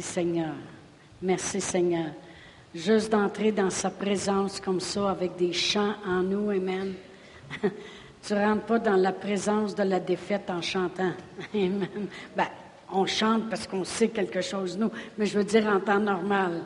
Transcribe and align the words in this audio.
Merci 0.00 0.14
Seigneur. 0.14 0.54
Merci 1.20 1.60
Seigneur. 1.60 2.06
Juste 2.74 3.12
d'entrer 3.12 3.52
dans 3.52 3.68
sa 3.68 3.90
présence 3.90 4.58
comme 4.58 4.80
ça 4.80 5.10
avec 5.10 5.36
des 5.36 5.52
chants 5.52 5.92
en 6.06 6.22
nous, 6.22 6.48
Amen. 6.48 6.94
tu 7.62 8.32
ne 8.32 8.38
rentres 8.38 8.62
pas 8.62 8.78
dans 8.78 8.96
la 8.96 9.12
présence 9.12 9.74
de 9.74 9.82
la 9.82 10.00
défaite 10.00 10.48
en 10.48 10.62
chantant. 10.62 11.12
Amen. 11.54 12.06
Ben, 12.34 12.46
on 12.90 13.04
chante 13.04 13.50
parce 13.50 13.66
qu'on 13.66 13.84
sait 13.84 14.08
quelque 14.08 14.40
chose, 14.40 14.78
nous, 14.78 14.90
mais 15.18 15.26
je 15.26 15.36
veux 15.36 15.44
dire 15.44 15.66
en 15.66 15.80
temps 15.80 16.00
normal. 16.00 16.62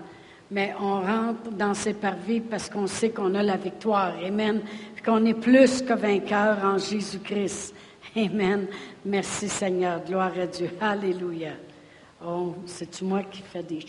Mais 0.53 0.73
on 0.81 1.01
rentre 1.01 1.51
dans 1.51 1.75
ses 1.75 1.95
parvis 1.95 2.39
parce 2.39 2.71
qu'on 2.71 2.87
sait 2.87 3.11
qu'on 3.11 3.35
a 3.35 3.43
la 3.43 3.57
victoire. 3.57 4.15
Amen. 4.25 4.61
qu'on 5.05 5.27
est 5.27 5.35
plus 5.35 5.83
que 5.83 5.95
vainqueur 5.95 6.59
en 6.63 6.79
Jésus-Christ. 6.79 7.75
Amen. 8.15 8.69
Merci 9.05 9.49
Seigneur. 9.49 10.05
Gloire 10.05 10.39
à 10.41 10.47
Dieu. 10.47 10.71
Alléluia. 10.81 11.55
Oh, 12.27 12.55
c'est-tu 12.65 13.05
moi 13.05 13.23
qui 13.25 13.43
fais 13.43 13.63
des... 13.63 13.85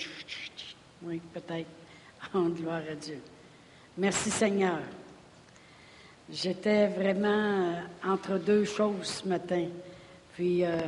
Oui, 1.04 1.22
peut-être. 1.34 1.70
Oh, 2.34 2.50
gloire 2.50 2.82
à 2.92 2.96
Dieu. 2.96 3.20
Merci 3.98 4.32
Seigneur. 4.32 4.80
J'étais 6.30 6.88
vraiment 6.88 7.28
euh, 7.30 7.82
entre 8.04 8.40
deux 8.40 8.66
choses 8.66 9.22
ce 9.24 9.28
matin. 9.28 9.68
Puis, 10.34 10.66
euh, 10.66 10.80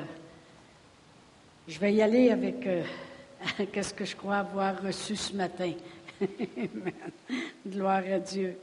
je 1.68 1.80
vais 1.80 1.94
y 1.94 2.02
aller 2.02 2.32
avec 2.32 2.66
euh, 2.66 2.84
ce 3.82 3.94
que 3.94 4.04
je 4.04 4.16
crois 4.16 4.38
avoir 4.38 4.82
reçu 4.82 5.16
ce 5.16 5.34
matin. 5.34 5.72
Gloire 7.68 8.04
à 8.12 8.20
Dieu. 8.20 8.58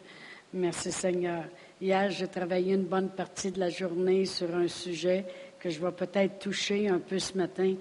Merci 0.52 0.90
Seigneur. 0.92 1.44
Hier, 1.80 2.10
j'ai 2.10 2.28
travaillé 2.28 2.74
une 2.74 2.84
bonne 2.84 3.10
partie 3.10 3.52
de 3.52 3.60
la 3.60 3.70
journée 3.70 4.26
sur 4.26 4.54
un 4.54 4.68
sujet 4.68 5.24
que 5.58 5.70
je 5.70 5.80
vais 5.80 5.92
peut-être 5.92 6.40
toucher 6.40 6.88
un 6.88 6.98
peu 6.98 7.18
ce 7.18 7.38
matin. 7.38 7.74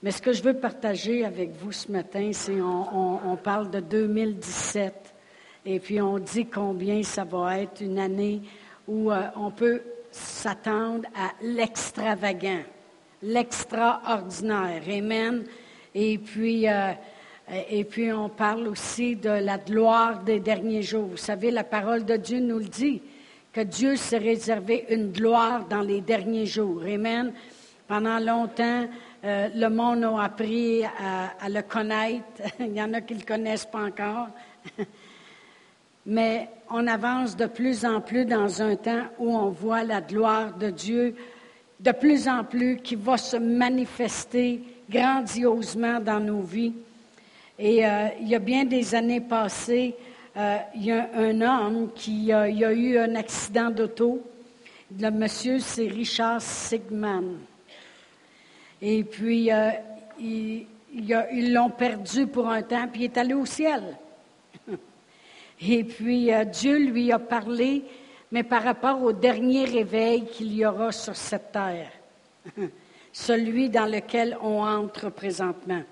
Mais 0.00 0.12
ce 0.12 0.22
que 0.22 0.32
je 0.32 0.44
veux 0.44 0.54
partager 0.54 1.24
avec 1.24 1.50
vous 1.56 1.72
ce 1.72 1.90
matin, 1.90 2.30
c'est 2.32 2.60
on, 2.60 3.36
parle 3.42 3.68
de 3.68 3.80
2017 3.80 4.94
et 5.66 5.80
puis 5.80 6.00
on 6.00 6.20
dit 6.20 6.46
combien 6.46 7.02
ça 7.02 7.24
va 7.24 7.58
être 7.58 7.80
une 7.80 7.98
année 7.98 8.42
où 8.86 9.10
euh, 9.10 9.22
on 9.34 9.50
peut 9.50 9.82
s'attendre 10.12 11.04
à 11.16 11.32
l'extravagant, 11.42 12.60
l'extraordinaire. 13.22 14.82
Amen. 14.88 15.44
Et 15.96 16.18
puis, 16.18 16.68
euh, 16.68 16.92
et 17.68 17.82
puis 17.82 18.12
on 18.12 18.28
parle 18.28 18.68
aussi 18.68 19.16
de 19.16 19.30
la 19.30 19.58
gloire 19.58 20.22
des 20.22 20.38
derniers 20.38 20.82
jours. 20.82 21.06
Vous 21.06 21.16
savez, 21.16 21.50
la 21.50 21.64
parole 21.64 22.04
de 22.04 22.16
Dieu 22.16 22.38
nous 22.38 22.58
le 22.58 22.66
dit, 22.66 23.02
que 23.52 23.62
Dieu 23.62 23.96
s'est 23.96 24.18
réservé 24.18 24.86
une 24.90 25.10
gloire 25.10 25.66
dans 25.66 25.80
les 25.80 26.00
derniers 26.02 26.46
jours. 26.46 26.82
Amen. 26.84 27.32
Pendant 27.88 28.20
longtemps, 28.20 28.86
euh, 29.24 29.48
le 29.54 29.68
monde 29.68 30.04
a 30.04 30.22
appris 30.22 30.84
à, 30.84 31.48
le 31.48 31.62
connaître. 31.62 32.42
Il 32.60 32.74
y 32.74 32.82
en 32.82 32.92
a 32.94 33.00
qui 33.00 33.14
ne 33.14 33.20
le 33.20 33.24
connaissent 33.24 33.66
pas 33.66 33.84
encore. 33.84 34.28
Mais 36.06 36.48
on 36.70 36.86
avance 36.86 37.36
de 37.36 37.46
plus 37.46 37.84
en 37.84 38.00
plus 38.00 38.24
dans 38.24 38.62
un 38.62 38.76
temps 38.76 39.04
où 39.18 39.36
on 39.36 39.50
voit 39.50 39.82
la 39.82 40.00
gloire 40.00 40.52
de 40.56 40.70
Dieu 40.70 41.14
de 41.80 41.92
plus 41.92 42.26
en 42.28 42.44
plus 42.44 42.78
qui 42.78 42.96
va 42.96 43.16
se 43.16 43.36
manifester 43.36 44.60
grandiosement 44.90 46.00
dans 46.00 46.20
nos 46.20 46.40
vies. 46.40 46.72
Et 47.58 47.86
euh, 47.86 48.08
il 48.20 48.28
y 48.28 48.34
a 48.34 48.40
bien 48.40 48.64
des 48.64 48.94
années 48.94 49.20
passées, 49.20 49.94
euh, 50.36 50.56
il 50.74 50.86
y 50.86 50.92
a 50.92 51.08
un 51.16 51.40
homme 51.40 51.90
qui 51.94 52.32
a, 52.32 52.42
a 52.42 52.72
eu 52.72 52.98
un 52.98 53.14
accident 53.16 53.70
d'auto. 53.70 54.22
Le 54.98 55.10
monsieur, 55.10 55.58
c'est 55.58 55.88
Richard 55.88 56.40
Sigman. 56.40 57.38
Et 58.80 59.04
puis, 59.04 59.50
euh, 59.52 59.70
ils 60.20 61.52
l'ont 61.52 61.70
perdu 61.70 62.26
pour 62.26 62.48
un 62.48 62.62
temps, 62.62 62.88
puis 62.88 63.02
il 63.02 63.04
est 63.04 63.18
allé 63.18 63.34
au 63.34 63.46
ciel. 63.46 63.82
Et 65.60 65.84
puis, 65.84 66.32
euh, 66.32 66.44
Dieu 66.44 66.78
lui 66.78 67.10
a 67.10 67.18
parlé, 67.18 67.84
mais 68.30 68.44
par 68.44 68.62
rapport 68.62 69.02
au 69.02 69.12
dernier 69.12 69.64
réveil 69.64 70.26
qu'il 70.26 70.54
y 70.54 70.64
aura 70.64 70.92
sur 70.92 71.16
cette 71.16 71.52
terre, 71.52 71.90
celui 73.12 73.68
dans 73.68 73.90
lequel 73.90 74.38
on 74.40 74.62
entre 74.62 75.10
présentement. 75.10 75.82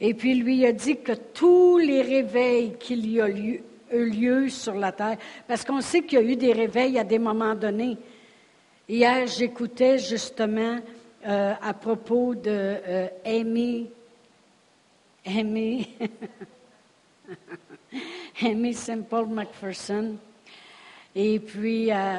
Et 0.00 0.14
puis, 0.14 0.34
lui 0.34 0.64
a 0.66 0.72
dit 0.72 0.96
que 0.96 1.12
tous 1.12 1.78
les 1.78 2.02
réveils 2.02 2.76
qu'il 2.78 3.06
y 3.10 3.20
a 3.20 3.28
eu 3.28 3.62
lieu 3.92 4.48
sur 4.48 4.74
la 4.74 4.92
terre, 4.92 5.18
parce 5.46 5.64
qu'on 5.64 5.80
sait 5.80 6.02
qu'il 6.02 6.18
y 6.18 6.22
a 6.22 6.24
eu 6.24 6.36
des 6.36 6.52
réveils 6.52 6.98
à 6.98 7.04
des 7.04 7.18
moments 7.18 7.54
donnés. 7.54 7.96
Hier, 8.88 9.26
j'écoutais 9.26 9.98
justement 9.98 10.78
euh, 11.26 11.54
à 11.62 11.72
propos 11.72 12.34
de 12.34 12.50
euh, 12.50 13.08
Amy, 13.24 13.88
Amy, 15.24 15.88
Amy 18.42 18.74
Simple 18.74 19.24
McPherson. 19.30 20.16
Et 21.14 21.40
puis, 21.40 21.90
euh, 21.90 22.18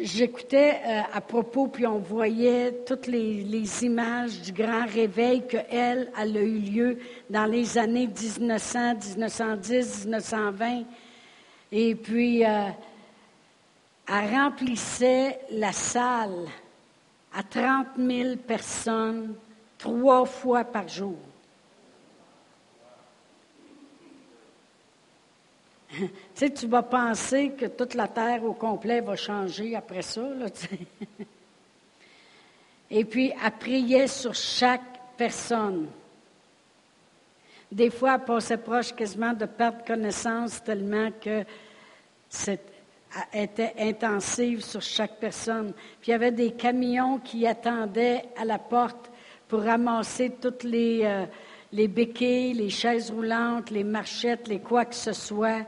j'écoutais 0.00 0.80
à 1.12 1.20
propos, 1.20 1.66
puis 1.66 1.86
on 1.86 1.98
voyait 1.98 2.72
toutes 2.86 3.06
les, 3.06 3.84
images 3.84 4.40
du 4.40 4.52
grand 4.52 4.86
réveil 4.86 5.46
qu'elle, 5.46 6.10
elle 6.18 6.36
a 6.38 6.40
eu 6.40 6.58
lieu 6.58 6.98
dans 7.28 7.44
les 7.44 7.76
années 7.76 8.06
1900, 8.06 8.94
1910, 8.94 10.06
1920. 10.06 10.84
Et 11.72 11.94
puis, 11.96 12.40
elle 12.40 12.74
remplissait 14.08 15.40
la 15.50 15.72
salle 15.72 16.46
à 17.36 17.42
30 17.42 17.88
000 17.98 18.36
personnes 18.36 19.34
trois 19.76 20.24
fois 20.24 20.64
par 20.64 20.88
jour. 20.88 21.18
tu 25.98 26.08
sais, 26.34 26.50
tu 26.50 26.66
vas 26.66 26.82
penser 26.82 27.50
que 27.50 27.66
toute 27.66 27.92
la 27.92 28.08
terre 28.08 28.42
au 28.42 28.54
complet 28.54 29.02
va 29.02 29.16
changer 29.16 29.76
après 29.76 30.00
ça, 30.00 30.22
Et 32.90 33.04
puis, 33.04 33.34
elle 33.44 33.52
priait 33.52 34.08
sur 34.08 34.34
chaque 34.34 34.98
personne. 35.18 35.88
Des 37.70 37.90
fois, 37.90 38.14
elle 38.14 38.24
passait 38.24 38.56
proche 38.56 38.94
quasiment 38.94 39.34
de 39.34 39.44
perdre 39.44 39.84
connaissance 39.84 40.64
tellement 40.64 41.10
que 41.20 41.44
c'était 42.30 42.75
était 43.32 43.74
intensive 43.78 44.62
sur 44.62 44.82
chaque 44.82 45.18
personne. 45.18 45.72
Puis 46.00 46.08
il 46.08 46.10
y 46.10 46.14
avait 46.14 46.32
des 46.32 46.52
camions 46.52 47.18
qui 47.18 47.46
attendaient 47.46 48.24
à 48.36 48.44
la 48.44 48.58
porte 48.58 49.10
pour 49.48 49.62
ramasser 49.62 50.32
toutes 50.40 50.64
les, 50.64 51.00
euh, 51.04 51.24
les 51.72 51.88
béquilles, 51.88 52.54
les 52.54 52.70
chaises 52.70 53.10
roulantes, 53.10 53.70
les 53.70 53.84
marchettes, 53.84 54.48
les 54.48 54.60
quoi 54.60 54.84
que 54.84 54.94
ce 54.94 55.12
soit, 55.12 55.66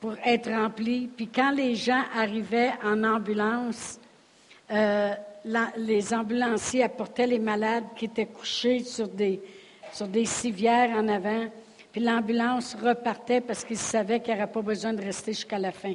pour 0.00 0.14
être 0.24 0.50
remplis. 0.50 1.08
Puis 1.08 1.28
quand 1.28 1.50
les 1.50 1.74
gens 1.74 2.02
arrivaient 2.14 2.72
en 2.84 3.04
ambulance, 3.04 3.98
euh, 4.70 5.12
les 5.76 6.12
ambulanciers 6.12 6.82
apportaient 6.82 7.26
les 7.26 7.38
malades 7.38 7.84
qui 7.96 8.06
étaient 8.06 8.26
couchés 8.26 8.80
sur 8.80 9.08
des, 9.08 9.40
sur 9.92 10.08
des 10.08 10.24
civières 10.24 10.90
en 10.96 11.06
avant. 11.08 11.46
Puis 11.92 12.00
l'ambulance 12.00 12.76
repartait 12.82 13.40
parce 13.40 13.64
qu'ils 13.64 13.78
savaient 13.78 14.20
qu'il 14.20 14.34
n'y 14.34 14.40
aurait 14.40 14.50
pas 14.50 14.62
besoin 14.62 14.92
de 14.92 15.02
rester 15.02 15.32
jusqu'à 15.32 15.58
la 15.58 15.72
fin. 15.72 15.94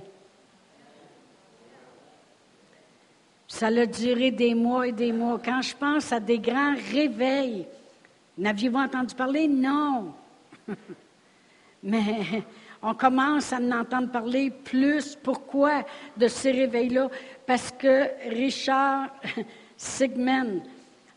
Ça 3.52 3.68
a 3.68 3.86
duré 3.86 4.32
des 4.32 4.56
mois 4.56 4.88
et 4.88 4.92
des 4.94 5.12
mois. 5.12 5.38
Quand 5.44 5.62
je 5.62 5.76
pense 5.76 6.14
à 6.14 6.22
des 6.22 6.40
grands 6.40 6.74
réveils, 6.94 7.68
n'aviez-vous 8.38 8.78
entendu 8.78 9.14
parler? 9.14 9.46
Non. 9.46 10.14
Mais 11.84 12.44
on 12.82 12.94
commence 12.94 13.52
à 13.52 13.58
en 13.58 13.72
entendre 13.72 14.10
parler 14.10 14.52
plus. 14.52 15.18
Pourquoi 15.22 15.84
de 16.16 16.30
ces 16.30 16.52
réveils-là? 16.52 17.10
Parce 17.46 17.72
que 17.72 18.06
Richard 18.30 19.10
Sigmund, 19.78 20.62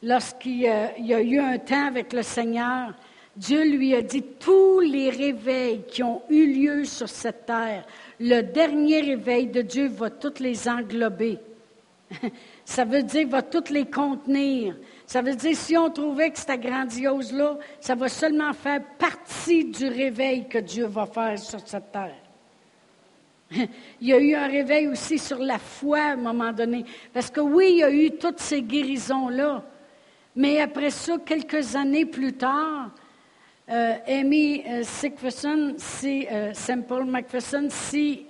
lorsqu'il 0.03 0.67
a, 0.67 0.89
a 0.89 1.23
eu 1.23 1.39
un 1.39 1.57
temps 1.59 1.87
avec 1.87 2.13
le 2.13 2.23
Seigneur, 2.23 2.95
Dieu 3.37 3.63
lui 3.63 3.95
a 3.95 4.03
dit 4.03 4.25
tous 4.41 4.81
les 4.81 5.09
réveils 5.09 5.85
qui 5.87 6.03
ont 6.03 6.21
eu 6.29 6.53
lieu 6.53 6.85
sur 6.85 7.09
cette 7.09 7.47
terre, 7.47 7.87
le 8.19 8.43
dernier 8.43 9.03
réveil 9.03 9.47
de 9.47 9.63
Dieu 9.63 9.87
va 9.87 10.11
tous 10.11 10.41
les 10.41 10.69
englober. 10.69 11.39
Ça 12.65 12.85
veut 12.85 13.03
dire 13.03 13.29
va 13.29 13.43
toutes 13.43 13.71
les 13.71 13.87
contenir. 13.87 14.77
Ça 15.07 15.23
veut 15.23 15.35
dire 15.35 15.57
si 15.57 15.77
on 15.77 15.91
trouvait 15.91 16.31
que 16.31 16.39
c'était 16.39 16.59
grandiose 16.59 17.33
là, 17.33 17.59
ça 17.81 17.95
va 17.95 18.09
seulement 18.09 18.53
faire 18.53 18.83
partie 18.99 19.65
du 19.65 19.89
réveil 19.89 20.49
que 20.49 20.59
Dieu 20.59 20.87
va 20.87 21.07
faire 21.07 21.39
sur 21.39 21.61
cette 21.67 21.93
terre. 21.93 22.17
Il 24.01 24.09
y 24.09 24.13
a 24.13 24.19
eu 24.19 24.35
un 24.35 24.49
réveil 24.49 24.89
aussi 24.89 25.19
sur 25.19 25.39
la 25.39 25.59
foi 25.59 25.99
à 25.99 26.13
un 26.13 26.17
moment 26.17 26.53
donné. 26.53 26.85
Parce 27.13 27.31
que 27.31 27.41
oui, 27.41 27.69
il 27.73 27.79
y 27.79 27.85
a 27.85 27.91
eu 27.91 28.11
toutes 28.13 28.41
ces 28.41 28.63
guérisons-là. 28.63 29.63
Mais 30.37 30.61
après 30.61 30.91
ça, 30.91 31.19
quelques 31.25 31.77
années 31.77 32.07
plus 32.07 32.33
tard, 32.33 32.91
euh, 33.71 33.95
Amy 34.07 34.63
euh, 34.69 34.83
si 34.83 36.29
euh, 36.31 36.53
Simple 36.53 37.05
McPherson, 37.05 37.69
si 37.71 38.27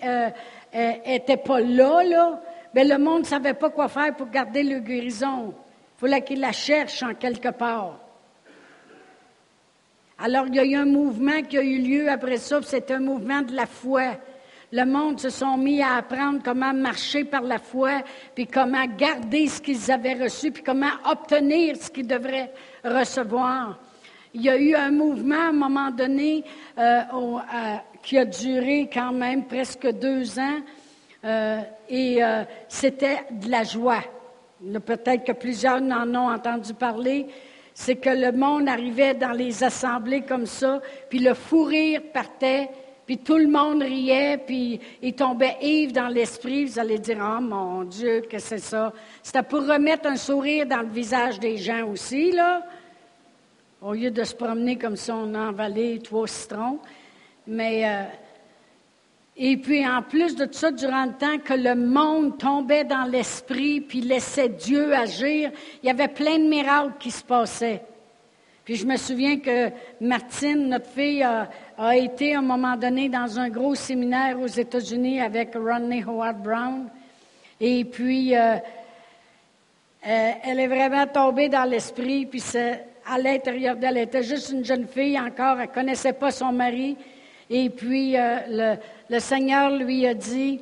n'était 0.72 1.36
pas 1.36 1.60
là, 1.60 2.02
là, 2.04 2.42
mais 2.74 2.84
le 2.84 2.98
monde 2.98 3.20
ne 3.20 3.26
savait 3.26 3.54
pas 3.54 3.70
quoi 3.70 3.88
faire 3.88 4.14
pour 4.16 4.28
garder 4.28 4.62
le 4.62 4.80
guérison. 4.80 5.54
Il 5.96 6.00
fallait 6.00 6.22
qu'il 6.22 6.40
la 6.40 6.52
cherche 6.52 7.02
en 7.02 7.14
quelque 7.14 7.50
part. 7.50 8.00
Alors, 10.18 10.46
il 10.46 10.54
y 10.54 10.58
a 10.58 10.64
eu 10.64 10.74
un 10.74 10.84
mouvement 10.84 11.42
qui 11.42 11.58
a 11.58 11.62
eu 11.62 11.78
lieu 11.78 12.08
après 12.08 12.36
ça, 12.36 12.60
c'est 12.62 12.90
un 12.90 13.00
mouvement 13.00 13.42
de 13.42 13.54
la 13.54 13.66
foi. 13.66 14.16
Le 14.72 14.84
monde 14.84 15.20
se 15.20 15.30
sont 15.30 15.56
mis 15.56 15.82
à 15.82 15.96
apprendre 15.96 16.40
comment 16.44 16.72
marcher 16.72 17.24
par 17.24 17.42
la 17.42 17.58
foi, 17.58 18.02
puis 18.34 18.46
comment 18.46 18.86
garder 18.86 19.46
ce 19.46 19.60
qu'ils 19.60 19.90
avaient 19.90 20.14
reçu, 20.14 20.50
puis 20.50 20.62
comment 20.62 20.90
obtenir 21.08 21.76
ce 21.76 21.90
qu'ils 21.90 22.06
devraient 22.06 22.52
recevoir. 22.84 23.78
Il 24.34 24.42
y 24.42 24.50
a 24.50 24.56
eu 24.56 24.74
un 24.74 24.90
mouvement 24.90 25.42
à 25.42 25.48
un 25.48 25.52
moment 25.52 25.90
donné 25.90 26.42
euh, 26.78 27.02
qui 28.02 28.18
a 28.18 28.24
duré 28.24 28.90
quand 28.92 29.12
même 29.12 29.44
presque 29.44 29.86
deux 29.92 30.38
ans, 30.40 30.58
euh, 31.24 31.60
et 31.88 32.22
euh, 32.22 32.44
c'était 32.68 33.24
de 33.30 33.50
la 33.50 33.64
joie. 33.64 34.02
Peut-être 34.84 35.24
que 35.24 35.32
plusieurs 35.32 35.82
en 35.82 36.14
ont 36.14 36.30
entendu 36.30 36.74
parler. 36.74 37.26
C'est 37.72 37.96
que 37.96 38.10
le 38.10 38.30
monde 38.30 38.68
arrivait 38.68 39.14
dans 39.14 39.32
les 39.32 39.64
assemblées 39.64 40.22
comme 40.22 40.46
ça, 40.46 40.80
puis 41.10 41.18
le 41.18 41.34
fou 41.34 41.64
rire 41.64 42.02
partait, 42.12 42.68
puis 43.04 43.18
tout 43.18 43.36
le 43.36 43.48
monde 43.48 43.82
riait, 43.82 44.38
puis 44.38 44.80
il 45.02 45.14
tombait 45.14 45.56
Yves 45.60 45.92
dans 45.92 46.08
l'esprit. 46.08 46.66
Vous 46.66 46.78
allez 46.78 46.98
dire, 46.98 47.18
oh 47.20 47.40
mon 47.40 47.82
Dieu, 47.82 48.22
que 48.30 48.38
c'est 48.38 48.58
ça. 48.58 48.92
C'était 49.22 49.42
pour 49.42 49.66
remettre 49.66 50.08
un 50.08 50.16
sourire 50.16 50.66
dans 50.66 50.82
le 50.82 50.88
visage 50.88 51.40
des 51.40 51.56
gens 51.56 51.86
aussi, 51.88 52.30
là. 52.30 52.62
Au 53.82 53.92
lieu 53.92 54.10
de 54.10 54.24
se 54.24 54.34
promener 54.34 54.76
comme 54.76 54.96
si 54.96 55.10
on 55.10 55.34
envalait 55.34 55.98
trois 55.98 56.26
citrons. 56.26 56.78
Mais, 57.46 57.84
euh, 57.84 58.04
et 59.36 59.56
puis 59.56 59.86
en 59.86 60.00
plus 60.02 60.36
de 60.36 60.44
tout 60.44 60.52
ça, 60.52 60.70
durant 60.70 61.06
le 61.06 61.12
temps 61.12 61.38
que 61.38 61.54
le 61.54 61.74
monde 61.74 62.38
tombait 62.38 62.84
dans 62.84 63.04
l'esprit, 63.04 63.80
puis 63.80 64.00
laissait 64.00 64.48
Dieu 64.48 64.94
agir, 64.94 65.50
il 65.82 65.86
y 65.86 65.90
avait 65.90 66.08
plein 66.08 66.38
de 66.38 66.48
miracles 66.48 66.92
qui 67.00 67.10
se 67.10 67.24
passaient. 67.24 67.82
Puis 68.64 68.76
je 68.76 68.86
me 68.86 68.96
souviens 68.96 69.38
que 69.40 69.70
Martine, 70.00 70.68
notre 70.68 70.88
fille, 70.88 71.22
a, 71.22 71.48
été 71.96 72.34
à 72.34 72.38
un 72.38 72.42
moment 72.42 72.76
donné 72.76 73.08
dans 73.08 73.38
un 73.38 73.50
gros 73.50 73.74
séminaire 73.74 74.40
aux 74.40 74.46
États-Unis 74.46 75.20
avec 75.20 75.54
Rodney 75.54 76.02
Howard 76.02 76.40
Brown. 76.40 76.88
Et 77.60 77.84
puis, 77.84 78.34
euh, 78.34 78.54
euh, 80.06 80.32
elle 80.44 80.60
est 80.60 80.66
vraiment 80.66 81.06
tombée 81.06 81.50
dans 81.50 81.64
l'esprit. 81.64 82.24
Puis 82.24 82.42
à 83.06 83.18
l'intérieur 83.18 83.76
d'elle, 83.76 83.98
elle 83.98 84.04
était 84.04 84.22
juste 84.22 84.50
une 84.50 84.64
jeune 84.64 84.86
fille 84.86 85.18
encore. 85.18 85.60
Elle 85.60 85.68
ne 85.68 85.74
connaissait 85.74 86.14
pas 86.14 86.30
son 86.30 86.52
mari. 86.52 86.96
Et 87.50 87.70
puis, 87.70 88.16
euh, 88.16 88.78
le, 89.08 89.18
Seigneur 89.18 89.70
lui 89.70 90.06
a 90.06 90.14
dit, 90.14 90.60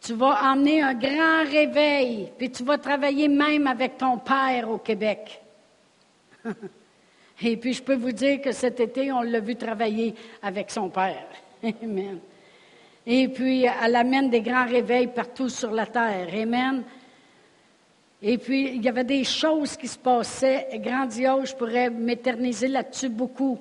tu 0.00 0.14
vas 0.14 0.38
emmener 0.42 0.82
un 0.82 0.94
grand 0.94 1.44
réveil, 1.44 2.32
puis 2.36 2.50
tu 2.50 2.64
vas 2.64 2.78
travailler 2.78 3.28
même 3.28 3.66
avec 3.66 3.98
ton 3.98 4.18
père 4.18 4.70
au 4.70 4.78
Québec. 4.78 5.40
Et 7.44 7.56
puis, 7.56 7.72
je 7.72 7.82
peux 7.82 7.96
vous 7.96 8.12
dire 8.12 8.40
que 8.40 8.52
cet 8.52 8.78
été, 8.80 9.10
on 9.10 9.22
l'a 9.22 9.40
vu 9.40 9.56
travailler 9.56 10.14
avec 10.42 10.70
son 10.70 10.88
père. 10.88 11.26
Amen. 11.82 12.18
Et 13.04 13.28
puis, 13.28 13.64
elle 13.64 13.96
amène 13.96 14.30
des 14.30 14.42
grands 14.42 14.66
réveils 14.66 15.08
partout 15.08 15.48
sur 15.48 15.72
la 15.72 15.86
terre. 15.86 16.28
Amen. 16.32 16.84
Et 18.22 18.38
puis, 18.38 18.76
il 18.76 18.84
y 18.84 18.88
avait 18.88 19.02
des 19.02 19.24
choses 19.24 19.76
qui 19.76 19.88
se 19.88 19.98
passaient 19.98 20.68
grandioses. 20.74 21.50
Je 21.50 21.56
pourrais 21.56 21.90
m'éterniser 21.90 22.68
là-dessus 22.68 23.08
beaucoup. 23.08 23.58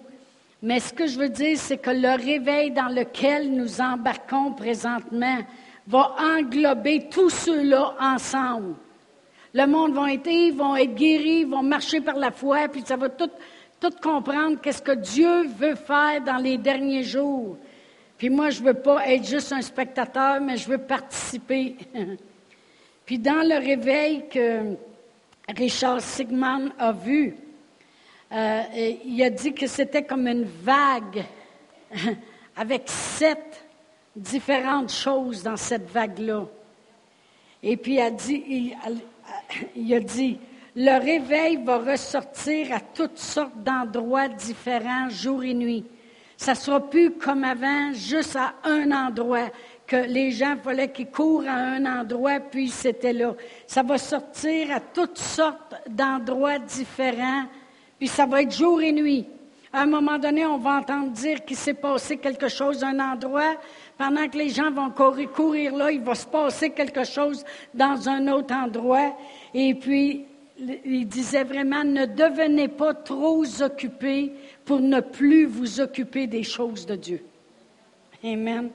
Mais 0.61 0.79
ce 0.79 0.93
que 0.93 1.07
je 1.07 1.17
veux 1.17 1.29
dire, 1.29 1.57
c'est 1.57 1.77
que 1.77 1.89
le 1.89 2.23
réveil 2.23 2.71
dans 2.71 2.89
lequel 2.89 3.51
nous 3.51 3.81
embarquons 3.81 4.53
présentement 4.53 5.39
va 5.87 6.15
englober 6.37 7.07
tous 7.09 7.29
ceux-là 7.29 7.95
ensemble. 7.99 8.75
Le 9.53 9.65
monde 9.65 9.93
va 9.93 10.13
être, 10.13 10.27
ils 10.27 10.55
vont 10.55 10.75
être 10.75 10.93
guéris, 10.95 11.43
vont 11.43 11.63
marcher 11.63 11.99
par 11.99 12.15
la 12.15 12.31
foi, 12.31 12.67
puis 12.69 12.83
ça 12.85 12.95
va 12.95 13.09
tout 13.09 13.29
tout 13.81 13.89
comprendre 13.99 14.61
qu'est-ce 14.61 14.81
que 14.81 14.91
Dieu 14.91 15.47
veut 15.47 15.73
faire 15.73 16.21
dans 16.23 16.37
les 16.37 16.57
derniers 16.57 17.03
jours. 17.03 17.57
Puis 18.15 18.29
moi, 18.29 18.51
je 18.51 18.61
ne 18.61 18.67
veux 18.67 18.75
pas 18.75 19.07
être 19.07 19.25
juste 19.25 19.51
un 19.51 19.61
spectateur, 19.61 20.39
mais 20.39 20.55
je 20.55 20.69
veux 20.69 20.77
participer. 20.77 21.75
Puis 23.05 23.17
dans 23.17 23.41
le 23.41 23.57
réveil 23.57 24.29
que 24.29 24.75
Richard 25.49 25.99
Sigman 25.99 26.71
a 26.77 26.91
vu, 26.91 27.35
euh, 28.31 28.61
il 29.05 29.21
a 29.23 29.29
dit 29.29 29.53
que 29.53 29.67
c'était 29.67 30.03
comme 30.03 30.27
une 30.27 30.45
vague 30.45 31.25
avec 32.55 32.83
sept 32.85 33.65
différentes 34.15 34.91
choses 34.91 35.43
dans 35.43 35.57
cette 35.57 35.89
vague-là. 35.89 36.45
Et 37.63 37.77
puis 37.77 37.93
il 37.93 38.01
a 38.01 38.11
dit, 38.11 38.73
il 39.75 39.93
a 39.93 39.99
dit 39.99 40.39
le 40.75 41.03
réveil 41.03 41.57
va 41.63 41.79
ressortir 41.79 42.73
à 42.73 42.79
toutes 42.79 43.17
sortes 43.17 43.61
d'endroits 43.61 44.29
différents, 44.29 45.09
jour 45.09 45.43
et 45.43 45.53
nuit. 45.53 45.83
Ça 46.37 46.55
sera 46.55 46.79
plus 46.79 47.11
comme 47.11 47.43
avant, 47.43 47.91
juste 47.93 48.37
à 48.37 48.53
un 48.63 48.89
endroit, 48.91 49.49
que 49.85 49.97
les 49.97 50.31
gens 50.31 50.55
voulaient 50.55 50.91
qu'ils 50.91 51.11
courent 51.11 51.43
à 51.45 51.55
un 51.55 51.85
endroit, 51.85 52.39
puis 52.39 52.69
c'était 52.69 53.11
là. 53.11 53.35
Ça 53.67 53.83
va 53.83 53.97
sortir 53.97 54.71
à 54.71 54.79
toutes 54.79 55.17
sortes 55.17 55.75
d'endroits 55.89 56.57
différents, 56.57 57.43
puis 58.01 58.07
ça 58.07 58.25
va 58.25 58.42
être 58.42 58.51
jour 58.51 58.81
et 58.81 58.92
nuit. 58.92 59.27
À 59.71 59.83
un 59.83 59.86
moment 59.86 60.18
donné, 60.18 60.44
on 60.44 60.57
va 60.57 60.77
entendre 60.77 61.12
dire 61.12 61.45
qu'il 61.45 61.56
s'est 61.56 61.75
passé 61.75 62.18
quelque 62.18 62.48
chose 62.48 62.83
à 62.83 62.88
un 62.88 63.00
endroit. 63.00 63.57
Pendant 63.95 64.27
que 64.27 64.39
les 64.39 64.50
gens 64.50 64.71
vont 64.71 64.89
courir, 64.89 65.31
courir 65.31 65.75
là, 65.75 65.92
il 65.92 66.01
va 66.01 66.15
se 66.15 66.25
passer 66.25 66.71
quelque 66.71 67.03
chose 67.03 67.45
dans 67.75 68.09
un 68.09 68.27
autre 68.30 68.56
endroit. 68.56 69.15
Et 69.53 69.75
puis, 69.75 70.25
il 70.57 71.07
disait 71.07 71.44
vraiment, 71.44 71.83
ne 71.83 72.07
devenez 72.07 72.69
pas 72.69 72.95
trop 72.95 73.44
occupés 73.62 74.31
pour 74.65 74.80
ne 74.80 75.00
plus 75.00 75.45
vous 75.45 75.80
occuper 75.80 76.25
des 76.25 76.42
choses 76.42 76.88
de 76.88 76.95
Dieu. 76.95 77.24
Amen. 78.24 78.71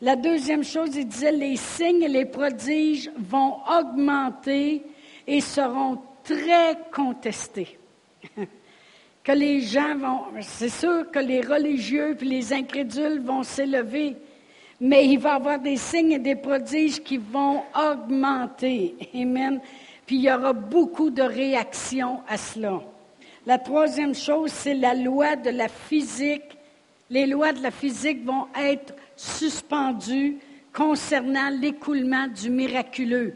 La 0.00 0.16
deuxième 0.16 0.64
chose, 0.64 0.96
il 0.96 1.08
disait, 1.08 1.32
les 1.32 1.56
signes 1.56 2.04
et 2.04 2.08
les 2.08 2.24
prodiges 2.24 3.10
vont 3.18 3.56
augmenter 3.68 4.82
et 5.26 5.42
seront 5.42 5.98
très 6.24 6.78
contestés. 6.90 7.78
que 9.22 9.32
les 9.32 9.60
gens 9.60 9.96
vont, 9.96 10.20
c'est 10.40 10.68
sûr 10.68 11.10
que 11.10 11.18
les 11.18 11.40
religieux 11.40 12.16
et 12.20 12.24
les 12.24 12.52
incrédules 12.52 13.20
vont 13.20 13.42
s'élever, 13.42 14.16
mais 14.80 15.06
il 15.06 15.18
va 15.18 15.30
y 15.30 15.36
avoir 15.36 15.58
des 15.58 15.76
signes 15.76 16.12
et 16.12 16.18
des 16.18 16.34
prodiges 16.36 17.02
qui 17.02 17.18
vont 17.18 17.62
augmenter. 17.74 18.96
Amen 19.14 19.60
puis 20.06 20.16
il 20.16 20.22
y 20.22 20.32
aura 20.32 20.52
beaucoup 20.52 21.10
de 21.10 21.22
réactions 21.22 22.20
à 22.28 22.36
cela. 22.36 22.80
La 23.46 23.58
troisième 23.58 24.14
chose, 24.14 24.52
c'est 24.52 24.74
la 24.74 24.94
loi 24.94 25.36
de 25.36 25.50
la 25.50 25.68
physique. 25.68 26.56
Les 27.10 27.26
lois 27.26 27.52
de 27.52 27.62
la 27.62 27.70
physique 27.70 28.24
vont 28.24 28.46
être 28.58 28.94
suspendues 29.16 30.38
concernant 30.72 31.50
l'écoulement 31.50 32.26
du 32.28 32.50
miraculeux. 32.50 33.34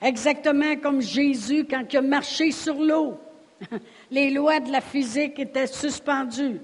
Exactement 0.00 0.76
comme 0.82 1.00
Jésus 1.00 1.64
quand 1.68 1.84
il 1.92 1.96
a 1.96 2.02
marché 2.02 2.50
sur 2.50 2.74
l'eau. 2.82 3.18
Les 4.10 4.30
lois 4.30 4.60
de 4.60 4.70
la 4.70 4.80
physique 4.80 5.38
étaient 5.38 5.66
suspendues. 5.66 6.60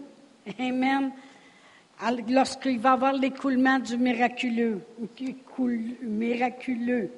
Amen. 0.58 1.12
Lorsqu'il 2.28 2.78
va 2.78 2.90
y 2.90 2.92
avoir 2.92 3.12
l'écoulement 3.12 3.78
du 3.78 3.96
miraculeux. 3.96 4.80
miraculeux. 6.02 7.10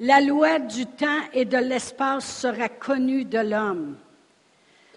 La 0.00 0.20
loi 0.20 0.58
du 0.58 0.84
temps 0.84 1.22
et 1.32 1.46
de 1.46 1.56
l'espace 1.56 2.40
sera 2.40 2.68
connue 2.68 3.24
de 3.24 3.38
l'homme. 3.38 3.96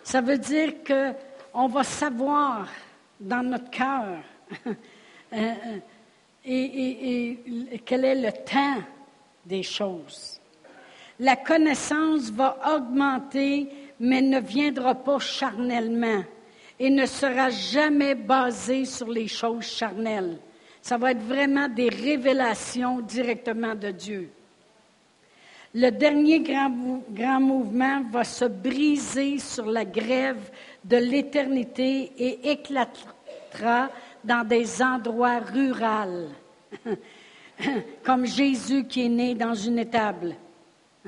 Ça 0.04 0.20
veut 0.20 0.38
dire 0.38 0.74
qu'on 0.86 1.68
va 1.68 1.84
savoir 1.84 2.68
dans 3.20 3.44
notre 3.44 3.70
cœur 3.70 4.18
euh, 5.34 5.54
euh, 6.48 7.34
quel 7.86 8.06
est 8.06 8.16
le 8.16 8.32
temps 8.44 8.84
des 9.46 9.64
choses. 9.64 10.39
La 11.20 11.36
connaissance 11.36 12.30
va 12.32 12.58
augmenter, 12.76 13.68
mais 14.00 14.22
ne 14.22 14.40
viendra 14.40 14.96
pas 14.96 15.20
charnellement 15.20 16.24
et 16.80 16.90
ne 16.90 17.06
sera 17.06 17.50
jamais 17.50 18.16
basée 18.16 18.86
sur 18.86 19.10
les 19.10 19.28
choses 19.28 19.66
charnelles. 19.66 20.38
Ça 20.82 20.98
va 20.98 21.12
être 21.12 21.22
vraiment 21.22 21.68
des 21.68 21.90
révélations 21.90 23.02
directement 23.02 23.76
de 23.76 23.92
Dieu. 23.92 24.30
Le 25.76 25.90
dernier 25.92 26.40
grand, 26.40 27.40
mouvement 27.40 28.02
va 28.10 28.24
se 28.24 28.46
briser 28.46 29.38
sur 29.38 29.66
la 29.66 29.86
grève 29.86 30.50
de 30.84 30.98
l'éternité 30.98 32.12
et 32.18 32.52
éclatera 32.52 33.90
dans 34.24 34.48
des 34.48 34.82
endroits 34.82 35.40
ruraux, 35.40 36.30
comme 38.04 38.26
Jésus 38.26 38.86
qui 38.86 39.06
est 39.06 39.10
né 39.10 39.36
dans 39.36 39.54
une 39.54 39.80
étable. 39.80 40.36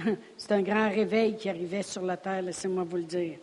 C'est 0.38 0.52
un 0.52 0.62
grand 0.62 0.90
réveil 0.90 1.36
qui 1.36 1.50
arrivait 1.50 1.84
sur 1.84 2.02
la 2.02 2.18
terre, 2.18 2.42
laissez-moi 2.42 2.84
vous 2.84 2.98
le 2.98 3.04
dire. 3.04 3.38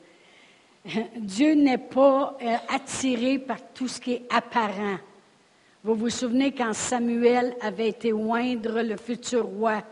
Dieu 1.17 1.55
n'est 1.55 1.79
pas 1.79 2.37
euh, 2.43 2.57
attiré 2.69 3.39
par 3.39 3.59
tout 3.75 3.89
ce 3.89 4.01
qui 4.01 4.13
est 4.15 4.23
apparent. 4.31 4.99
Vous 5.85 5.95
vous 5.95 6.11
souvenez 6.11 6.53
quand 6.53 6.73
Samuel 6.73 7.55
avait 7.61 7.89
été 7.89 8.13
oindre 8.13 8.83
le 8.83 8.97
futur 8.97 9.47
roi, 9.47 9.83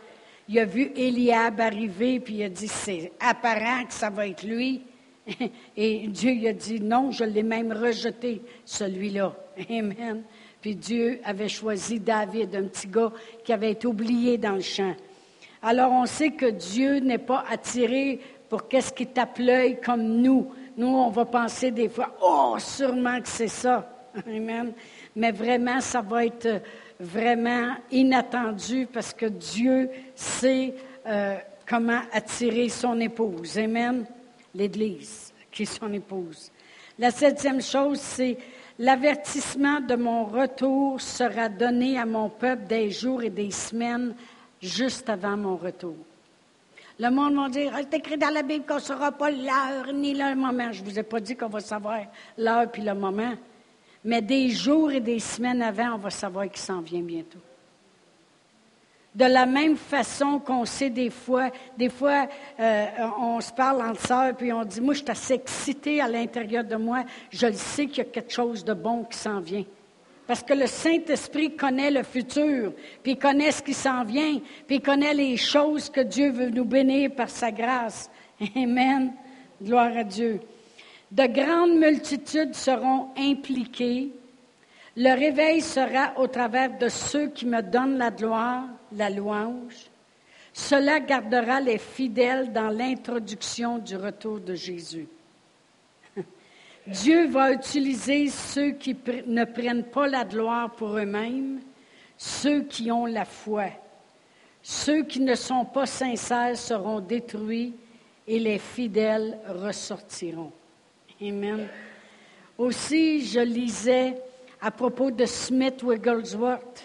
il 0.49 0.59
a 0.59 0.65
vu 0.65 0.93
Eliab 0.95 1.61
arriver, 1.61 2.21
puis 2.21 2.35
il 2.35 2.43
a 2.45 2.49
dit, 2.49 2.69
c'est 2.69 3.13
apparent 3.19 3.85
que 3.85 3.93
ça 3.93 4.11
va 4.11 4.29
être 4.29 4.45
lui. 4.45 4.83
Et 5.77 6.07
Dieu 6.07 6.33
lui 6.33 6.49
a 6.49 6.53
dit, 6.53 6.81
non, 6.81 7.11
je 7.11 7.25
l'ai 7.25 7.43
même 7.43 7.73
rejeté, 7.73 8.43
celui-là. 8.65 9.35
Amen. 9.69 10.23
Puis 10.61 10.77
Dieu 10.77 11.21
avait 11.25 11.49
choisi 11.49 11.99
David, 11.99 12.55
un 12.55 12.65
petit 12.65 12.87
gars 12.87 13.13
qui 13.45 13.53
avait 13.53 13.73
été 13.73 13.87
oublié 13.87 14.39
dans 14.39 14.55
le 14.55 14.61
champ. 14.61 14.95
Alors 15.63 15.93
on 15.93 16.07
sait 16.07 16.31
que 16.31 16.47
Dieu 16.47 16.99
n'est 16.99 17.19
pas 17.19 17.45
attiré 17.51 18.21
pour 18.49 18.69
qu'est-ce 18.69 18.93
qui 18.93 19.07
tape 19.07 19.39
l'œil 19.39 19.81
comme 19.81 20.03
nous. 20.03 20.53
Nous, 20.77 20.87
on 20.87 21.11
va 21.11 21.25
penser 21.25 21.71
des 21.71 21.89
fois, 21.89 22.15
oh, 22.23 22.57
sûrement 22.59 23.21
que 23.21 23.29
c'est 23.29 23.49
ça. 23.49 23.91
Amen. 24.27 24.73
Mais 25.15 25.33
vraiment, 25.33 25.81
ça 25.81 26.03
va 26.03 26.27
être 26.27 26.63
vraiment 27.01 27.75
inattendu 27.91 28.87
parce 28.93 29.13
que 29.13 29.27
Dieu 29.27 29.91
sait 30.15 30.75
euh, 31.07 31.37
comment 31.67 32.01
attirer 32.13 32.69
son 32.69 33.01
épouse. 33.01 33.59
Amen. 33.59 34.05
L'Église, 34.55 35.33
qui 35.51 35.63
est 35.63 35.79
son 35.81 35.93
épouse. 35.93 36.51
La 36.99 37.11
septième 37.11 37.61
chose, 37.61 38.01
c'est 38.01 38.39
l'avertissement 38.79 39.81
de 39.81 39.97
mon 39.97 40.25
retour 40.25 41.01
sera 41.01 41.49
donné 41.49 41.99
à 41.99 42.07
mon 42.07 42.29
peuple 42.29 42.67
des 42.67 42.91
jours 42.91 43.23
et 43.23 43.31
des 43.31 43.51
semaines 43.51 44.15
juste 44.61 45.09
avant 45.09 45.37
mon 45.37 45.57
retour. 45.57 45.97
Le 46.99 47.11
monde 47.11 47.35
va 47.35 47.49
dire, 47.51 47.73
c'est 47.77 47.95
écrit 47.95 48.17
dans 48.17 48.31
la 48.31 48.43
Bible 48.43 48.65
qu'on 48.65 48.77
ne 48.77 48.81
saura 48.81 49.13
pas 49.13 49.31
l'heure 49.31 49.93
ni 49.93 50.15
le 50.15 50.35
moment. 50.35 50.73
Je 50.73 50.83
ne 50.83 50.89
vous 50.89 50.99
ai 50.99 51.03
pas 51.03 51.21
dit 51.21 51.37
qu'on 51.37 51.49
va 51.49 51.61
savoir 51.61 52.01
l'heure 52.39 52.71
puis 52.71 52.83
le 52.83 52.95
moment. 52.95 53.35
Mais 54.03 54.23
des 54.23 54.49
jours 54.49 54.91
et 54.93 55.01
des 55.01 55.19
semaines 55.19 55.61
avant, 55.61 55.95
on 55.95 55.99
va 55.99 56.11
savoir 56.11 56.47
qu'il 56.47 56.61
s'en 56.61 56.81
vient 56.81 57.03
bientôt. 57.03 57.41
De 59.15 59.25
la 59.25 59.47
même 59.47 59.77
façon 59.77 60.39
qu'on 60.39 60.65
sait 60.65 60.91
des 60.91 61.11
fois, 61.11 61.51
des 61.77 61.89
fois, 61.89 62.29
euh, 62.61 62.87
on 63.19 63.41
se 63.41 63.53
parle 63.53 63.83
entre 63.83 64.07
sœurs, 64.07 64.37
puis 64.37 64.53
on 64.53 64.65
dit, 64.65 64.81
moi, 64.81 64.95
je 64.95 65.01
suis 65.01 65.11
assez 65.11 65.35
excitée 65.35 66.01
à 66.01 66.09
l'intérieur 66.09 66.65
de 66.65 66.77
moi, 66.77 67.05
je 67.31 67.47
le 67.47 67.55
sais 67.55 67.87
qu'il 67.87 67.99
y 67.99 68.01
a 68.03 68.11
quelque 68.11 68.33
chose 68.33 68.65
de 68.65 68.75
bon 68.75 69.05
qui 69.05 69.19
s'en 69.19 69.41
vient. 69.41 69.65
Parce 70.27 70.43
que 70.43 70.55
le 70.55 70.67
Saint-Esprit 70.67 71.55
connaît 71.55 71.91
le 71.91 72.03
futur, 72.03 72.73
puis 73.03 73.17
connaît 73.17 73.53
ce 73.53 73.63
qui 73.63 73.75
s'en 73.75 74.05
vient, 74.05 74.41
puis 74.67 74.81
connaît 74.81 75.15
les 75.15 75.37
choses 75.37 75.89
que 75.89 76.01
Dieu 76.01 76.31
veut 76.31 76.51
nous 76.51 76.65
bénir 76.65 77.13
par 77.13 77.31
sa 77.31 77.53
grâce. 77.53 78.11
Amen. 78.57 79.13
Gloire 79.63 79.97
à 79.97 80.05
Dieu. 80.05 80.41
De 81.11 81.27
grandes 81.27 81.79
multitudes 81.79 82.55
seront 82.55 83.11
impliquées. 83.17 84.11
Le 84.97 85.15
réveil 85.17 85.61
sera 85.61 86.15
au 86.17 86.27
travers 86.27 86.77
de 86.77 86.89
ceux 86.89 87.29
qui 87.29 87.47
me 87.47 87.63
donnent 87.63 87.99
la 87.99 88.11
gloire, 88.11 88.65
la 88.93 89.11
louange. 89.11 89.91
Cela 90.53 91.01
gardera 91.01 91.61
les 91.61 91.79
fidèles 91.79 92.53
dans 92.53 92.71
l'introduction 92.71 93.79
du 93.79 93.95
retour 93.95 94.41
de 94.41 94.55
Jésus. 94.55 95.07
Dieu 96.87 97.27
va 97.27 97.51
utiliser 97.51 98.29
ceux 98.29 98.71
qui 98.71 98.97
ne 99.27 99.45
prennent 99.45 99.85
pas 99.85 100.07
la 100.07 100.25
gloire 100.25 100.71
pour 100.71 100.97
eux-mêmes, 100.97 101.61
ceux 102.17 102.63
qui 102.63 102.93
ont 102.93 103.07
la 103.07 103.25
foi. 103.25 103.71
Ceux 104.63 105.03
qui 105.03 105.21
ne 105.21 105.35
sont 105.35 105.65
pas 105.65 105.87
sincères 105.87 106.57
seront 106.57 107.01
détruits 107.01 107.75
et 108.27 108.39
les 108.39 108.59
fidèles 108.59 109.39
ressortiront. 109.49 110.53
Amen. 111.21 111.67
Aussi, 112.59 113.25
je 113.27 113.41
lisais 113.41 114.17
à 114.61 114.71
propos 114.71 115.11
de 115.11 115.25
Smith 115.27 115.83
Wigglesworth, 115.83 116.85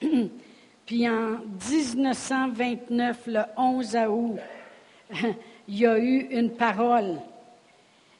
puis 0.86 1.08
en 1.08 1.38
1929, 1.70 3.26
le 3.26 3.42
11 3.56 3.96
août, 4.08 4.38
il 5.68 5.78
y 5.78 5.86
a 5.86 5.98
eu 5.98 6.26
une 6.30 6.50
parole 6.50 7.18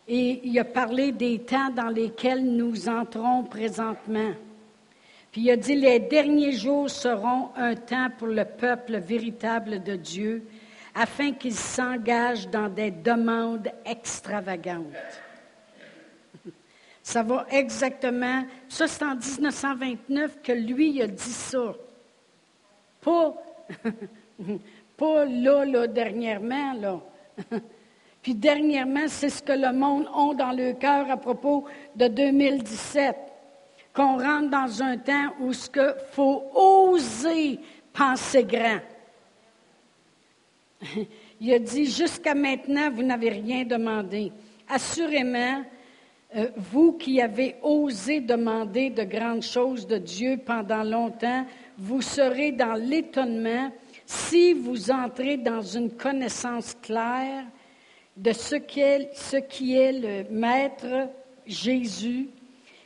et 0.09 0.41
il 0.45 0.59
a 0.59 0.65
parlé 0.65 1.13
des 1.13 1.39
temps 1.41 1.71
dans 1.71 1.89
lesquels 1.89 2.45
nous 2.45 2.89
entrons 2.89 3.45
présentement. 3.45 4.33
Puis 5.31 5.43
il 5.43 5.51
a 5.51 5.57
dit, 5.57 5.77
les 5.77 6.01
derniers 6.01 6.53
jours 6.53 6.91
seront 6.91 7.51
un 7.57 7.75
temps 7.75 8.09
pour 8.19 8.29
le 8.29 8.45
peuple 8.45 8.99
véritable 8.99 9.83
de 9.83 9.97
Dieu, 9.97 10.45
afin 10.95 11.33
qu'il 11.33 11.55
s'engage 11.55 12.49
dans 12.49 12.69
des 12.69 12.91
demandes 12.91 13.71
extravagantes. 13.87 14.85
Ça 17.03 17.23
va 17.23 17.47
exactement. 17.51 18.45
Ça, 18.69 18.87
c'est 18.87 19.05
en 19.05 19.17
1929 19.17 20.43
que 20.43 20.53
lui 20.53 21.01
a 21.01 21.07
dit 21.07 21.23
ça. 21.23 21.75
Pas, 23.01 23.35
pas 24.97 25.25
là, 25.25 25.65
là, 25.65 25.87
dernièrement, 25.87 26.75
là. 26.75 27.01
Puis 28.23 28.35
dernièrement, 28.35 29.09
c'est 29.09 29.31
ce 29.31 29.43
que 29.43 29.53
le 29.53 29.73
monde 29.73 30.07
a 30.07 30.35
dans 30.35 30.53
le 30.53 30.75
cœur 30.75 31.11
à 31.11 31.17
propos 31.17 31.65
de 31.97 32.07
2017, 32.07 33.17
qu'on 33.93 34.17
rentre 34.17 34.49
dans 34.49 34.83
un 34.83 34.97
temps 34.97 35.35
où 35.41 35.53
ce 35.53 35.69
que 35.69 35.95
faut 36.13 36.45
oser 36.55 37.59
penser 37.93 38.45
grand. 38.45 38.79
Il 41.41 41.53
a 41.53 41.59
dit, 41.59 41.87
jusqu'à 41.87 42.35
maintenant, 42.35 42.91
vous 42.93 43.03
n'avez 43.03 43.31
rien 43.31 43.65
demandé. 43.65 44.31
Assurément, 44.69 45.65
euh, 46.37 46.47
vous 46.57 46.93
qui 46.93 47.21
avez 47.21 47.57
osé 47.63 48.21
demander 48.21 48.91
de 48.91 49.03
grandes 49.03 49.43
choses 49.43 49.87
de 49.87 49.99
Dieu 49.99 50.39
pendant 50.47 50.85
longtemps, 50.85 51.45
vous 51.77 52.01
serez 52.01 52.53
dans 52.53 52.75
l'étonnement 52.75 53.73
si 54.07 54.53
vous 54.53 54.91
entrez 54.93 55.37
dans 55.37 55.61
une 55.61 55.91
connaissance 55.91 56.77
claire 56.81 57.45
de 58.17 58.33
ce 58.33 58.57
qui 58.57 59.77
est 59.77 59.93
le 59.93 60.31
Maître 60.31 61.09
Jésus, 61.47 62.29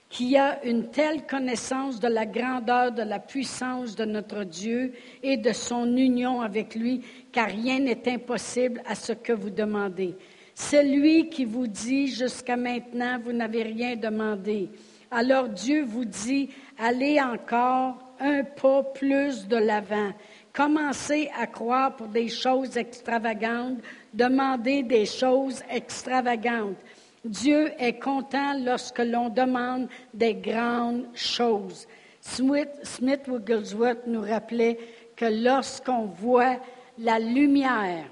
qui 0.09 0.37
a 0.37 0.65
une 0.65 0.89
telle 0.91 1.27
connaissance 1.27 1.99
de 1.99 2.09
la 2.09 2.27
grandeur, 2.27 2.93
de 2.93 3.03
la 3.03 3.19
puissance 3.19 3.97
de 3.97 4.05
notre 4.05 4.45
Dieu 4.45 4.93
et 5.23 5.37
de 5.37 5.53
son 5.53 5.97
union 5.97 6.41
avec 6.41 6.75
lui, 6.75 7.03
car 7.33 7.49
rien 7.49 7.81
n'est 7.81 8.09
impossible 8.09 8.83
à 8.87 8.95
ce 8.95 9.13
que 9.13 9.33
vous 9.33 9.51
demandez. 9.51 10.15
C'est 10.55 10.85
lui 10.85 11.29
qui 11.29 11.45
vous 11.45 11.67
dit, 11.67 12.07
jusqu'à 12.07 12.57
maintenant, 12.57 13.19
vous 13.23 13.33
n'avez 13.33 13.65
rien 13.65 13.97
demandé. 13.97 14.71
Alors 15.11 15.49
Dieu 15.49 15.85
vous 15.85 16.05
dit, 16.05 16.49
allez 16.79 17.21
encore 17.21 17.99
un 18.19 18.45
pas 18.45 18.83
plus 18.83 19.47
de 19.47 19.57
l'avant. 19.57 20.13
Commencez 20.53 21.29
à 21.39 21.47
croire 21.47 21.95
pour 21.97 22.09
des 22.09 22.29
choses 22.29 22.79
extravagantes, 22.79 23.79
demandez 24.17 24.83
des 24.83 25.07
choses 25.07 25.63
extravagantes. 25.71 26.79
Dieu 27.25 27.73
est 27.79 27.99
content 27.99 28.55
lorsque 28.59 29.01
l'on 29.01 29.29
demande 29.29 29.89
des 30.15 30.35
grandes 30.35 31.07
choses. 31.15 31.87
Smith, 32.21 32.69
Smith 32.83 33.23
Wigglesworth 33.29 34.07
nous 34.07 34.23
rappelait 34.23 34.79
que 35.15 35.27
lorsqu'on 35.27 36.07
voit 36.07 36.57
la 36.99 37.19
lumière 37.19 38.07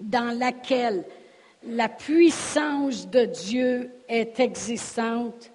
dans 0.00 0.36
laquelle 0.38 1.04
la 1.66 1.88
puissance 1.88 3.08
de 3.08 3.24
Dieu 3.24 3.90
est 4.08 4.38
existante, 4.40 5.50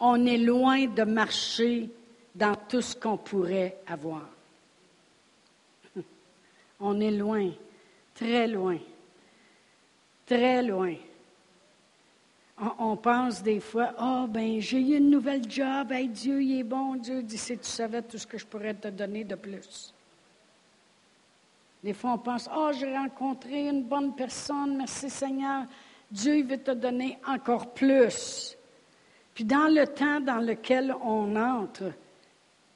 on 0.00 0.26
est 0.26 0.38
loin 0.38 0.86
de 0.86 1.04
marcher 1.04 1.88
dans 2.34 2.54
tout 2.68 2.82
ce 2.82 2.96
qu'on 2.96 3.16
pourrait 3.16 3.76
avoir. 3.86 4.28
On 6.80 7.00
est 7.00 7.12
loin, 7.12 7.50
très 8.14 8.46
loin, 8.46 8.78
très 10.26 10.62
loin. 10.62 10.94
On, 12.78 12.96
pense 12.96 13.42
des 13.42 13.58
fois, 13.58 13.94
oh 14.00 14.26
ben 14.28 14.60
j'ai 14.60 14.78
eu 14.78 14.96
une 14.96 15.10
nouvelle 15.10 15.50
job, 15.50 15.90
hey, 15.90 16.08
Dieu 16.08 16.40
il 16.40 16.60
est 16.60 16.62
bon, 16.62 16.94
Dieu 16.94 17.20
dit 17.22 17.36
si 17.36 17.58
tu 17.58 17.68
savais 17.68 18.00
tout 18.02 18.16
ce 18.16 18.26
que 18.26 18.38
je 18.38 18.46
pourrais 18.46 18.74
te 18.74 18.88
donner 18.88 19.24
de 19.24 19.34
plus. 19.34 19.92
Des 21.82 21.92
fois 21.92 22.12
on 22.12 22.18
pense, 22.18 22.48
oh 22.54 22.70
j'ai 22.78 22.96
rencontré 22.96 23.68
une 23.68 23.82
bonne 23.82 24.14
personne, 24.14 24.76
merci 24.76 25.10
Seigneur, 25.10 25.64
Dieu 26.08 26.44
veut 26.44 26.58
te 26.58 26.70
donner 26.70 27.18
encore 27.26 27.74
plus. 27.74 28.56
Puis 29.34 29.44
dans 29.44 29.66
le 29.66 29.88
temps 29.88 30.20
dans 30.20 30.38
lequel 30.38 30.94
on 31.02 31.34
entre, 31.34 31.90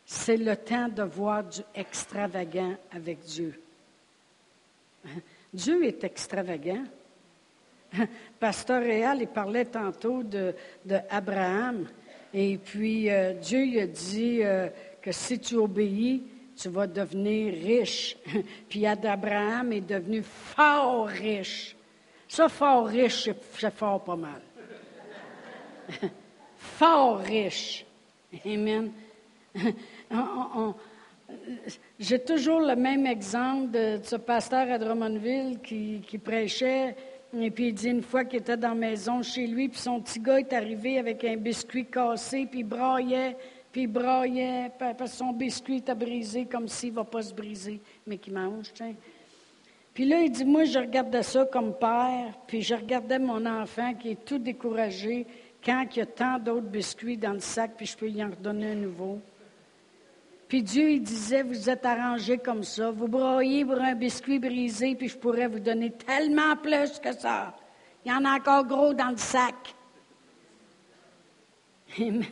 c'est 0.04 0.37
le 0.37 0.57
temps 0.57 0.88
de 0.88 1.04
voir 1.04 1.45
du 1.45 1.61
extravagant 1.73 2.75
avec 2.90 3.21
Dieu. 3.21 3.62
Dieu 5.52 5.85
est 5.85 6.05
extravagant. 6.05 6.85
Pasteur 8.40 8.83
Réal, 8.83 9.19
il 9.23 9.28
parlait 9.28 9.64
tantôt 9.64 10.23
de, 10.23 10.55
Et 12.35 12.59
puis, 12.59 13.11
euh, 13.11 13.33
Dieu 13.35 13.64
il 13.64 13.78
a 13.81 13.87
dit 13.87 14.43
euh, 14.43 14.69
que 15.00 15.12
si 15.12 15.38
tu 15.38 15.57
obéis, 15.57 16.23
tu 16.57 16.69
vas 16.69 16.87
devenir 16.87 17.55
riche. 17.55 18.17
puis 18.69 18.87
Abraham 18.87 19.73
est 19.73 19.81
devenu 19.81 20.23
fort 20.23 21.07
riche. 21.07 21.76
Ça, 22.28 22.49
fort 22.49 22.87
riche, 22.87 23.31
c'est 23.59 23.71
fort 23.71 24.05
pas 24.05 24.17
mal. 24.17 24.43
fort 26.59 27.19
riche. 27.21 27.87
Amen. 28.45 28.93
J'ai 31.99 32.18
toujours 32.18 32.61
le 32.61 32.76
même 32.76 33.06
exemple 33.06 33.70
de, 33.70 33.99
ce 34.02 34.16
pasteur 34.16 34.70
à 34.70 34.78
Drummondville 34.78 35.58
qui, 35.61 36.18
prêchait, 36.23 36.97
Et 37.38 37.50
puis 37.50 37.68
il 37.68 37.75
dit 37.75 37.88
une 37.88 38.02
fois 38.02 38.25
qu'il 38.25 38.40
était 38.40 38.56
dans 38.56 38.70
la 38.70 38.75
maison 38.75 39.23
chez 39.23 39.47
lui, 39.47 39.68
puis 39.68 39.78
son 39.78 40.00
petit 40.00 40.20
gars 40.20 40.38
est 40.38 40.52
arrivé 40.52 40.99
avec 40.99 41.25
un 41.25 41.37
biscuit 41.37 41.87
cassé, 41.87 42.47
puis 42.50 42.61
il 42.61 42.64
braillait, 42.64 43.37
puis 43.70 43.82
il 43.82 43.87
braillait, 43.88 44.70
parce 44.78 45.12
que 45.12 45.16
son 45.18 45.32
biscuit 45.32 45.78
était 45.78 45.94
brisé 45.94 46.47
comme 46.47 46.68
s'il 46.68 46.90
ne 46.90 46.97
va 46.97 47.04
pas 47.04 47.23
se 47.23 47.35
briser, 47.35 47.80
mais 48.06 48.16
qu'il 48.16 48.32
mange. 48.32 48.73
Puis 49.92 50.04
là, 50.04 50.20
il 50.20 50.30
dit, 50.30 50.44
moi, 50.44 50.64
je 50.64 50.78
regardais 50.78 51.25
ça 51.25 51.44
comme 51.44 51.75
père, 51.75 52.32
puis 52.47 52.62
je 52.62 52.75
regardais 52.75 53.18
mon 53.18 53.44
enfant 53.44 53.94
qui 53.94 54.11
est 54.11 54.25
tout 54.25 54.38
découragé 54.38 55.26
quand 55.64 55.85
il 55.90 55.99
y 55.99 56.02
a 56.02 56.06
tant 56.06 56.38
d'autres 56.38 56.68
biscuits 56.68 57.16
dans 57.16 57.32
le 57.32 57.40
sac, 57.40 57.73
puis 57.76 57.87
je 57.87 57.97
peux 57.97 58.08
y 58.08 58.23
en 58.23 58.30
redonner 58.30 58.73
un 58.73 58.76
nouveau. 58.76 59.18
Puis 60.49 60.62
Dieu, 60.62 60.90
il 60.93 61.02
disait, 61.02 61.43
vous 61.43 61.69
êtes 61.69 61.85
arrangés 61.85 62.38
comme 62.38 62.62
ça, 62.62 62.90
vous 62.90 63.07
broyez 63.07 63.67
pour 63.67 63.78
un 63.78 63.95
biscuit 63.95 64.38
brisé, 64.38 64.95
puis 64.95 65.09
je 65.09 65.19
pourrais 65.19 65.47
vous 65.47 65.61
donner 65.61 65.93
tellement 65.93 66.57
plus 66.57 66.99
que 66.99 67.12
ça. 67.12 67.55
Il 68.05 68.11
y 68.11 68.14
en 68.14 68.25
a 68.25 68.37
encore 68.37 68.64
gros 68.64 68.95
dans 68.95 69.11
le 69.11 69.19
sac. 69.19 69.75
Amen. 71.99 72.25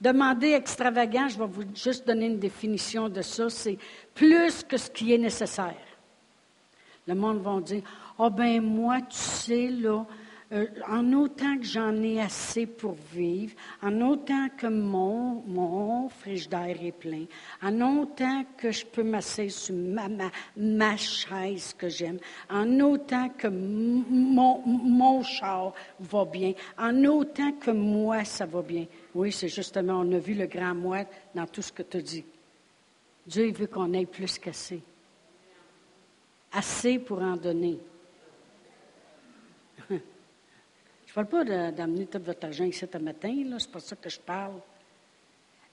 Demander 0.00 0.52
extravagant, 0.52 1.28
je 1.28 1.38
vais 1.38 1.46
vous 1.46 1.62
juste 1.74 2.06
donner 2.06 2.26
une 2.26 2.38
définition 2.38 3.08
de 3.08 3.22
ça, 3.22 3.48
c'est 3.48 3.78
plus 4.12 4.62
que 4.62 4.76
ce 4.76 4.90
qui 4.90 5.14
est 5.14 5.18
nécessaire. 5.18 5.74
Le 7.06 7.14
monde 7.14 7.40
va 7.40 7.58
dire, 7.60 7.82
oh 8.18 8.28
ben 8.28 8.60
moi, 8.60 9.00
tu 9.00 9.16
sais, 9.16 9.68
là, 9.68 10.04
euh, 10.54 10.66
en 10.88 11.12
autant 11.12 11.58
que 11.58 11.64
j'en 11.64 11.94
ai 12.02 12.20
assez 12.20 12.66
pour 12.66 12.94
vivre, 13.12 13.52
en 13.82 14.00
autant 14.00 14.48
que 14.56 14.68
mon, 14.68 15.42
mon 15.46 16.08
frigidaire 16.08 16.76
est 16.80 16.92
plein, 16.92 17.24
en 17.60 17.80
autant 17.80 18.44
que 18.56 18.70
je 18.70 18.86
peux 18.86 19.02
m'asseoir 19.02 19.50
sur 19.50 19.74
ma, 19.74 20.96
chaise 20.96 21.74
que 21.76 21.88
j'aime, 21.88 22.18
en 22.48 22.80
autant 22.80 23.30
que 23.30 23.48
mon, 23.48 24.60
mon 24.64 25.22
char 25.24 25.72
va 25.98 26.24
bien, 26.24 26.52
en 26.78 27.04
autant 27.04 27.52
que 27.52 27.72
moi, 27.72 28.24
ça 28.24 28.46
va 28.46 28.62
bien. 28.62 28.86
Oui, 29.14 29.32
c'est 29.32 29.48
justement, 29.48 30.00
on 30.00 30.12
a 30.12 30.18
vu 30.18 30.34
le 30.34 30.46
grand 30.46 30.74
moi 30.74 31.00
dans 31.34 31.46
tout 31.46 31.62
ce 31.62 31.72
que 31.72 31.82
tu 31.82 32.00
dit. 32.00 32.24
Dieu 33.26 33.50
veut 33.52 33.66
qu'on 33.66 33.92
ait 33.92 34.06
plus 34.06 34.38
qu'assez. 34.38 34.82
Assez 36.52 36.98
pour 37.00 37.20
en 37.20 37.36
donner. 37.36 37.78
Je 41.14 41.20
ne 41.20 41.26
parle 41.26 41.44
pas 41.46 41.70
d'amener 41.70 42.06
tout 42.06 42.18
votre 42.18 42.44
argent 42.44 42.64
ici 42.64 42.84
ce 42.92 42.98
matin, 42.98 43.32
c'est 43.56 43.70
pas 43.70 43.78
ça 43.78 43.94
que 43.94 44.10
je 44.10 44.18
parle. 44.18 44.54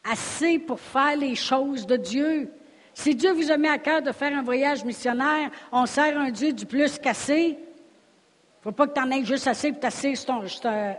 Assez 0.03 0.59
pour 0.59 0.79
faire 0.79 1.15
les 1.15 1.33
choses 1.33 1.87
de 1.87 1.97
Dieu. 1.97 2.53
Si 2.93 3.15
Dieu 3.15 3.31
vous 3.31 3.49
a 3.49 3.57
mis 3.57 3.67
à 3.67 3.79
cœur 3.79 4.03
de 4.03 4.11
faire 4.11 4.37
un 4.37 4.43
voyage 4.43 4.85
missionnaire, 4.85 5.49
on 5.71 5.87
sert 5.87 6.15
un 6.15 6.29
Dieu 6.29 6.53
du 6.53 6.67
plus 6.67 6.99
qu'assez. 6.99 7.57
Il 7.57 7.57
ne 7.57 8.61
faut 8.61 8.71
pas 8.71 8.85
que 8.85 8.93
tu 8.93 9.01
en 9.01 9.09
aies 9.09 9.25
juste 9.25 9.47
assez 9.47 9.71
pour 9.71 9.79
t'asseoir 9.79 10.47
sur 10.47 10.61
ton. 10.61 10.95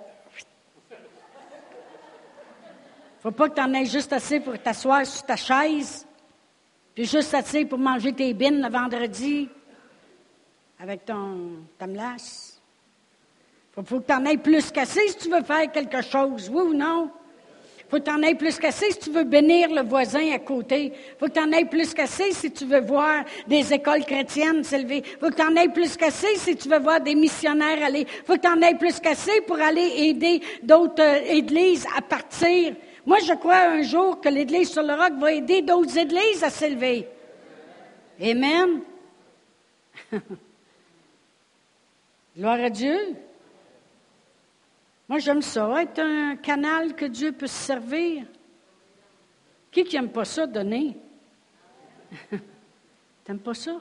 Il 3.15 3.21
faut 3.21 3.31
pas 3.31 3.49
que 3.49 3.55
tu 3.55 3.61
en 3.61 3.73
aies 3.75 3.87
juste 3.87 4.13
assez 4.13 4.41
pour 4.41 4.59
t'asseoir 4.59 5.07
sur 5.07 5.23
ta 5.23 5.37
chaise, 5.37 6.05
puis 6.97 7.05
juste 7.05 7.33
assez 7.33 7.65
pour 7.65 7.79
manger 7.79 8.13
tes 8.13 8.35
bines 8.35 8.61
le 8.61 8.69
vendredi 8.69 9.49
avec 10.81 11.05
ton, 11.05 11.59
ta 11.79 11.87
melasse. 11.87 12.52
Il 13.77 13.85
faut 13.85 14.01
que 14.01 14.07
tu 14.07 14.13
en 14.13 14.25
aies 14.27 14.37
plus 14.37 14.71
qu'assez 14.71 15.09
si 15.09 15.17
tu 15.17 15.31
veux 15.31 15.43
faire 15.43 15.71
quelque 15.73 16.03
chose, 16.03 16.51
oui 16.53 16.63
ou 16.63 16.75
non? 16.75 17.11
Faut 17.93 17.99
que 17.99 18.05
tu 18.05 18.11
en 18.11 18.23
aies 18.23 18.35
plus 18.35 18.59
qu'assez 18.59 18.91
si 18.93 18.99
tu 18.99 19.11
veux 19.11 19.25
bénir 19.25 19.69
le 19.71 19.83
voisin 19.83 20.33
à 20.33 20.39
côté. 20.39 20.95
Faut 21.19 21.27
que 21.27 21.33
tu 21.33 21.41
en 21.41 21.53
aies 21.53 21.67
plus 21.67 21.93
qu'assez 21.93 22.33
si 22.33 22.51
tu 22.51 22.65
veux 22.65 22.81
voir 22.81 23.25
des 23.47 23.71
écoles 23.73 24.07
chrétiennes 24.07 24.65
s'élever. 24.65 25.03
Faut 25.21 25.29
que 25.29 25.35
tu 25.35 25.43
en 25.43 25.55
aies 25.57 25.69
plus 25.69 25.95
qu'assez 25.99 26.37
si 26.37 26.57
tu 26.57 26.71
veux 26.71 26.79
voir 26.79 27.03
des 27.03 27.15
missionnaires 27.15 27.85
aller. 27.85 28.07
Faut 28.27 28.37
que 28.37 28.41
tu 28.41 28.49
en 28.49 28.63
aies 28.63 28.77
plus 28.77 28.99
qu'assez 28.99 29.43
pour 29.43 29.61
aller 29.61 29.93
aider 29.99 30.41
d'autres 30.63 31.03
euh, 31.03 31.35
églises 31.35 31.87
à 31.95 32.01
partir. 32.01 32.75
Moi, 33.05 33.19
je 33.27 33.35
crois 33.35 33.61
un 33.61 33.83
jour 33.83 34.21
que 34.23 34.29
l'Église 34.31 34.71
sur 34.71 34.83
le 34.83 34.95
roc 34.95 35.13
va 35.19 35.33
aider 35.33 35.61
d'autres 35.61 35.99
églises 35.99 36.43
à 36.43 36.49
s'élever. 36.49 37.07
Amen. 38.23 38.81
Gloire 42.37 42.61
à 42.61 42.71
Dieu. 42.71 42.99
Moi, 45.13 45.19
j'aime 45.19 45.43
ça, 45.43 45.83
être 45.83 45.99
un 45.99 46.37
canal 46.37 46.95
que 46.95 47.05
Dieu 47.05 47.33
peut 47.33 47.47
se 47.47 47.67
servir. 47.67 48.25
Qui 49.71 49.85
qui 49.85 49.97
n'aime 49.97 50.09
pas 50.09 50.25
ça, 50.25 50.47
donner? 50.47 50.97
T'aimes 53.23 53.41
pas 53.41 53.53
ça? 53.53 53.79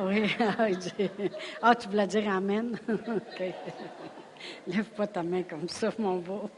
Oui, 0.00 0.24
ah, 1.62 1.72
tu 1.76 1.86
voulais 1.86 2.08
dire 2.08 2.28
Amen? 2.28 2.76
OK. 2.88 3.42
Lève 4.66 4.86
pas 4.86 5.06
ta 5.06 5.22
main 5.22 5.44
comme 5.44 5.68
ça, 5.68 5.92
mon 6.00 6.16
beau. 6.16 6.50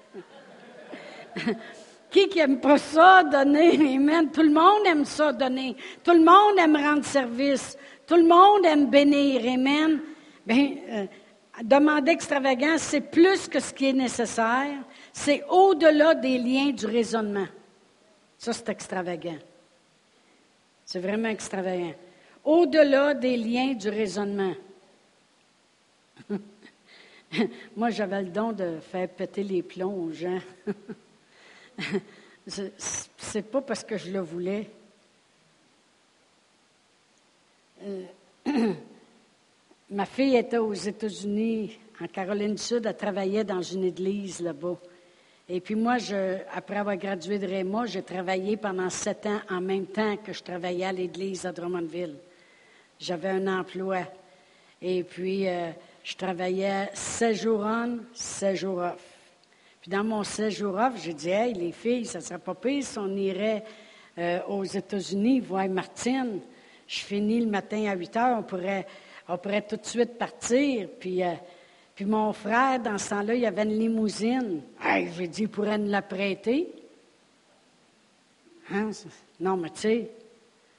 Qui 2.10 2.30
qui 2.30 2.38
n'aime 2.38 2.60
pas 2.60 2.78
ça, 2.78 3.24
donner? 3.24 3.94
Amen. 3.94 4.30
Tout 4.30 4.40
le 4.40 4.52
monde 4.52 4.86
aime 4.86 5.04
ça, 5.04 5.34
donner. 5.34 5.76
Tout 6.02 6.14
le 6.14 6.24
monde 6.24 6.58
aime 6.58 6.76
rendre 6.76 7.04
service. 7.04 7.76
Tout 8.06 8.16
le 8.16 8.26
monde 8.26 8.64
aime 8.64 8.88
bénir. 8.88 9.42
Amen. 9.52 10.00
Bien, 10.46 10.76
euh, 10.88 11.06
Demander 11.62 12.12
extravagant, 12.12 12.78
c'est 12.78 13.00
plus 13.00 13.48
que 13.48 13.58
ce 13.58 13.72
qui 13.72 13.86
est 13.86 13.92
nécessaire. 13.92 14.78
C'est 15.12 15.42
au-delà 15.48 16.14
des 16.14 16.38
liens 16.38 16.70
du 16.70 16.86
raisonnement. 16.86 17.48
Ça, 18.38 18.52
c'est 18.52 18.68
extravagant. 18.68 19.38
C'est 20.84 21.00
vraiment 21.00 21.28
extravagant. 21.28 21.94
Au-delà 22.44 23.14
des 23.14 23.36
liens 23.36 23.74
du 23.74 23.88
raisonnement. 23.88 24.54
Moi, 27.76 27.90
j'avais 27.90 28.22
le 28.22 28.28
don 28.28 28.52
de 28.52 28.78
faire 28.80 29.08
péter 29.08 29.42
les 29.42 29.62
plombs 29.62 29.94
aux 29.94 30.12
gens. 30.12 30.38
c'est 32.46 33.50
pas 33.50 33.60
parce 33.60 33.82
que 33.82 33.98
je 33.98 34.12
le 34.12 34.20
voulais. 34.20 34.70
Euh, 37.82 38.04
Ma 39.90 40.04
fille 40.04 40.36
était 40.36 40.58
aux 40.58 40.74
États-Unis, 40.74 41.78
en 41.98 42.06
Caroline 42.08 42.54
du 42.54 42.62
Sud, 42.62 42.84
elle 42.84 42.94
travaillait 42.94 43.44
dans 43.44 43.62
une 43.62 43.84
église 43.84 44.40
là-bas. 44.40 44.76
Et 45.48 45.62
puis 45.62 45.76
moi, 45.76 45.96
après 46.52 46.76
avoir 46.76 46.98
gradué 46.98 47.38
de 47.38 47.46
Réma, 47.46 47.86
j'ai 47.86 48.02
travaillé 48.02 48.58
pendant 48.58 48.90
sept 48.90 49.24
ans 49.24 49.40
en 49.48 49.62
même 49.62 49.86
temps 49.86 50.18
que 50.18 50.34
je 50.34 50.42
travaillais 50.42 50.84
à 50.84 50.92
l'église 50.92 51.46
à 51.46 51.52
Drummondville. 51.52 52.16
J'avais 53.00 53.30
un 53.30 53.46
emploi. 53.46 54.00
Et 54.82 55.02
puis, 55.04 55.48
euh, 55.48 55.70
je 56.04 56.16
travaillais 56.16 56.90
sept 56.92 57.36
jours 57.36 57.64
on, 57.64 58.00
sept 58.12 58.56
jours 58.56 58.80
off. 58.80 59.02
Puis 59.80 59.90
dans 59.90 60.04
mon 60.04 60.22
sept 60.22 60.50
jours 60.50 60.74
off, 60.74 61.02
j'ai 61.02 61.14
dit, 61.14 61.30
hey, 61.30 61.54
les 61.54 61.72
filles, 61.72 62.04
ça 62.04 62.20
serait 62.20 62.38
pas 62.38 62.54
pire 62.54 62.84
si 62.84 62.98
on 62.98 63.16
irait 63.16 63.64
euh, 64.18 64.40
aux 64.48 64.64
États-Unis 64.64 65.40
voir 65.40 65.66
Martine. 65.70 66.40
Je 66.86 67.00
finis 67.00 67.40
le 67.40 67.50
matin 67.50 67.86
à 67.86 67.94
8 67.94 68.16
heures, 68.18 68.38
on 68.38 68.42
pourrait 68.42 68.86
on 69.28 69.38
pourrait 69.38 69.62
tout 69.62 69.76
de 69.76 69.84
suite 69.84 70.16
partir. 70.18 70.88
Puis, 70.98 71.22
euh, 71.22 71.34
puis 71.94 72.04
mon 72.04 72.32
frère, 72.32 72.80
dans 72.80 72.96
ce 72.96 73.10
temps-là, 73.10 73.34
il 73.34 73.44
avait 73.44 73.64
une 73.64 73.78
limousine. 73.78 74.62
Hey, 74.82 75.10
j'ai 75.16 75.28
dit, 75.28 75.42
il 75.42 75.48
pourrait 75.48 75.78
nous 75.78 75.90
la 75.90 76.02
prêter. 76.02 76.72
Hein? 78.70 78.90
Non, 79.40 79.56
mais 79.56 79.70
tu 79.70 79.80
sais. 79.80 80.10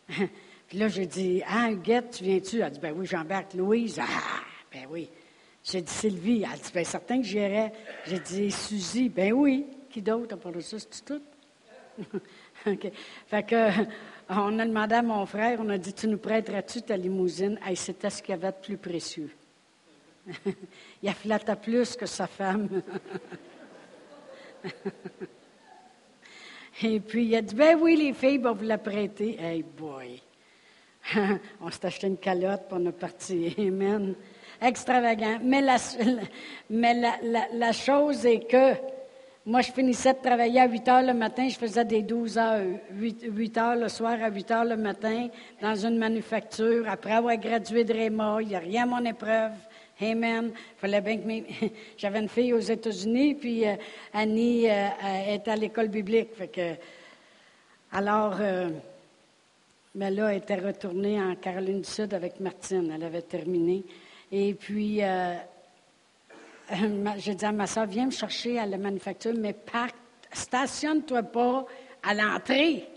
puis 0.68 0.78
là, 0.78 0.88
j'ai 0.88 1.06
dit, 1.06 1.42
ah, 1.48 1.72
Huguette, 1.72 2.18
tu 2.18 2.24
viens-tu? 2.24 2.58
Elle 2.58 2.64
a 2.64 2.70
dit, 2.70 2.80
ben 2.80 2.94
oui, 2.96 3.06
j'embarque 3.06 3.54
Louise. 3.54 4.00
Ah, 4.02 4.42
ben 4.72 4.88
oui. 4.90 5.10
J'ai 5.64 5.82
dit, 5.82 5.92
Sylvie. 5.92 6.44
Elle 6.44 6.54
a 6.54 6.58
dit, 6.58 6.72
ben 6.74 6.86
certain 6.86 7.22
que 7.22 7.28
j'irai. 7.28 7.72
J'ai 8.06 8.20
dit, 8.20 8.52
Suzy. 8.52 9.10
Ben 9.10 9.34
oui. 9.34 9.66
Qui 9.90 10.02
d'autre? 10.02 10.36
À 10.36 10.38
part 10.38 10.52
de 10.52 10.62
ça, 10.62 10.78
c'est 10.80 11.06
tout? 11.06 11.22
OK. 12.68 12.92
Fait 13.28 13.44
que 13.44 13.70
on 14.30 14.60
a 14.60 14.66
demandé 14.66 14.96
à 14.96 15.02
mon 15.02 15.26
frère, 15.26 15.60
on 15.62 15.70
a 15.70 15.78
dit, 15.78 15.94
tu 15.94 16.08
nous 16.08 16.18
prêteras-tu 16.18 16.84
ta 16.84 16.96
limousine? 16.96 17.60
Et 17.70 17.76
c'était 17.76 18.10
ce 18.10 18.22
qu'il 18.22 18.36
y 18.36 18.38
avait 18.38 18.52
de 18.52 18.58
plus 18.62 18.78
précieux. 18.78 19.32
il 21.02 21.10
a 21.10 21.14
flatté 21.14 21.56
plus 21.56 21.96
que 21.96 22.06
sa 22.06 22.28
femme. 22.28 22.82
Et 26.82 27.00
puis 27.00 27.26
il 27.26 27.36
a 27.36 27.42
dit, 27.42 27.56
ben 27.56 27.78
oui, 27.82 27.96
les 27.96 28.14
filles 28.14 28.38
vont 28.38 28.54
vous 28.54 28.66
la 28.66 28.78
prêter. 28.78 29.38
Hey 29.42 29.64
boy! 29.64 30.22
on 31.62 31.72
s'est 31.72 31.88
acheté 31.88 32.08
une 32.08 32.18
calotte 32.18 32.68
pour 32.70 32.80
nous 32.80 32.92
partir. 32.92 33.54
Amen. 33.58 34.16
Extravagant. 34.62 35.40
Mais 35.42 35.62
la, 35.62 35.78
mais 36.70 37.20
la 37.54 37.72
chose 37.72 38.26
est 38.26 38.48
que 38.48 38.76
moi, 39.50 39.62
je 39.62 39.72
finissais 39.72 40.14
de 40.14 40.20
travailler 40.20 40.62
à 40.62 40.68
8 40.68 40.88
heures 40.90 41.02
le 41.02 41.14
matin, 41.16 41.50
je 41.50 41.58
faisais 41.58 41.84
des 41.84 42.04
12 42.04 42.38
heures, 42.38 42.62
8, 42.92 43.58
heures 43.58 43.76
le 43.76 43.90
soir 43.90 44.16
à 44.22 44.30
8 44.30 44.52
heures 44.52 44.66
le 44.66 44.78
matin 44.78 45.28
dans 45.60 45.74
une 45.74 45.98
manufacture. 45.98 46.88
Après 46.88 47.14
avoir 47.14 47.36
gradué 47.38 47.84
de 47.84 47.92
Réma, 47.92 48.38
il 48.42 48.50
n'y 48.50 48.56
a 48.56 48.60
rien 48.60 48.84
à 48.84 48.86
mon 48.86 49.04
épreuve. 49.04 49.54
Amen. 50.00 50.52
Fallait 50.78 51.02
bien 51.02 51.18
que 51.18 51.66
J'avais 51.98 52.20
une 52.20 52.30
fille 52.30 52.54
aux 52.54 52.60
États-Unis, 52.60 53.34
puis 53.34 53.68
euh, 53.68 53.74
Annie 54.14 54.70
euh, 54.70 54.88
est 55.28 55.48
à 55.48 55.56
l'école 55.56 55.88
biblique. 55.88 56.30
Alors, 57.92 58.36
euh, 58.40 58.70
Mais 59.96 60.12
là, 60.12 60.32
elle 60.32 60.38
était 60.38 60.58
retournée 60.58 61.20
en 61.20 61.34
Caroline 61.34 61.82
du 61.82 61.90
Sud 61.90 62.14
avec 62.14 62.40
Martine. 62.40 62.92
Elle 62.94 63.04
avait 63.04 63.24
terminé. 63.24 63.84
Et 64.32 64.54
puis, 64.54 65.04
euh, 65.04 65.34
j'ai 67.18 67.36
dit 67.36 67.46
à 67.46 67.52
ma 67.52 67.68
soeur, 67.68 67.86
viens 67.86 68.06
me 68.06 68.12
chercher 68.12 68.60
à 68.60 68.66
la 68.66 68.78
manufacture, 68.78 69.34
mais 69.36 69.56
stationne-toi 70.32 71.24
pas 71.24 71.66
à 72.04 72.14
l'entrée. 72.14 72.88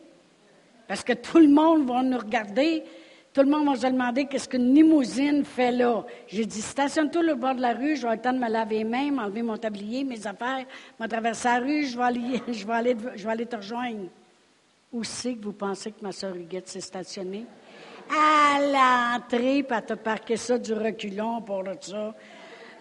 Parce 0.87 1.02
que 1.02 1.14
tout 1.14 1.38
le 1.38 1.48
monde 1.48 1.87
va 1.87 2.02
nous 2.02 2.18
regarder. 2.18 2.85
Tout 3.32 3.40
le 3.40 3.48
monde 3.48 3.66
va 3.66 3.76
se 3.76 3.87
demander 3.87 4.26
qu'est-ce 4.26 4.46
qu'une 4.46 4.74
limousine 4.74 5.42
fait 5.42 5.72
là. 5.72 6.04
J'ai 6.28 6.44
dit, 6.44 6.61
stationne-toi 6.61 7.32
au 7.32 7.37
bord 7.37 7.54
de 7.54 7.62
la 7.62 7.72
rue, 7.72 7.96
je 7.96 8.06
vais 8.06 8.14
le 8.14 8.20
temps 8.20 8.32
de 8.32 8.38
me 8.38 8.48
laver 8.48 8.78
les 8.78 8.85
mains, 8.85 9.11
m'enlever 9.11 9.40
mon 9.40 9.56
tablier, 9.56 10.04
mes 10.04 10.26
affaires, 10.26 10.66
me 11.00 11.06
traverser 11.06 11.48
la 11.48 11.58
rue, 11.61 11.87
je 11.87 11.96
vais 11.96 12.04
aller, 12.04 12.42
je 12.52 12.66
vais 12.66 12.72
aller, 12.74 12.96
je 13.16 13.24
vais 13.24 13.30
aller 13.30 13.46
te 13.46 13.56
rejoindre. 13.56 14.08
Où 14.92 15.02
c'est 15.02 15.35
que 15.35 15.44
vous 15.44 15.54
pensez 15.54 15.92
que 15.92 16.02
ma 16.02 16.12
soeur 16.12 16.37
Huguette 16.37 16.68
s'est 16.68 16.82
stationnée? 16.82 17.46
À 18.11 18.58
l'entrée, 18.61 19.62
puis 19.62 19.78
elle 19.78 19.87
t'a 19.87 19.96
parqué 19.96 20.37
ça 20.37 20.58
du 20.58 20.74
reculon 20.74 21.40
pour 21.40 21.64
ça. 21.80 22.14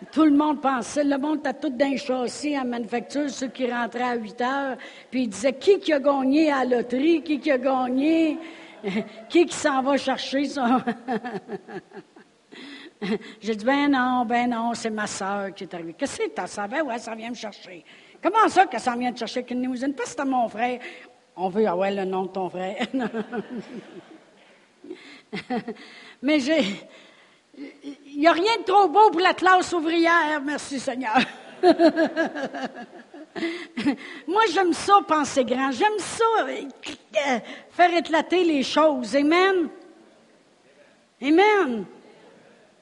Tout 0.09 0.25
le 0.25 0.31
monde 0.31 0.61
pensait, 0.61 1.03
le 1.03 1.17
monde 1.17 1.39
était 1.39 1.53
tout 1.53 1.69
d'un 1.69 1.95
châssis 1.95 2.57
en 2.57 2.65
manufacture, 2.65 3.29
ceux 3.29 3.49
qui 3.49 3.71
rentraient 3.71 4.01
à 4.01 4.15
8 4.15 4.41
heures, 4.41 4.77
puis 5.11 5.23
ils 5.23 5.27
disaient 5.27 5.53
qui 5.53 5.79
qui 5.79 5.93
a 5.93 5.99
gagné 5.99 6.51
à 6.51 6.65
la 6.65 6.77
loterie, 6.77 7.21
qui 7.21 7.39
qui 7.39 7.51
a 7.51 7.57
gagné, 7.57 8.39
qui 9.29 9.45
qui 9.45 9.55
s'en 9.55 9.83
va 9.83 9.97
chercher 9.97 10.45
ça? 10.45 10.83
J'ai 13.41 13.55
dit, 13.55 13.65
ben 13.65 13.89
non, 13.89 14.25
ben 14.25 14.49
non, 14.49 14.73
c'est 14.73 14.89
ma 14.89 15.07
soeur 15.07 15.53
qui 15.53 15.63
est 15.63 15.73
arrivée. 15.73 15.93
Qu'est-ce 15.93 16.19
que 16.19 16.29
tu 16.29 16.47
savais? 16.47 16.81
Ouais, 16.81 16.99
ça 16.99 17.15
vient 17.15 17.29
me 17.29 17.35
chercher. 17.35 17.83
Comment 18.21 18.47
ça 18.47 18.65
que 18.67 18.79
ça 18.79 18.95
vient 18.95 19.11
te 19.11 19.19
chercher 19.19 19.43
qu'une 19.43 19.61
limousine? 19.61 19.93
Parce 19.93 20.13
que 20.13 20.17
c'était 20.17 20.29
mon 20.29 20.47
frère. 20.47 20.79
On 21.35 21.49
veut, 21.49 21.65
ah 21.67 21.75
ouais, 21.75 21.91
le 21.91 22.05
nom 22.05 22.23
de 22.23 22.29
ton 22.29 22.49
frère. 22.49 22.87
Mais 26.21 26.39
j'ai. 26.39 26.63
Il 28.05 28.19
n'y 28.19 28.27
a 28.27 28.31
rien 28.33 28.57
de 28.59 28.63
trop 28.63 28.87
beau 28.87 29.09
pour 29.11 29.21
la 29.21 29.33
classe 29.33 29.73
ouvrière, 29.73 30.41
merci 30.43 30.79
Seigneur. 30.79 31.19
Moi, 34.27 34.41
j'aime 34.53 34.73
ça 34.73 34.99
penser 35.07 35.45
grand. 35.45 35.71
J'aime 35.71 35.97
ça 35.99 36.25
euh, 36.47 37.39
faire 37.71 37.95
éclater 37.95 38.43
les 38.43 38.63
choses. 38.63 39.15
Amen. 39.15 39.69
Amen. 41.21 41.85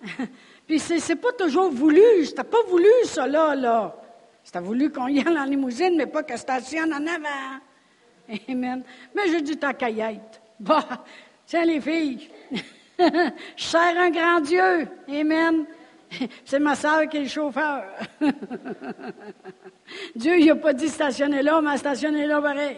Puis 0.68 0.80
c'est 0.80 1.16
pas 1.16 1.34
toujours 1.34 1.70
voulu. 1.70 2.26
C'était 2.26 2.44
pas 2.44 2.64
voulu, 2.68 2.90
ça, 3.06 3.28
là, 3.28 3.56
là. 3.56 3.96
C'était 4.44 4.60
voulu 4.60 4.92
qu'on 4.92 5.08
y 5.08 5.20
aille 5.20 5.38
en 5.38 5.46
limousine, 5.46 5.96
mais 5.96 6.08
pas 6.08 6.24
que 6.24 6.38
stationne 6.38 6.94
en 6.94 7.06
avant. 7.06 7.60
Amen. 8.50 8.84
Mais 9.16 9.28
j'ai 9.28 9.42
dit 9.42 9.58
ta 9.58 9.74
caillette. 9.74 10.42
Bah, 10.60 11.06
tiens 11.46 11.66
les 11.66 11.82
filles. 11.82 12.30
Je 13.56 13.64
sers 13.64 13.98
un 13.98 14.10
grand 14.10 14.42
Dieu. 14.42 14.88
Amen. 15.08 15.66
C'est 16.46 16.60
ma 16.60 16.76
soeur 16.76 17.08
qui 17.08 17.18
est 17.18 17.24
le 17.24 17.30
chauffeur. 17.30 17.86
Dieu, 20.16 20.40
il 20.40 20.48
n'a 20.48 20.56
pas 20.56 20.74
dit 20.74 20.90
stationner 20.90 21.42
là, 21.42 21.62
mais 21.62 21.78
stationner 21.78 22.26
là 22.26 22.42
pareil. 22.42 22.78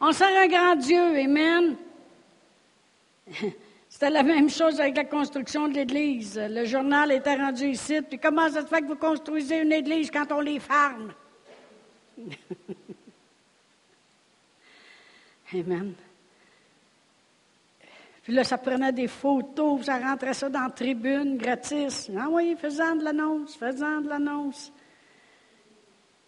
On 0.00 0.12
sert 0.12 0.28
un 0.42 0.46
grand 0.46 0.76
Dieu. 0.76 1.00
Amen. 1.00 1.76
C'était 3.88 4.10
la 4.10 4.22
même 4.22 4.50
chose 4.50 4.80
avec 4.80 4.96
la 4.96 5.04
construction 5.04 5.68
de 5.68 5.74
l'Église. 5.74 6.38
Le 6.38 6.64
journal 6.64 7.12
était 7.12 7.36
rendu 7.36 7.68
ici. 7.68 8.02
Puis 8.02 8.18
comment 8.18 8.48
ça 8.50 8.62
se 8.62 8.66
fait 8.66 8.82
que 8.82 8.86
vous 8.86 8.96
construisez 8.96 9.60
une 9.60 9.72
Église 9.72 10.10
quand 10.10 10.30
on 10.32 10.40
les 10.40 10.60
ferme? 10.60 11.12
Amen. 15.52 15.94
Puis 18.24 18.32
là, 18.32 18.42
ça 18.42 18.56
prenait 18.56 18.92
des 18.92 19.06
photos, 19.06 19.84
ça 19.84 19.98
rentrait 19.98 20.32
ça 20.32 20.48
dans 20.48 20.62
la 20.62 20.70
tribune 20.70 21.36
gratis. 21.36 22.10
Ah 22.18 22.26
oui, 22.30 22.56
faisant 22.58 22.96
de 22.96 23.04
l'annonce, 23.04 23.54
faisant 23.54 24.00
de 24.00 24.08
l'annonce. 24.08 24.72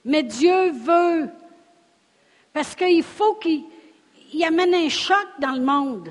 Mais 0.05 0.23
Dieu 0.23 0.73
veut, 0.73 1.31
parce 2.53 2.75
qu'il 2.75 3.03
faut 3.03 3.37
qu'il 3.37 3.65
amène 4.45 4.75
un 4.75 4.91
choc 4.91 5.27
dans 5.39 5.53
le 5.53 5.63
monde. 5.63 6.11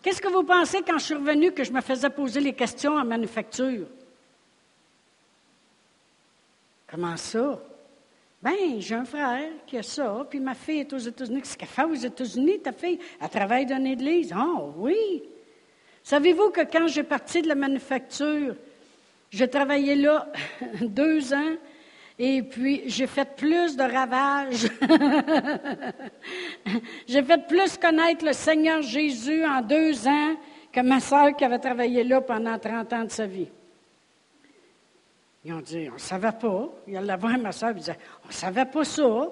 Qu'est-ce 0.00 0.22
que 0.22 0.28
vous 0.28 0.44
pensez 0.44 0.82
quand 0.82 0.98
je 0.98 1.04
suis 1.06 1.14
revenu 1.14 1.50
que 1.50 1.64
je 1.64 1.72
me 1.72 1.80
faisais 1.80 2.10
poser 2.10 2.40
les 2.40 2.52
questions 2.52 2.94
en 2.94 3.04
manufacture? 3.04 3.88
Comment 6.86 7.16
ça? 7.16 7.58
Ben, 8.40 8.80
j'ai 8.80 8.94
un 8.94 9.04
frère 9.04 9.50
qui 9.66 9.78
a 9.78 9.82
ça, 9.82 10.24
puis 10.30 10.38
ma 10.38 10.54
fille 10.54 10.80
est 10.80 10.92
aux 10.92 10.98
États-Unis. 10.98 11.40
Qu'est-ce 11.40 11.58
qu'elle 11.58 11.68
fait 11.68 11.84
aux 11.84 11.94
États-Unis, 11.94 12.60
ta 12.60 12.72
fille? 12.72 13.00
Elle 13.20 13.28
travaille 13.28 13.66
dans 13.66 13.78
une 13.78 13.86
église. 13.88 14.32
Oh, 14.36 14.72
oui. 14.76 15.22
Savez-vous 16.04 16.50
que 16.50 16.60
quand 16.60 16.86
j'ai 16.86 17.02
parti 17.02 17.42
de 17.42 17.48
la 17.48 17.56
manufacture, 17.56 18.54
j'ai 19.30 19.48
travaillé 19.48 19.96
là 19.96 20.32
deux 20.80 21.34
ans, 21.34 21.56
et 22.16 22.42
puis 22.42 22.82
j'ai 22.86 23.08
fait 23.08 23.28
plus 23.36 23.76
de 23.76 23.82
ravages. 23.82 24.68
j'ai 27.08 27.22
fait 27.24 27.46
plus 27.46 27.76
connaître 27.76 28.24
le 28.24 28.32
Seigneur 28.32 28.82
Jésus 28.82 29.44
en 29.44 29.62
deux 29.62 30.06
ans 30.06 30.36
que 30.72 30.80
ma 30.80 31.00
sœur 31.00 31.36
qui 31.36 31.44
avait 31.44 31.58
travaillé 31.58 32.04
là 32.04 32.20
pendant 32.20 32.56
30 32.56 32.92
ans 32.92 33.04
de 33.04 33.10
sa 33.10 33.26
vie. 33.26 33.48
Ils 35.48 35.54
ont 35.54 35.60
dit, 35.62 35.88
on 35.88 35.94
ne 35.94 35.98
savait 35.98 36.32
pas. 36.32 36.68
Il 36.86 36.94
allait 36.94 37.16
voir 37.16 37.38
ma 37.38 37.52
soeur, 37.52 37.70
il 37.70 37.76
disait, 37.76 37.96
on 38.22 38.28
ne 38.28 38.32
savait 38.34 38.66
pas 38.66 38.84
ça. 38.84 39.28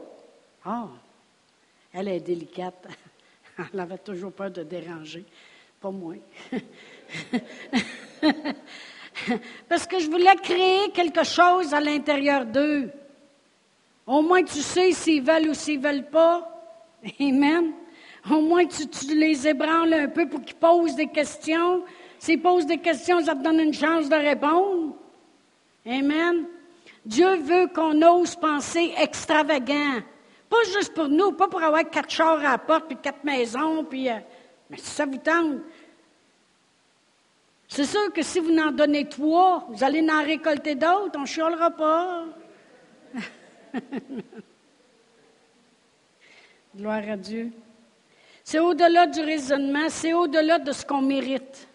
Ah, 0.65 0.89
elle 1.93 2.09
est 2.09 2.21
délicate. 2.21 2.89
Elle 3.75 3.81
avait 3.81 3.99
toujours 3.99 4.33
peur 4.33 4.51
de 4.51 4.63
déranger. 4.63 5.27
Pas 5.79 5.91
moi. 5.91 6.15
Parce 9.69 9.87
que 9.87 9.99
je 9.99 10.09
voulais 10.09 10.35
créer 10.43 10.91
quelque 10.93 11.23
chose 11.23 11.75
à 11.75 11.81
l'intérieur 11.81 12.47
d'eux. 12.47 12.91
Au 14.07 14.23
moins, 14.23 14.43
tu 14.43 14.61
sais 14.63 14.93
s'ils 14.93 15.23
veulent 15.23 15.51
ou 15.51 15.55
s'ils 15.55 15.83
ne 15.83 15.87
veulent 15.87 16.09
pas. 16.11 16.49
Amen. 17.21 17.73
Au 18.31 18.41
moins, 18.41 18.65
tu, 18.65 18.89
tu 18.89 19.15
les 19.15 19.47
ébranles 19.47 19.93
un 19.93 20.09
peu 20.09 20.27
pour 20.27 20.41
qu'ils 20.41 20.57
posent 20.57 20.97
des 20.97 21.09
questions. 21.09 21.85
S'ils 22.19 22.41
posent 22.41 22.65
des 22.65 22.79
questions, 22.79 23.23
ça 23.23 23.35
te 23.35 23.43
donne 23.43 23.61
une 23.61 23.75
chance 23.75 24.09
de 24.09 24.17
répondre. 24.17 24.97
Amen. 25.87 26.47
Dieu 27.05 27.37
veut 27.37 27.69
qu'on 27.69 28.03
ose 28.03 28.35
penser 28.35 28.93
extravagant. 28.99 30.01
Pas 30.51 30.57
juste 30.75 30.93
pour 30.95 31.09
nous, 31.09 31.33
pas 31.33 31.49
pour 31.49 31.63
avoir 31.63 31.89
quatre 31.89 32.11
chars 32.11 32.41
à 32.41 32.53
la 32.53 32.59
porte, 32.59 32.87
puis 32.89 32.97
quatre 32.97 33.23
maisons, 33.25 33.85
puis... 33.85 34.11
Euh, 34.11 34.19
mais 34.69 34.79
si 34.79 34.87
ça 34.87 35.07
vous 35.07 35.19
tente. 35.19 35.61
C'est 37.69 37.85
sûr 37.85 38.13
que 38.13 38.23
si 38.23 38.41
vous 38.41 38.51
n'en 38.51 38.73
donnez 38.73 39.09
trois, 39.09 39.67
vous 39.69 39.85
allez 39.85 40.05
en 40.11 40.25
récolter 40.25 40.75
d'autres, 40.75 41.17
on 41.17 41.21
ne 41.21 41.27
chiolera 41.27 41.71
pas. 41.71 42.25
Gloire 46.77 47.09
à 47.09 47.17
Dieu. 47.17 47.53
C'est 48.45 48.59
au-delà 48.59 49.07
du 49.07 49.21
raisonnement, 49.21 49.89
c'est 49.89 50.13
au-delà 50.13 50.59
de 50.59 50.73
ce 50.73 50.85
qu'on 50.85 51.03
mérite. 51.03 51.69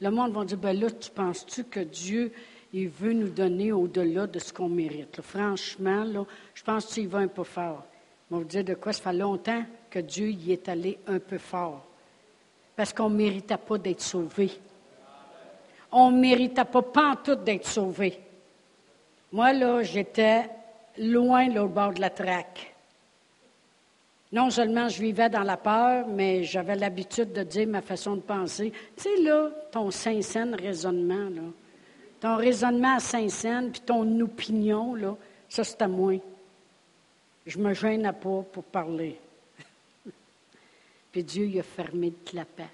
Le 0.00 0.10
monde 0.10 0.32
va 0.32 0.44
dire, 0.44 0.58
ben 0.58 0.78
là, 0.78 0.90
tu 0.90 1.10
penses-tu 1.10 1.64
que 1.64 1.80
Dieu 1.80 2.32
il 2.72 2.88
veut 2.88 3.12
nous 3.12 3.28
donner 3.28 3.70
au-delà 3.72 4.26
de 4.26 4.38
ce 4.38 4.52
qu'on 4.52 4.68
mérite. 4.68 5.20
franchement, 5.20 6.04
là, 6.04 6.24
je 6.54 6.62
pense 6.62 6.86
qu'il 6.86 7.08
va 7.08 7.18
un 7.18 7.28
peu 7.28 7.44
fort. 7.44 7.84
Vais 8.30 8.38
vous 8.38 8.44
dire 8.44 8.64
de 8.64 8.74
quoi, 8.74 8.92
ça 8.92 9.02
fait 9.02 9.12
longtemps 9.12 9.62
que 9.90 9.98
Dieu 9.98 10.30
y 10.30 10.52
est 10.52 10.68
allé 10.68 10.98
un 11.06 11.18
peu 11.18 11.36
fort. 11.36 11.84
Parce 12.74 12.92
qu'on 12.94 13.10
ne 13.10 13.16
méritait 13.16 13.58
pas 13.58 13.76
d'être 13.76 14.00
sauvé. 14.00 14.50
On 15.90 16.10
ne 16.10 16.18
méritait 16.18 16.64
pas, 16.64 16.80
pas 16.80 17.16
tout 17.22 17.34
d'être 17.34 17.66
sauvé. 17.66 18.18
Moi, 19.30 19.52
là, 19.52 19.82
j'étais 19.82 20.48
loin, 20.96 21.54
au 21.56 21.68
bord 21.68 21.92
de 21.92 22.00
la 22.00 22.08
traque. 22.08 22.74
Non 24.32 24.48
seulement 24.48 24.88
je 24.88 25.02
vivais 25.02 25.28
dans 25.28 25.42
la 25.42 25.58
peur, 25.58 26.06
mais 26.08 26.44
j'avais 26.44 26.76
l'habitude 26.76 27.34
de 27.34 27.42
dire 27.42 27.68
ma 27.68 27.82
façon 27.82 28.16
de 28.16 28.22
penser. 28.22 28.72
Tu 28.96 29.02
sais, 29.02 29.20
là, 29.20 29.50
ton 29.70 29.90
sincère 29.90 30.46
raisonnement, 30.58 31.28
là 31.28 31.42
ton 32.22 32.36
raisonnement 32.36 32.94
à 32.94 33.00
Saint-Saëns, 33.00 33.72
puis 33.72 33.80
ton 33.80 34.20
opinion, 34.20 34.94
là, 34.94 35.16
ça, 35.48 35.64
c'est 35.64 35.82
à 35.82 35.88
moi. 35.88 36.20
Je 37.44 37.58
me 37.58 37.74
gêne 37.74 38.04
pas 38.04 38.42
pour 38.52 38.62
parler. 38.62 39.18
puis 41.10 41.24
Dieu, 41.24 41.46
il 41.46 41.58
a 41.58 41.64
fermé 41.64 42.10
le 42.10 42.30
clapet. 42.30 42.70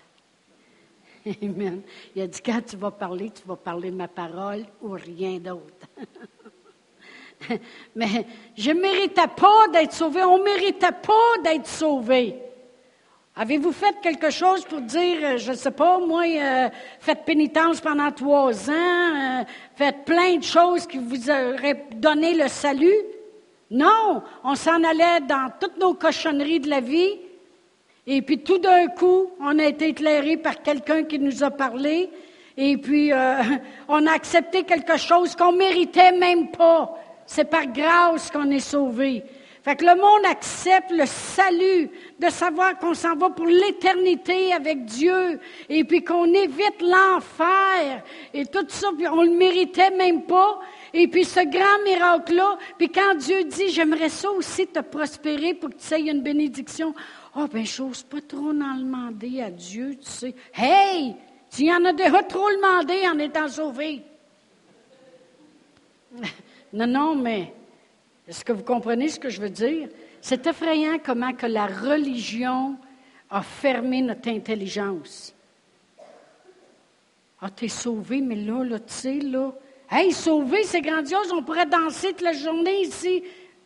Amen. 1.42 1.80
Il 2.14 2.20
a 2.20 2.26
dit, 2.26 2.42
quand 2.44 2.60
tu 2.60 2.76
vas 2.76 2.90
parler, 2.90 3.30
tu 3.30 3.48
vas 3.48 3.56
parler 3.56 3.90
ma 3.90 4.06
parole 4.06 4.66
ou 4.82 4.90
rien 4.90 5.38
d'autre. 5.38 5.86
Mais 7.96 8.26
je 8.54 8.70
ne 8.70 8.80
méritais 8.82 9.28
pas 9.34 9.68
d'être 9.68 9.94
sauvé. 9.94 10.24
On 10.24 10.36
ne 10.36 10.44
méritait 10.44 10.92
pas 10.92 11.42
d'être 11.42 11.66
sauvé. 11.66 12.36
Avez-vous 13.40 13.70
fait 13.70 13.94
quelque 14.02 14.30
chose 14.30 14.64
pour 14.64 14.80
dire, 14.80 15.18
euh, 15.22 15.36
je 15.36 15.52
ne 15.52 15.56
sais 15.56 15.70
pas, 15.70 16.00
moi, 16.00 16.24
euh, 16.26 16.68
faites 16.98 17.24
pénitence 17.24 17.80
pendant 17.80 18.10
trois 18.10 18.68
ans, 18.68 18.72
euh, 18.72 19.44
faites 19.76 20.04
plein 20.04 20.38
de 20.38 20.42
choses 20.42 20.88
qui 20.88 20.98
vous 20.98 21.30
auraient 21.30 21.86
donné 21.94 22.34
le 22.34 22.48
salut? 22.48 22.96
Non, 23.70 24.24
on 24.42 24.56
s'en 24.56 24.82
allait 24.82 25.20
dans 25.28 25.52
toutes 25.60 25.78
nos 25.78 25.94
cochonneries 25.94 26.58
de 26.58 26.68
la 26.68 26.80
vie. 26.80 27.12
Et 28.08 28.22
puis 28.22 28.38
tout 28.38 28.58
d'un 28.58 28.88
coup, 28.88 29.30
on 29.40 29.56
a 29.60 29.66
été 29.66 29.90
éclairé 29.90 30.36
par 30.36 30.60
quelqu'un 30.60 31.04
qui 31.04 31.20
nous 31.20 31.44
a 31.44 31.52
parlé. 31.52 32.10
Et 32.56 32.76
puis, 32.76 33.12
on 33.88 34.06
a 34.06 34.12
accepté 34.14 34.64
quelque 34.64 34.96
chose 34.96 35.36
qu'on 35.36 35.52
méritait 35.52 36.10
même 36.10 36.50
pas. 36.50 36.98
C'est 37.24 37.48
par 37.48 37.68
grâce 37.68 38.32
qu'on 38.32 38.50
est 38.50 38.58
sauvé. 38.58 39.22
Fait 39.68 39.76
que 39.76 39.84
le 39.84 39.96
monde 39.96 40.24
accepte 40.30 40.90
le 40.90 41.04
salut, 41.04 41.90
de 42.18 42.30
savoir 42.30 42.78
qu'on 42.78 42.94
s'en 42.94 43.14
va 43.14 43.30
pour 43.30 43.46
l'éternité 43.46 44.52
avec 44.52 44.84
Dieu, 44.84 45.38
et 45.68 45.84
puis 45.84 46.02
qu'on 46.02 46.26
évite 46.26 46.82
l'enfer, 46.82 48.02
et 48.34 48.44
tout 48.46 48.66
ça, 48.68 48.88
puis 48.96 49.06
on 49.06 49.22
le 49.22 49.36
méritait 49.36 49.90
même 49.90 50.22
pas. 50.22 50.58
Et 50.92 51.06
puis 51.06 51.24
ce 51.24 51.40
grand 51.40 51.84
miracle-là, 51.84 52.58
puis 52.76 52.88
quand 52.88 53.14
Dieu 53.16 53.44
dit, 53.44 53.68
j'aimerais 53.68 54.08
ça 54.08 54.30
aussi 54.30 54.66
te 54.66 54.80
prospérer 54.80 55.54
pour 55.54 55.70
que 55.70 55.76
tu 55.76 55.94
aies 55.94 56.10
une 56.10 56.22
bénédiction, 56.22 56.94
oh 57.36 57.46
ben, 57.52 57.64
j'ose 57.64 58.02
pas 58.02 58.20
trop 58.20 58.50
en 58.50 58.76
demander 58.76 59.42
à 59.42 59.50
Dieu, 59.50 59.96
tu 59.96 60.10
sais. 60.10 60.34
Hey! 60.54 61.14
Tu 61.50 61.70
en 61.70 61.84
as 61.84 61.92
déjà 61.92 62.22
trop 62.22 62.50
demandé 62.50 63.06
en 63.08 63.18
étant 63.18 63.48
sauvé. 63.48 64.02
Non, 66.70 66.86
non, 66.86 67.14
mais 67.14 67.54
est-ce 68.26 68.44
que 68.44 68.52
vous 68.52 68.62
comprenez 68.62 69.08
ce 69.08 69.18
que 69.18 69.30
je 69.30 69.40
veux 69.40 69.48
dire? 69.48 69.88
C'est 70.20 70.46
effrayant 70.46 70.98
comment 71.04 71.32
que 71.32 71.46
la 71.46 71.66
religion 71.66 72.76
a 73.30 73.42
fermé 73.42 74.02
notre 74.02 74.28
intelligence. 74.28 75.34
Ah, 77.40 77.50
t'es 77.50 77.68
sauvé, 77.68 78.20
mais 78.20 78.34
là, 78.34 78.64
là, 78.64 78.78
tu 78.80 78.92
sais, 78.92 79.20
là. 79.20 79.52
Hey, 79.90 80.12
sauvé, 80.12 80.64
c'est 80.64 80.80
grandiose, 80.80 81.32
on 81.32 81.42
pourrait 81.42 81.66
danser 81.66 82.08
toute 82.08 82.22
la 82.22 82.32
journée 82.32 82.82
ici, 82.82 83.22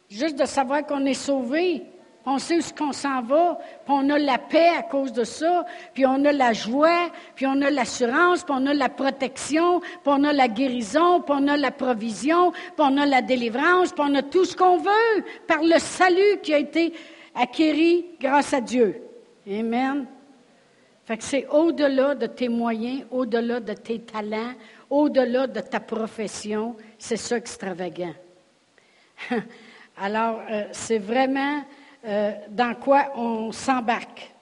juste 0.09 0.39
de 0.39 0.45
savoir 0.45 0.87
qu'on 0.87 1.05
est 1.07 1.15
sauvé 1.15 1.83
on 2.25 2.39
sait 2.39 2.57
où 2.57 2.61
ce 2.61 2.73
qu'on 2.73 2.93
s'en 2.93 3.23
va, 3.23 3.59
puis 3.85 3.95
on 3.95 4.09
a 4.11 4.19
la 4.19 4.39
paix 4.39 4.71
à 4.79 4.83
cause 4.83 5.13
de 5.13 5.25
ça, 5.25 5.67
puis 5.93 6.07
on 6.07 6.25
a 6.25 6.33
la 6.33 6.53
joie, 6.53 7.11
puis 7.35 7.47
on 7.47 7.61
a 7.63 7.71
l'assurance, 7.71 8.45
puis 8.45 8.55
on 8.57 8.67
a 8.67 8.75
la 8.75 8.89
protection, 8.89 9.81
puis 9.81 9.99
on 10.07 10.25
a 10.25 10.33
la 10.33 10.49
guérison, 10.49 11.21
puis 11.21 11.35
on 11.37 11.49
a 11.49 11.57
la 11.57 11.71
provision, 11.71 12.53
puis 12.53 12.71
on 12.79 12.97
a 12.97 13.07
la 13.07 13.23
délivrance, 13.23 13.93
puis 13.93 14.05
on 14.07 14.15
a 14.15 14.23
tout 14.23 14.45
ce 14.45 14.57
qu'on 14.57 14.79
veut 14.79 15.25
par 15.47 15.63
le 15.63 15.79
salut 15.79 16.41
qui 16.43 16.55
a 16.55 16.59
été 16.59 16.93
acquéri 17.35 18.07
grâce 18.21 18.53
à 18.55 18.61
Dieu. 18.61 19.03
Amen. 19.49 20.07
Fait 21.05 21.17
que 21.17 21.25
c'est 21.25 21.47
au-delà 21.49 22.15
de 22.15 22.27
tes 22.27 22.49
moyens, 22.49 23.05
au-delà 23.11 23.59
de 23.59 23.73
tes 23.73 23.99
talents, 24.01 24.55
au-delà 24.89 25.49
de 25.49 25.61
ta 25.61 25.81
profession. 25.81 26.77
C'est 26.99 27.17
ça 27.17 27.37
extravagant. 27.37 28.15
Alors, 29.97 30.41
euh, 30.51 30.65
c'est 30.73 30.99
vraiment 30.99 31.63
euh, 32.05 32.33
dans 32.49 32.75
quoi 32.75 33.13
on 33.15 33.53
s'embarque. 33.53 34.33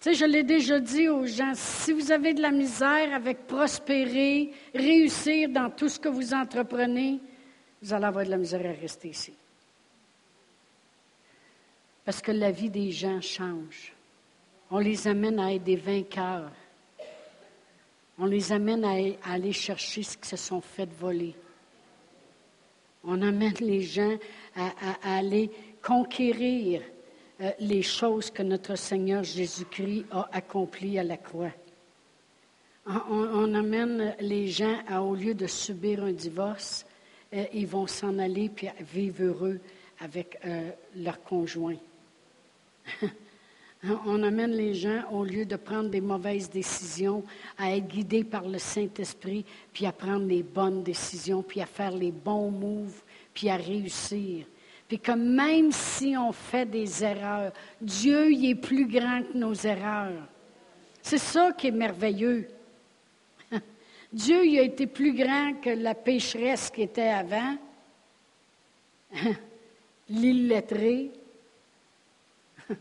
Tu 0.00 0.08
sais, 0.10 0.14
je 0.14 0.24
l'ai 0.24 0.44
déjà 0.44 0.78
dit 0.78 1.08
aux 1.08 1.26
gens, 1.26 1.52
si 1.54 1.92
vous 1.92 2.12
avez 2.12 2.32
de 2.32 2.40
la 2.40 2.52
misère 2.52 3.12
avec 3.12 3.46
prospérer, 3.46 4.50
réussir 4.74 5.48
dans 5.48 5.68
tout 5.68 5.88
ce 5.88 5.98
que 5.98 6.08
vous 6.08 6.32
entreprenez, 6.32 7.20
vous 7.82 7.92
allez 7.92 8.06
avoir 8.06 8.24
de 8.24 8.30
la 8.30 8.38
misère 8.38 8.64
à 8.64 8.80
rester 8.80 9.08
ici. 9.08 9.34
Parce 12.04 12.22
que 12.22 12.32
la 12.32 12.50
vie 12.50 12.70
des 12.70 12.90
gens 12.90 13.20
change. 13.20 13.92
On 14.70 14.78
les 14.78 15.06
amène 15.08 15.38
à 15.38 15.52
être 15.52 15.64
des 15.64 15.76
vainqueurs. 15.76 16.52
On 18.18 18.26
les 18.26 18.52
amène 18.52 18.84
à, 18.84 18.94
aller 19.32 19.52
chercher 19.52 20.02
ce 20.02 20.16
qu'ils 20.16 20.26
se 20.26 20.36
sont 20.36 20.60
fait 20.60 20.88
voler. 20.90 21.34
On 23.02 23.20
amène 23.22 23.54
les 23.60 23.82
gens 23.82 24.16
à 24.54 25.16
aller 25.18 25.50
conquérir 25.82 26.82
euh, 27.40 27.50
les 27.58 27.82
choses 27.82 28.30
que 28.30 28.42
notre 28.42 28.76
Seigneur 28.76 29.24
Jésus-Christ 29.24 30.06
a 30.10 30.28
accomplies 30.32 30.98
à 30.98 31.04
la 31.04 31.16
croix. 31.16 31.52
On, 32.86 33.54
amène 33.54 34.16
les 34.20 34.48
gens 34.48 34.78
à, 34.88 35.02
au 35.02 35.14
lieu 35.14 35.34
de 35.34 35.46
subir 35.46 36.02
un 36.02 36.12
divorce, 36.12 36.84
euh, 37.32 37.44
ils 37.52 37.66
vont 37.66 37.86
s'en 37.86 38.18
aller 38.18 38.48
puis 38.48 38.68
vivre 38.80 39.22
heureux 39.22 39.60
avec 40.00 40.38
euh, 40.44 40.70
leur 40.96 41.22
conjoint. 41.22 41.76
on 43.84 44.22
amène 44.22 44.52
les 44.52 44.74
gens, 44.74 45.04
au 45.12 45.24
lieu 45.24 45.44
de 45.44 45.56
prendre 45.56 45.88
des 45.88 46.00
mauvaises 46.00 46.50
décisions, 46.50 47.22
à 47.56 47.76
être 47.76 47.86
guidés 47.86 48.24
par 48.24 48.48
le 48.48 48.58
Saint-Esprit, 48.58 49.44
puis 49.72 49.86
à 49.86 49.92
prendre 49.92 50.26
les 50.26 50.42
bonnes 50.42 50.82
décisions, 50.82 51.42
puis 51.42 51.60
à 51.60 51.66
faire 51.66 51.92
les 51.92 52.12
bons 52.12 52.50
moves, 52.50 53.02
puis 53.32 53.48
à 53.48 53.56
réussir. 53.56 54.46
Puis 54.90 54.98
que 54.98 55.12
même 55.12 55.70
si 55.70 56.16
on 56.16 56.32
fait 56.32 56.66
des 56.66 57.04
erreurs, 57.04 57.52
Dieu 57.80 58.32
y 58.32 58.50
est 58.50 58.56
plus 58.56 58.88
grand 58.88 59.22
que 59.22 59.38
nos 59.38 59.54
erreurs. 59.54 60.26
C'est 61.00 61.16
ça 61.16 61.52
qui 61.52 61.68
est 61.68 61.70
merveilleux. 61.70 62.48
Dieu 64.12 64.44
y 64.44 64.58
a 64.58 64.62
été 64.62 64.88
plus 64.88 65.14
grand 65.14 65.54
que 65.60 65.70
la 65.70 65.94
pécheresse 65.94 66.70
qui 66.70 66.82
était 66.82 67.06
avant, 67.06 67.56
l'illettré. 70.08 71.12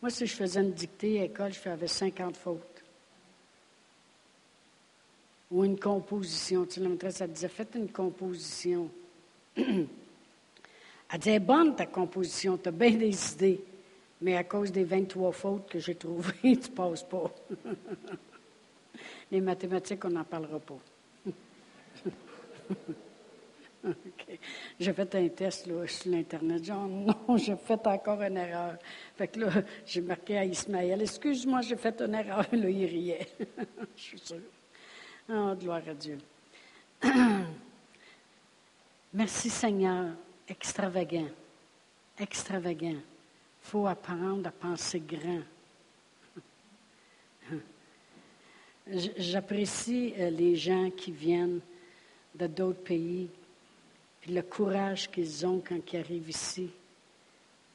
Moi, 0.00 0.08
si 0.08 0.24
je 0.24 0.34
faisais 0.34 0.60
une 0.60 0.72
dictée 0.72 1.18
à 1.18 1.24
l'école, 1.24 1.52
je 1.52 1.58
faisais 1.58 1.86
50 1.86 2.38
fautes 2.38 2.69
ou 5.50 5.64
une 5.64 5.78
composition. 5.78 6.64
Tu 6.64 6.80
la 6.80 6.88
maîtresse, 6.88 7.20
elle 7.20 7.32
disait, 7.32 7.48
faites 7.48 7.74
une 7.74 7.90
composition. 7.90 8.88
elle 9.56 9.88
disait, 11.18 11.38
bonne 11.38 11.74
ta 11.74 11.86
composition, 11.86 12.56
tu 12.56 12.68
as 12.68 12.72
bien 12.72 12.92
des 12.92 13.32
idées, 13.32 13.64
mais 14.20 14.36
à 14.36 14.44
cause 14.44 14.70
des 14.70 14.84
23 14.84 15.32
fautes 15.32 15.68
que 15.68 15.78
j'ai 15.78 15.94
trouvées, 15.94 16.56
tu 16.62 16.70
passes 16.70 17.02
pas. 17.02 17.30
Les 19.32 19.40
mathématiques, 19.40 20.04
on 20.04 20.10
n'en 20.10 20.24
parlera 20.24 20.58
pas. 20.58 20.78
J'ai 24.78 24.92
fait 24.92 25.14
un 25.14 25.28
test 25.28 25.66
là, 25.66 25.86
sur 25.86 26.10
l'Internet. 26.10 26.64
Genre, 26.64 26.86
non, 26.86 27.36
j'ai 27.38 27.56
fait 27.56 27.86
encore 27.86 28.20
une 28.20 28.36
erreur. 28.36 28.76
Fait 29.16 29.28
que 29.28 29.40
là, 29.40 29.50
j'ai 29.86 30.02
marqué 30.02 30.36
à 30.36 30.44
Ismaël, 30.44 31.00
excuse-moi, 31.00 31.62
j'ai 31.62 31.76
fait 31.76 31.98
une 32.02 32.14
erreur. 32.14 32.44
Là, 32.52 32.68
il 32.68 32.84
riait. 32.84 33.26
Je 33.96 34.02
suis 34.02 34.18
sûre. 34.18 34.36
Oh, 35.32 35.54
gloire 35.54 35.82
à 35.86 35.94
Dieu. 35.94 36.18
Merci 39.14 39.48
Seigneur, 39.48 40.08
extravagant, 40.48 41.28
extravagant. 42.18 42.88
Il 42.88 43.04
faut 43.62 43.86
apprendre 43.86 44.48
à 44.48 44.50
penser 44.50 44.98
grand. 44.98 45.42
J'apprécie 49.18 50.14
euh, 50.18 50.30
les 50.30 50.56
gens 50.56 50.90
qui 50.90 51.12
viennent 51.12 51.60
de 52.34 52.48
d'autres 52.48 52.82
pays, 52.82 53.28
puis 54.20 54.32
le 54.32 54.42
courage 54.42 55.08
qu'ils 55.12 55.46
ont 55.46 55.62
quand 55.64 55.92
ils 55.92 55.96
arrivent 56.00 56.30
ici, 56.30 56.70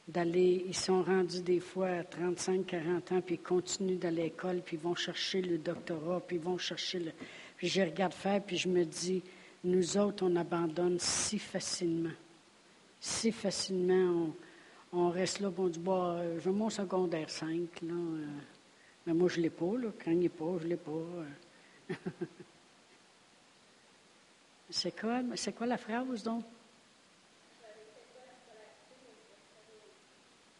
d'aller, 0.09 0.65
ils 0.67 0.75
sont 0.75 1.01
rendus 1.03 1.41
des 1.41 1.61
fois 1.61 1.87
à 1.87 2.03
35, 2.03 2.65
40 2.65 3.11
ans, 3.13 3.21
puis 3.21 3.35
ils 3.35 3.41
continuent 3.41 3.97
dans 3.97 4.13
l'école, 4.13 4.61
puis 4.63 4.75
ils 4.75 4.83
vont 4.83 4.93
chercher 4.93 5.41
le 5.41 5.57
doctorat, 5.57 6.19
puis 6.19 6.35
ils 6.35 6.41
vont 6.41 6.57
chercher 6.57 6.99
le, 6.99 7.11
je 7.67 7.81
regarde 7.81 8.13
faire, 8.13 8.41
puis 8.41 8.57
je 8.57 8.67
me 8.67 8.83
dis, 8.83 9.23
nous 9.63 9.97
autres, 9.97 10.25
on 10.25 10.35
abandonne 10.35 10.99
si 10.99 11.39
facilement. 11.39 12.11
Si 12.99 13.31
facilement, 13.31 14.29
on, 14.91 15.09
reste 15.09 15.39
là, 15.39 15.49
bon, 15.49 15.65
on 15.65 15.69
dit, 15.69 15.79
bah, 15.79 16.21
je 16.35 16.41
veux 16.41 16.51
mon 16.51 16.69
secondaire 16.69 17.29
5, 17.29 17.81
là. 17.81 17.93
Euh. 17.93 18.25
mais 19.05 19.13
moi, 19.13 19.29
je 19.29 19.37
ne 19.37 19.43
l'ai 19.43 19.49
pas, 19.49 19.77
là. 19.77 19.89
Craignez 19.97 20.29
pas, 20.29 20.57
je 20.59 20.63
ne 20.65 20.69
l'ai 20.69 20.77
pas. 20.77 20.91
Euh. 20.91 21.25
c'est 24.69 24.99
quoi, 24.99 25.21
c'est 25.35 25.53
quoi 25.53 25.67
la 25.67 25.77
phrase, 25.77 26.23
donc? 26.23 26.43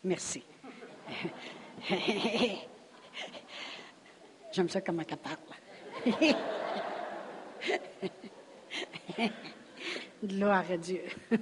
Merci. 0.03 0.43
J'aime 4.51 4.69
ça 4.69 4.81
comme 4.81 4.99
elle 5.01 5.17
parle. 5.17 5.37
Gloire 10.23 10.65
à 10.71 10.77
Dieu. 10.77 11.01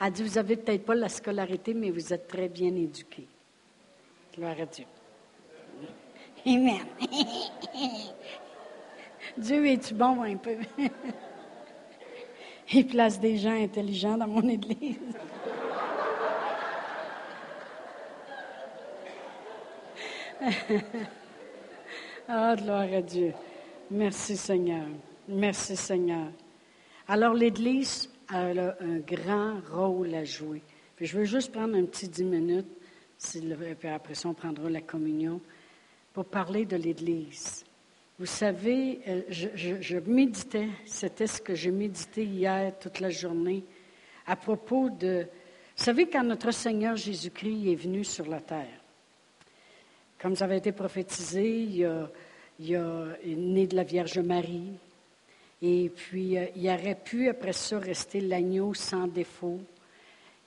Elle 0.00 0.12
dit, 0.12 0.22
vous 0.22 0.34
n'avez 0.34 0.56
peut-être 0.56 0.84
pas 0.84 0.94
la 0.94 1.08
scolarité, 1.08 1.74
mais 1.74 1.90
vous 1.90 2.12
êtes 2.12 2.28
très 2.28 2.48
bien 2.48 2.74
éduqués. 2.74 3.26
Gloire 4.34 4.60
à 4.60 4.66
Dieu. 4.66 4.84
Amen. 6.46 6.86
Dieu 9.38 9.66
est-tu 9.66 9.94
bon 9.94 10.22
un 10.22 10.36
peu? 10.36 10.56
Il 12.72 12.86
place 12.86 13.18
des 13.20 13.36
gens 13.36 13.62
intelligents 13.62 14.16
dans 14.16 14.28
mon 14.28 14.48
église. 14.48 14.98
Ah, 22.28 22.56
gloire 22.56 22.92
à 22.92 23.02
Dieu. 23.02 23.32
Merci 23.90 24.36
Seigneur. 24.36 24.86
Merci 25.28 25.76
Seigneur. 25.76 26.32
Alors, 27.06 27.34
l'Église 27.34 28.10
a 28.28 28.46
un 28.48 28.98
grand 28.98 29.60
rôle 29.70 30.12
à 30.14 30.24
jouer. 30.24 30.60
Je 31.00 31.16
veux 31.16 31.24
juste 31.24 31.52
prendre 31.52 31.76
un 31.76 31.84
petit 31.84 32.08
dix 32.08 32.24
minutes, 32.24 32.66
puis 33.78 33.88
après 33.88 34.14
ça, 34.14 34.28
on 34.28 34.34
prendra 34.34 34.68
la 34.68 34.80
communion, 34.80 35.40
pour 36.12 36.24
parler 36.24 36.64
de 36.64 36.76
l'Église. 36.76 37.64
Vous 38.18 38.26
savez, 38.26 39.00
euh, 39.06 39.22
je, 39.28 39.48
je 39.54 39.98
méditais, 39.98 40.68
c'était 40.86 41.26
ce 41.26 41.40
que 41.40 41.54
j'ai 41.54 41.70
médité 41.70 42.24
hier 42.24 42.76
toute 42.80 42.98
la 42.98 43.10
journée, 43.10 43.62
à 44.26 44.34
propos 44.34 44.88
de... 44.88 45.26
Vous 45.76 45.84
savez, 45.84 46.08
quand 46.08 46.24
notre 46.24 46.50
Seigneur 46.50 46.96
Jésus-Christ 46.96 47.70
est 47.70 47.74
venu 47.76 48.02
sur 48.02 48.26
la 48.26 48.40
terre, 48.40 48.80
comme 50.18 50.34
ça 50.34 50.46
avait 50.46 50.58
été 50.58 50.72
prophétisé, 50.72 51.62
il, 51.62 51.84
a, 51.84 52.10
il, 52.58 52.74
est 52.74 53.36
né 53.36 53.66
de 53.66 53.76
la 53.76 53.84
Vierge 53.84 54.18
Marie, 54.18 54.72
et 55.62 55.90
puis 55.94 56.36
euh, 56.36 56.46
il 56.56 56.68
aurait 56.68 56.98
pu, 57.02 57.28
après 57.28 57.52
ça, 57.52 57.78
rester 57.78 58.20
l'agneau 58.20 58.74
sans 58.74 59.06
défaut, 59.06 59.60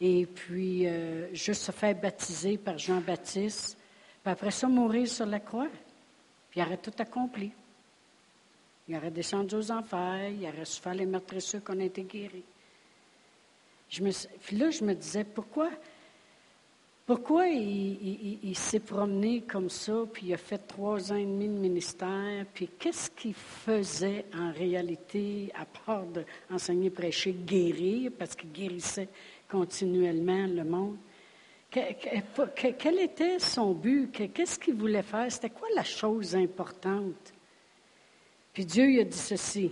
et 0.01 0.25
puis 0.25 0.87
euh, 0.87 1.33
juste 1.33 1.63
se 1.63 1.71
faire 1.71 1.95
baptiser 1.95 2.57
par 2.57 2.77
Jean-Baptiste, 2.77 3.77
puis 4.23 4.31
après 4.31 4.51
ça, 4.51 4.67
mourir 4.67 5.07
sur 5.07 5.25
la 5.25 5.39
croix, 5.39 5.69
puis 6.49 6.59
il 6.59 6.63
aurait 6.63 6.77
tout 6.77 6.93
accompli. 6.97 7.51
Il 8.87 8.95
aurait 8.95 9.11
descendu 9.11 9.55
aux 9.55 9.71
enfers, 9.71 10.29
il 10.29 10.47
aurait 10.47 10.65
su 10.65 10.81
faire 10.81 10.95
les 10.95 11.05
meurtrisseurs 11.05 11.63
qu'on 11.63 11.79
a 11.79 11.83
été 11.83 12.01
guéris. 12.01 12.43
Puis 13.89 14.57
là, 14.57 14.71
je 14.71 14.83
me 14.83 14.93
disais, 14.93 15.23
pourquoi 15.23 15.69
pourquoi 17.09 17.47
il, 17.47 18.55
s'est 18.55 18.81
promené 18.81 19.41
comme 19.41 19.67
ça, 19.67 20.03
puis 20.13 20.27
il 20.27 20.33
a 20.35 20.37
fait 20.37 20.59
trois 20.59 21.11
ans 21.11 21.15
et 21.15 21.25
demi 21.25 21.47
de 21.47 21.53
ministère, 21.53 22.45
puis 22.53 22.69
qu'est-ce 22.77 23.09
qu'il 23.09 23.33
faisait 23.33 24.25
en 24.37 24.51
réalité, 24.51 25.51
à 25.55 25.65
part 25.65 26.05
d'enseigner, 26.51 26.91
prêcher, 26.91 27.31
guérir, 27.33 28.11
parce 28.15 28.35
qu'il 28.35 28.51
guérissait 28.51 29.09
continuellement 29.49 30.45
le 30.45 30.63
monde? 30.63 30.97
quel 31.71 32.99
était 32.99 33.39
son 33.39 33.73
but? 33.73 34.11
Qu'est-ce 34.31 34.59
qu'il 34.59 34.75
voulait 34.75 35.01
faire? 35.01 35.31
C'était 35.31 35.49
quoi 35.49 35.67
la 35.75 35.83
chose 35.83 36.35
importante? 36.35 37.33
Puis 38.53 38.65
Dieu 38.67 38.87
il 38.87 38.99
a 38.99 39.03
dit 39.03 39.17
ceci. 39.17 39.71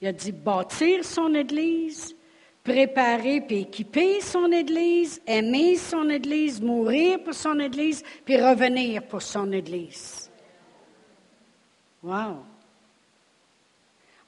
Il 0.00 0.06
a 0.06 0.12
dit 0.12 0.30
bâtir 0.30 1.04
son 1.04 1.34
Église, 1.34 2.14
préparer 2.64 3.42
puis 3.42 3.60
équiper 3.60 4.22
son 4.22 4.50
Église, 4.50 5.20
aimer 5.26 5.76
son 5.76 6.08
Église, 6.08 6.62
mourir 6.62 7.22
pour 7.22 7.34
son 7.34 7.60
Église, 7.60 8.02
puis 8.24 8.40
revenir 8.40 9.06
pour 9.06 9.20
son 9.20 9.52
Église. 9.52 10.30
Wow! 12.02 12.38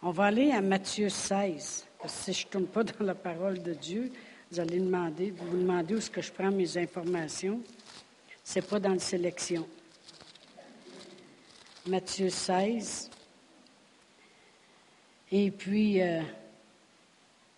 On 0.03 0.11
va 0.11 0.25
aller 0.25 0.53
à 0.53 0.61
Matthieu 0.61 1.09
16. 1.09 1.87
Parce 1.99 2.13
que 2.13 2.33
si 2.33 2.33
je 2.35 2.47
ne 2.47 2.51
tourne 2.51 2.67
pas 2.67 2.85
dans 2.85 3.05
la 3.05 3.15
parole 3.15 3.63
de 3.63 3.73
Dieu, 3.73 4.13
vous 4.51 4.61
allez 4.61 4.79
demander, 4.79 5.31
vous 5.31 5.47
vous 5.51 5.57
demandez 5.57 5.95
où 5.95 5.99
est-ce 5.99 6.11
que 6.11 6.21
je 6.21 6.31
prends 6.31 6.51
mes 6.51 6.77
informations. 6.77 7.61
Ce 8.45 8.59
n'est 8.59 8.67
pas 8.67 8.79
dans 8.79 8.93
la 8.93 8.99
sélection. 8.99 9.67
Matthieu 11.87 12.29
16. 12.29 13.11
Et 15.33 15.51
puis, 15.51 16.03
euh, 16.03 16.21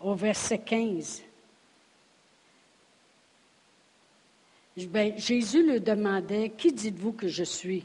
au 0.01 0.15
verset 0.15 0.59
15. 0.59 1.23
Ben, 4.87 5.19
Jésus 5.19 5.67
le 5.67 5.81
demandait, 5.81 6.53
Qui 6.57 6.73
dites-vous 6.73 7.13
que 7.13 7.27
je 7.27 7.43
suis? 7.43 7.85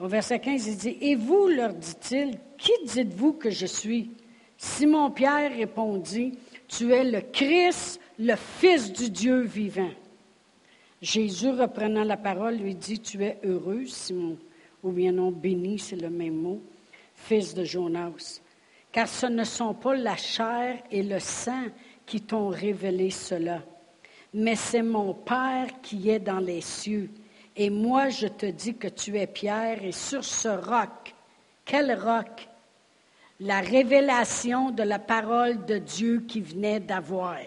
Au 0.00 0.08
verset 0.08 0.40
15, 0.40 0.66
il 0.66 0.76
dit, 0.76 0.98
Et 1.00 1.14
vous, 1.14 1.46
leur 1.46 1.72
dit-il, 1.72 2.38
qui 2.58 2.72
dites-vous 2.84 3.34
que 3.34 3.50
je 3.50 3.66
suis? 3.66 4.10
Simon-Pierre 4.58 5.52
répondit, 5.56 6.36
Tu 6.66 6.92
es 6.92 7.04
le 7.04 7.20
Christ, 7.20 8.00
le 8.18 8.34
Fils 8.34 8.92
du 8.92 9.08
Dieu 9.08 9.42
vivant. 9.42 9.92
Jésus, 11.00 11.50
reprenant 11.50 12.02
la 12.02 12.16
parole, 12.16 12.56
lui 12.56 12.74
dit, 12.74 12.98
Tu 12.98 13.22
es 13.22 13.38
heureux, 13.44 13.86
Simon, 13.86 14.36
ou 14.82 14.90
bien 14.90 15.12
non, 15.12 15.30
béni, 15.30 15.78
c'est 15.78 15.96
le 15.96 16.10
même 16.10 16.34
mot, 16.34 16.60
fils 17.14 17.54
de 17.54 17.62
Jonas 17.62 18.40
car 18.94 19.08
ce 19.08 19.26
ne 19.26 19.42
sont 19.42 19.74
pas 19.74 19.96
la 19.96 20.16
chair 20.16 20.78
et 20.88 21.02
le 21.02 21.18
sang 21.18 21.64
qui 22.06 22.20
t'ont 22.20 22.46
révélé 22.46 23.10
cela, 23.10 23.60
mais 24.32 24.54
c'est 24.54 24.82
mon 24.82 25.14
Père 25.14 25.66
qui 25.82 26.10
est 26.10 26.20
dans 26.20 26.38
les 26.38 26.60
cieux. 26.60 27.10
Et 27.56 27.70
moi, 27.70 28.08
je 28.10 28.28
te 28.28 28.46
dis 28.46 28.76
que 28.76 28.86
tu 28.86 29.18
es 29.18 29.26
Pierre, 29.26 29.84
et 29.84 29.90
sur 29.90 30.24
ce 30.24 30.46
roc, 30.48 31.12
quel 31.64 31.92
roc? 32.00 32.48
La 33.40 33.58
révélation 33.58 34.70
de 34.70 34.84
la 34.84 35.00
parole 35.00 35.64
de 35.64 35.78
Dieu 35.78 36.24
qui 36.28 36.40
venait 36.40 36.78
d'avoir. 36.78 37.38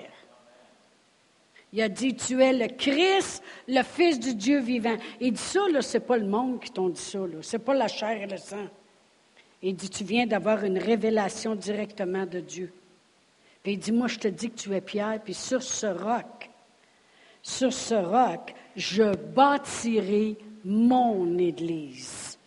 Il 1.71 1.81
a 1.81 1.87
dit, 1.87 2.13
tu 2.13 2.43
es 2.43 2.51
le 2.51 2.67
Christ, 2.67 3.41
le 3.69 3.83
Fils 3.83 4.19
du 4.19 4.35
Dieu 4.35 4.59
vivant. 4.59 4.97
Il 5.21 5.31
dit 5.31 5.41
ça, 5.41 5.61
ce 5.79 5.97
n'est 5.97 6.03
pas 6.03 6.17
le 6.17 6.27
monde 6.27 6.59
qui 6.59 6.71
t'ont 6.71 6.89
dit 6.89 6.99
ça, 6.99 7.19
ce 7.41 7.55
n'est 7.55 7.63
pas 7.63 7.73
la 7.73 7.87
chair 7.87 8.21
et 8.21 8.27
le 8.27 8.37
sang. 8.37 8.67
Il 9.61 9.75
dit, 9.75 9.89
tu 9.89 10.03
viens 10.03 10.27
d'avoir 10.27 10.63
une 10.63 10.77
révélation 10.77 11.55
directement 11.55 12.25
de 12.25 12.39
Dieu. 12.39 12.71
Puis 13.63 13.73
il 13.73 13.79
dit, 13.79 13.91
moi 13.91 14.07
je 14.07 14.19
te 14.19 14.27
dis 14.27 14.49
que 14.49 14.57
tu 14.57 14.73
es 14.75 14.81
Pierre, 14.81 15.19
puis 15.23 15.33
sur 15.33 15.63
ce 15.63 15.87
roc, 15.87 16.49
sur 17.41 17.73
ce 17.73 17.95
roc, 17.95 18.53
je 18.75 19.15
bâtirai 19.15 20.37
mon 20.63 21.37
Église. 21.37 22.37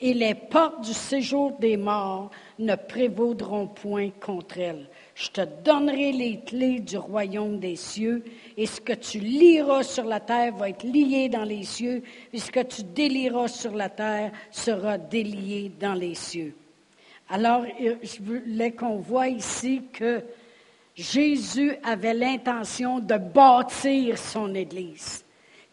Et 0.00 0.14
les 0.14 0.34
portes 0.34 0.82
du 0.82 0.92
séjour 0.92 1.52
des 1.58 1.76
morts 1.76 2.30
ne 2.58 2.76
prévaudront 2.76 3.66
point 3.66 4.10
contre 4.20 4.58
elle. 4.58 4.88
Je 5.18 5.30
te 5.30 5.40
donnerai 5.64 6.12
les 6.12 6.38
clés 6.46 6.78
du 6.78 6.96
royaume 6.96 7.58
des 7.58 7.74
cieux, 7.74 8.22
et 8.56 8.66
ce 8.66 8.80
que 8.80 8.92
tu 8.92 9.18
liras 9.18 9.82
sur 9.82 10.04
la 10.04 10.20
terre 10.20 10.54
va 10.54 10.68
être 10.68 10.84
lié 10.84 11.28
dans 11.28 11.42
les 11.42 11.64
cieux, 11.64 12.04
et 12.32 12.38
ce 12.38 12.52
que 12.52 12.62
tu 12.62 12.84
délieras 12.84 13.48
sur 13.48 13.74
la 13.74 13.88
terre 13.88 14.30
sera 14.52 14.96
délié 14.96 15.72
dans 15.80 15.94
les 15.94 16.14
cieux. 16.14 16.54
Alors, 17.28 17.64
je 17.80 18.22
voulais 18.22 18.70
qu'on 18.70 18.98
voit 18.98 19.26
ici 19.26 19.82
que 19.92 20.22
Jésus 20.94 21.72
avait 21.82 22.14
l'intention 22.14 23.00
de 23.00 23.16
bâtir 23.16 24.16
son 24.16 24.54
Église. 24.54 25.24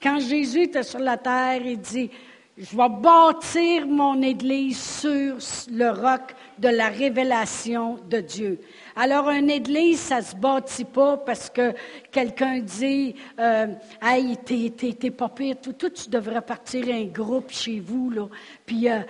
Quand 0.01 0.19
Jésus 0.21 0.63
était 0.63 0.81
sur 0.81 0.99
la 0.99 1.17
terre, 1.17 1.61
il 1.63 1.79
dit, 1.79 2.09
je 2.57 2.75
vais 2.75 2.89
bâtir 2.89 3.85
mon 3.85 4.21
Église 4.23 4.81
sur 4.81 5.37
le 5.71 5.89
roc 5.91 6.33
de 6.57 6.69
la 6.69 6.89
révélation 6.89 7.99
de 8.09 8.21
Dieu. 8.21 8.59
Alors, 8.97 9.29
une 9.29 9.49
Église, 9.49 9.99
ça 9.99 10.21
se 10.21 10.33
bâtit 10.33 10.85
pas 10.85 11.17
parce 11.17 11.49
que 11.49 11.73
quelqu'un 12.11 12.59
dit, 12.59 13.13
euh, 13.37 13.67
hey, 14.01 14.37
t'es, 14.37 15.11
pas 15.11 15.27
pire, 15.27 15.57
tout, 15.61 15.73
tout, 15.73 15.89
tu 15.89 16.09
devrais 16.09 16.41
partir 16.41 16.87
un 16.87 17.03
groupe 17.03 17.51
chez 17.51 17.81
vous, 17.81 18.09
là. 18.09 18.27
Puis, 18.65 18.89
euh, 18.89 19.01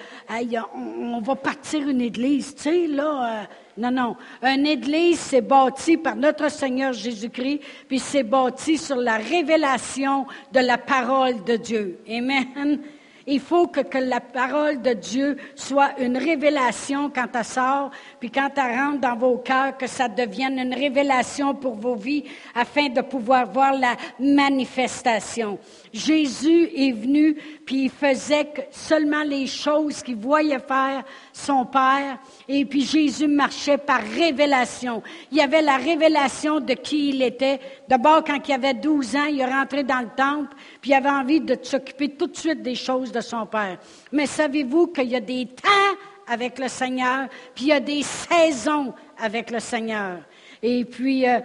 on, 0.74 1.22
va 1.22 1.36
partir 1.36 1.88
une 1.88 2.02
Église, 2.02 2.56
tu 2.56 2.64
sais, 2.64 2.88
là. 2.88 3.42
Euh, 3.42 3.44
non, 3.78 3.92
non. 3.92 4.16
Une 4.42 4.66
Église, 4.66 5.20
c'est 5.20 5.42
bâti 5.42 5.98
par 5.98 6.16
notre 6.16 6.50
Seigneur 6.50 6.92
Jésus-Christ, 6.92 7.60
puis 7.88 8.00
c'est 8.00 8.24
bâti 8.24 8.80
sur 8.80 8.96
la 8.96 9.18
révélation 9.18 10.26
de 10.52 10.62
la 10.62 10.80
parole 10.80 11.44
de 11.44 11.58
Dieu. 11.58 12.00
Amen. 12.10 12.80
Il 13.28 13.40
faut 13.40 13.68
que, 13.68 13.82
la 13.98 14.20
parole 14.20 14.82
de 14.82 14.94
Dieu 14.94 15.38
soit 15.56 16.00
une 16.00 16.18
révélation 16.18 17.10
quand 17.10 17.28
elle 17.34 17.44
sort, 17.44 17.92
puis 18.20 18.30
quand 18.30 18.50
elle 18.58 18.78
rentre 18.78 19.00
dans 19.00 19.16
vos 19.16 19.38
cœurs, 19.38 19.78
que 19.78 19.88
ça 19.88 20.08
devienne 20.08 20.60
une 20.60 20.74
révélation 20.74 21.56
pour 21.56 21.76
vos 21.76 21.96
vies 21.96 22.24
afin 22.54 22.90
de 22.90 23.02
pouvoir 23.02 23.52
voir 23.52 23.74
la 23.74 23.96
manifestation. 24.20 25.58
Jésus 25.92 26.70
est 26.76 26.92
venu, 26.92 27.38
puis 27.66 27.86
il 27.86 27.90
faisait 27.90 28.70
seulement 28.72 29.24
les 29.24 29.48
choses 29.48 30.04
qu'il 30.04 30.18
voyait 30.18 30.60
faire 30.60 31.04
son 31.34 31.66
Père, 31.66 32.20
et 32.48 32.64
puis 32.66 32.86
Jésus 32.86 33.28
marchait 33.28 33.78
par 33.78 34.02
révélation. 34.02 35.02
Il 35.32 35.38
y 35.38 35.42
avait 35.42 35.62
la 35.62 35.78
révélation 35.78 36.60
de 36.60 36.74
qui 36.74 37.10
il 37.10 37.22
était. 37.24 37.60
D'abord, 37.88 38.24
quand 38.24 38.40
il 38.48 38.54
avait 38.54 38.74
12 38.76 39.16
ans, 39.16 39.26
il 39.26 39.40
est 39.40 39.46
rentré 39.46 39.84
dans 39.84 40.02
le 40.02 40.10
temple, 40.16 40.56
puis 40.80 40.92
il 40.92 40.94
avait 40.94 41.10
envie 41.10 41.42
de 41.42 41.58
s'occuper 41.62 42.10
tout 42.10 42.28
de 42.28 42.38
suite 42.38 42.62
des 42.62 42.76
choses 42.76 43.12
de 43.12 43.22
son 43.22 43.46
Père. 43.46 43.78
Mais 44.12 44.28
savez-vous 44.28 44.88
qu'il 44.88 45.10
y 45.10 45.16
a 45.16 45.22
des 45.22 45.48
temps 45.48 45.98
avec 46.28 46.60
le 46.60 46.68
Seigneur, 46.68 47.28
puis 47.54 47.66
il 47.66 47.68
y 47.70 47.74
a 47.74 47.80
des 47.80 48.04
saisons 48.04 48.94
avec 49.18 49.52
le 49.52 49.60
Seigneur. 49.60 50.20
Et 50.62 50.84
puis, 50.86 51.28
euh, 51.28 51.40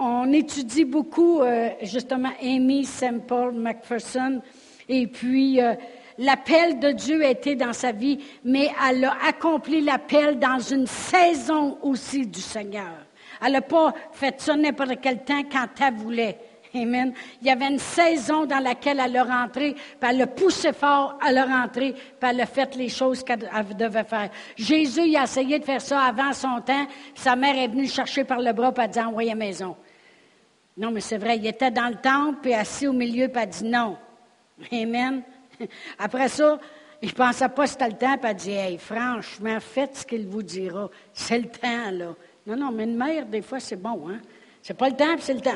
on 0.00 0.32
étudie 0.32 0.84
beaucoup, 0.84 1.42
euh, 1.42 1.70
justement, 1.82 2.30
Amy 2.40 2.84
Semple 2.84 3.52
McPherson. 3.52 4.40
Et 4.88 5.06
puis, 5.06 5.60
euh, 5.60 5.74
l'appel 6.18 6.78
de 6.78 6.90
Dieu 6.92 7.24
était 7.24 7.56
dans 7.56 7.72
sa 7.72 7.92
vie, 7.92 8.18
mais 8.44 8.70
elle 8.88 9.04
a 9.04 9.16
accompli 9.26 9.80
l'appel 9.80 10.38
dans 10.38 10.58
une 10.58 10.86
saison 10.86 11.78
aussi 11.82 12.26
du 12.26 12.40
Seigneur. 12.40 13.06
Elle 13.44 13.52
n'a 13.52 13.60
pas 13.60 13.92
fait 14.12 14.40
ça 14.40 14.56
n'importe 14.56 15.00
quel 15.00 15.24
temps 15.24 15.42
quand 15.50 15.66
elle 15.80 15.94
voulait. 15.94 16.38
Amen. 16.74 17.12
Il 17.42 17.48
y 17.48 17.50
avait 17.50 17.68
une 17.68 17.78
saison 17.78 18.46
dans 18.46 18.58
laquelle 18.58 18.98
elle 19.04 19.16
a 19.16 19.24
rentré, 19.24 19.74
puis 19.74 20.10
elle 20.10 20.22
a 20.22 20.26
poussé 20.26 20.72
fort 20.72 21.18
à 21.20 21.30
leur 21.30 21.46
rentré, 21.46 21.92
puis 21.92 22.30
elle 22.30 22.40
a 22.40 22.46
fait 22.46 22.74
les 22.76 22.88
choses 22.88 23.22
qu'elle 23.22 23.46
devait 23.76 24.04
faire. 24.04 24.30
Jésus, 24.56 25.02
il 25.06 25.16
a 25.16 25.24
essayé 25.24 25.58
de 25.58 25.64
faire 25.64 25.82
ça 25.82 26.00
avant 26.00 26.32
son 26.32 26.60
temps, 26.62 26.86
sa 27.14 27.36
mère 27.36 27.58
est 27.58 27.68
venue 27.68 27.82
le 27.82 27.88
chercher 27.88 28.24
par 28.24 28.40
le 28.40 28.52
bras, 28.52 28.72
puis 28.72 28.82
elle 28.84 28.90
a 28.90 28.92
dit, 28.92 29.00
envoyez 29.00 29.32
à 29.32 29.34
maison. 29.34 29.76
Non, 30.78 30.90
mais 30.90 31.00
c'est 31.00 31.18
vrai, 31.18 31.36
il 31.36 31.46
était 31.46 31.70
dans 31.70 31.88
le 31.88 31.96
temple, 31.96 32.38
puis 32.40 32.54
assis 32.54 32.86
au 32.86 32.94
milieu, 32.94 33.28
puis 33.28 33.42
elle 33.42 33.48
a 33.48 33.52
dit 33.52 33.64
non. 33.64 33.98
Amen. 34.70 35.22
Après 35.98 36.28
ça, 36.28 36.58
il 37.00 37.08
ne 37.08 37.14
pensait 37.14 37.48
pas 37.48 37.64
que 37.64 37.70
c'était 37.70 37.88
le 37.88 37.96
temps, 37.96 38.16
puis 38.16 38.30
elle 38.30 38.36
dit, 38.36 38.52
hey, 38.52 38.78
franchement, 38.78 39.58
faites 39.60 39.96
ce 39.96 40.06
qu'il 40.06 40.26
vous 40.26 40.42
dira. 40.42 40.88
C'est 41.12 41.38
le 41.38 41.48
temps, 41.48 41.90
là. 41.90 42.14
Non, 42.46 42.56
non, 42.56 42.72
mais 42.72 42.84
une 42.84 42.96
mère, 42.96 43.26
des 43.26 43.42
fois, 43.42 43.60
c'est 43.60 43.80
bon, 43.80 44.08
hein. 44.08 44.20
C'est 44.62 44.74
pas 44.74 44.88
le 44.88 44.96
temps, 44.96 45.14
puis 45.14 45.22
c'est 45.22 45.34
le 45.34 45.40
temps. 45.40 45.50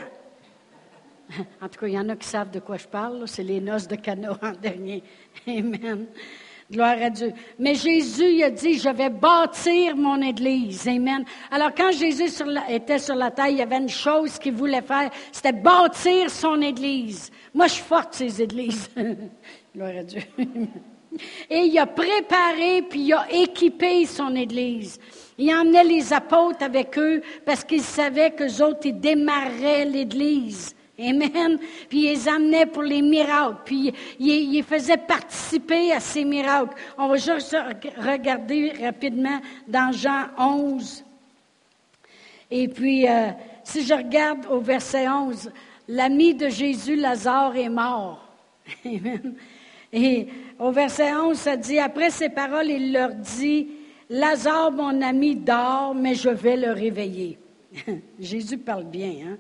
En 1.61 1.69
tout 1.69 1.81
cas, 1.81 1.87
il 1.87 1.95
y 1.95 1.99
en 1.99 2.09
a 2.09 2.17
qui 2.17 2.27
savent 2.27 2.51
de 2.51 2.61
quoi 2.61 2.77
je 2.77 2.87
parle. 2.87 3.27
C'est 3.27 3.43
les 3.43 3.61
noces 3.61 3.89
de 3.89 3.97
Cana 3.97 4.39
en 4.41 4.53
dernier. 4.63 5.03
Amen. 5.47 6.07
Gloire 6.71 6.97
à 7.01 7.11
Dieu. 7.11 7.33
Mais 7.59 7.75
Jésus 7.75 8.33
il 8.33 8.43
a 8.43 8.51
dit, 8.51 8.79
je 8.79 8.89
vais 8.89 9.11
bâtir 9.11 9.97
mon 9.97 10.21
Église. 10.21 10.89
Amen. 10.89 11.25
Alors 11.51 11.73
quand 11.77 11.93
Jésus 11.93 12.29
était 12.69 12.99
sur 12.99 13.15
la 13.15 13.31
terre, 13.31 13.49
il 13.49 13.59
y 13.59 13.63
avait 13.63 13.79
une 13.79 13.89
chose 13.89 14.39
qu'il 14.39 14.55
voulait 14.55 14.83
faire, 14.83 15.11
c'était 15.31 15.53
bâtir 15.53 16.29
son 16.29 16.61
Église. 16.61 17.31
Moi, 17.55 17.69
je 17.69 17.75
suis 17.75 17.85
forte 17.85 18.15
ces 18.15 18.43
Églises. 18.43 18.91
Gloire 19.75 19.97
à 19.99 20.03
Dieu. 20.03 20.23
Et 21.49 21.61
il 21.61 21.79
a 21.79 21.87
préparé, 21.87 22.83
puis 22.83 23.01
il 23.01 23.13
a 23.15 23.27
équipé 23.31 24.05
son 24.05 24.35
Église. 24.35 24.99
Il 25.39 25.55
emmenait 25.55 25.85
les 25.85 26.13
apôtres 26.13 26.63
avec 26.63 26.99
eux 26.99 27.23
parce 27.45 27.65
qu'il 27.65 27.83
savait 27.83 28.33
qu'eux 28.33 28.63
autres, 28.63 28.87
ils 28.87 28.99
démarraient 28.99 29.85
l'Église. 29.85 30.75
Amen. 30.99 31.59
Puis 31.89 32.05
il 32.05 32.09
les 32.09 32.29
amenait 32.29 32.67
pour 32.67 32.83
les 32.83 33.03
miracles. 33.03 33.59
Puis 33.65 33.93
il, 34.19 34.53
les 34.53 34.63
faisait 34.63 34.97
participer 34.97 35.93
à 35.93 36.01
ces 36.01 36.25
miracles. 36.25 36.75
On 36.97 37.09
va 37.09 37.17
juste 37.17 37.57
regarder 37.99 38.73
rapidement 38.83 39.41
dans 39.69 39.93
Jean 39.93 40.29
11. 40.39 41.05
Et 42.51 42.69
puis, 42.69 43.09
euh, 43.09 43.31
si 43.65 43.85
je 43.85 43.95
regarde 43.95 44.47
au 44.49 44.61
verset 44.61 45.09
11, 45.09 45.51
l'ami 45.89 46.35
de 46.35 46.49
Jésus, 46.49 46.97
Lazare, 46.97 47.57
est 47.57 47.69
mort. 47.69 48.29
Amen. 48.85 49.35
Et 49.93 50.29
au 50.59 50.71
verset 50.71 51.15
11, 51.15 51.37
ça 51.37 51.57
dit, 51.57 51.79
après 51.79 52.11
ces 52.11 52.29
paroles, 52.29 52.69
il 52.69 52.93
leur 52.93 53.15
dit, 53.15 53.69
Lazare, 54.09 54.73
mon 54.73 55.03
ami, 55.03 55.35
dort, 55.35 55.95
mais 55.95 56.15
je 56.15 56.29
vais 56.29 56.57
le 56.57 56.73
réveiller. 56.73 57.39
Jésus 58.21 58.59
parle 58.59 58.85
bien. 58.85 59.13
Hein? 59.27 59.39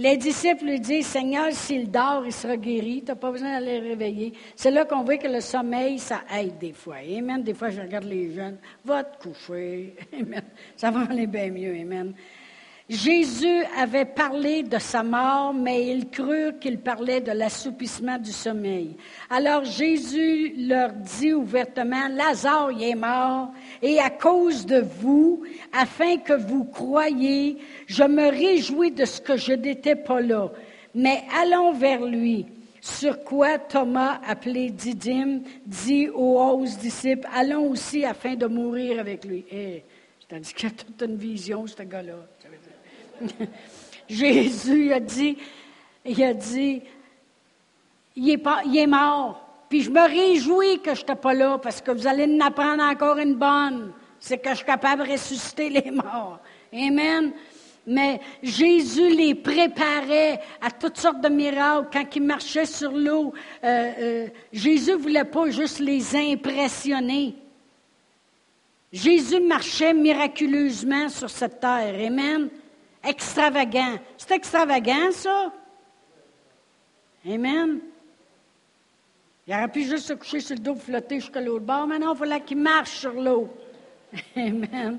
Les 0.00 0.16
disciples 0.16 0.64
lui 0.64 0.78
disent, 0.78 1.08
Seigneur, 1.08 1.48
s'il 1.50 1.90
dort, 1.90 2.22
il 2.24 2.32
sera 2.32 2.56
guéri. 2.56 3.02
Tu 3.04 3.06
n'as 3.06 3.16
pas 3.16 3.32
besoin 3.32 3.58
d'aller 3.58 3.80
le 3.80 3.88
réveiller. 3.88 4.32
C'est 4.54 4.70
là 4.70 4.84
qu'on 4.84 5.02
voit 5.02 5.16
que 5.16 5.26
le 5.26 5.40
sommeil, 5.40 5.98
ça 5.98 6.20
aide 6.38 6.56
des 6.56 6.72
fois. 6.72 6.98
Amen. 6.98 7.42
Des 7.42 7.52
fois, 7.52 7.70
je 7.70 7.80
regarde 7.80 8.04
les 8.04 8.32
jeunes. 8.32 8.58
Va 8.84 9.02
te 9.02 9.24
coucher. 9.24 9.96
Amen. 10.12 10.44
Ça 10.76 10.92
va 10.92 11.00
aller 11.00 11.26
bien 11.26 11.50
mieux. 11.50 11.74
Amen. 11.80 12.14
Jésus 12.88 13.64
avait 13.76 14.06
parlé 14.06 14.62
de 14.62 14.78
sa 14.78 15.02
mort, 15.02 15.52
mais 15.52 15.88
ils 15.88 16.08
crurent 16.08 16.58
qu'il 16.58 16.78
parlait 16.78 17.20
de 17.20 17.32
l'assoupissement 17.32 18.16
du 18.16 18.32
sommeil. 18.32 18.96
Alors 19.28 19.62
Jésus 19.64 20.54
leur 20.56 20.94
dit 20.94 21.34
ouvertement, 21.34 22.08
Lazare 22.08 22.72
y 22.72 22.90
est 22.90 22.94
mort, 22.94 23.52
et 23.82 24.00
à 24.00 24.08
cause 24.08 24.64
de 24.64 24.80
vous, 25.00 25.42
afin 25.70 26.16
que 26.16 26.32
vous 26.32 26.64
croyiez, 26.64 27.58
je 27.86 28.04
me 28.04 28.30
réjouis 28.30 28.92
de 28.92 29.04
ce 29.04 29.20
que 29.20 29.36
je 29.36 29.52
n'étais 29.52 29.96
pas 29.96 30.22
là. 30.22 30.50
Mais 30.94 31.24
allons 31.38 31.74
vers 31.74 32.06
lui. 32.06 32.46
Sur 32.80 33.22
quoi 33.22 33.58
Thomas, 33.58 34.18
appelé 34.26 34.70
Didyme, 34.70 35.42
dit 35.66 36.08
aux 36.08 36.40
onze 36.40 36.78
disciples, 36.78 37.28
allons 37.34 37.68
aussi 37.70 38.06
afin 38.06 38.34
de 38.34 38.46
mourir 38.46 38.98
avec 38.98 39.26
lui. 39.26 39.44
Eh, 39.52 39.82
c'est-à-dire 40.20 40.54
qu'il 40.54 40.68
a 40.68 40.70
toute 40.70 41.02
une 41.02 41.16
vision, 41.16 41.66
ce 41.66 41.82
gars-là. 41.82 42.14
Jésus 44.08 44.92
a 44.92 45.00
dit, 45.00 45.36
il 46.04 46.22
a 46.22 46.32
dit, 46.32 46.82
il 48.16 48.30
est, 48.30 48.38
pas, 48.38 48.62
il 48.64 48.76
est 48.76 48.86
mort. 48.86 49.44
Puis 49.68 49.82
je 49.82 49.90
me 49.90 50.00
réjouis 50.00 50.80
que 50.80 50.94
je 50.94 51.00
n'étais 51.00 51.14
pas 51.14 51.34
là 51.34 51.58
parce 51.58 51.80
que 51.80 51.90
vous 51.90 52.06
allez 52.06 52.24
en 52.24 52.40
apprendre 52.40 52.82
encore 52.82 53.18
une 53.18 53.34
bonne. 53.34 53.92
C'est 54.18 54.38
que 54.38 54.50
je 54.50 54.56
suis 54.56 54.64
capable 54.64 55.06
de 55.06 55.12
ressusciter 55.12 55.68
les 55.68 55.90
morts. 55.90 56.38
Amen. 56.72 57.32
Mais 57.86 58.20
Jésus 58.42 59.10
les 59.10 59.34
préparait 59.34 60.40
à 60.60 60.70
toutes 60.70 60.98
sortes 60.98 61.20
de 61.20 61.28
miracles. 61.28 61.88
Quand 61.92 62.04
il 62.16 62.22
marchait 62.22 62.66
sur 62.66 62.92
l'eau, 62.92 63.32
euh, 63.64 63.92
euh, 64.00 64.26
Jésus 64.52 64.92
ne 64.92 64.96
voulait 64.96 65.24
pas 65.24 65.50
juste 65.50 65.78
les 65.78 66.16
impressionner. 66.16 67.34
Jésus 68.92 69.40
marchait 69.40 69.94
miraculeusement 69.94 71.08
sur 71.08 71.30
cette 71.30 71.60
terre. 71.60 71.94
Amen 72.06 72.48
extravagant. 73.04 73.98
C'est 74.16 74.32
extravagant, 74.32 75.10
ça? 75.12 75.52
Amen. 77.26 77.80
Il 79.46 79.54
aurait 79.54 79.68
pu 79.68 79.82
juste 79.84 80.08
se 80.08 80.12
coucher 80.12 80.40
sur 80.40 80.56
le 80.56 80.62
dos, 80.62 80.74
flotter 80.74 81.20
jusqu'à 81.20 81.40
l'autre 81.40 81.64
bord. 81.64 81.86
Maintenant, 81.86 82.14
il 82.14 82.18
fallait 82.18 82.40
qu'il 82.40 82.58
marche 82.58 82.90
sur 82.90 83.12
l'eau. 83.12 83.48
Amen. 84.36 84.98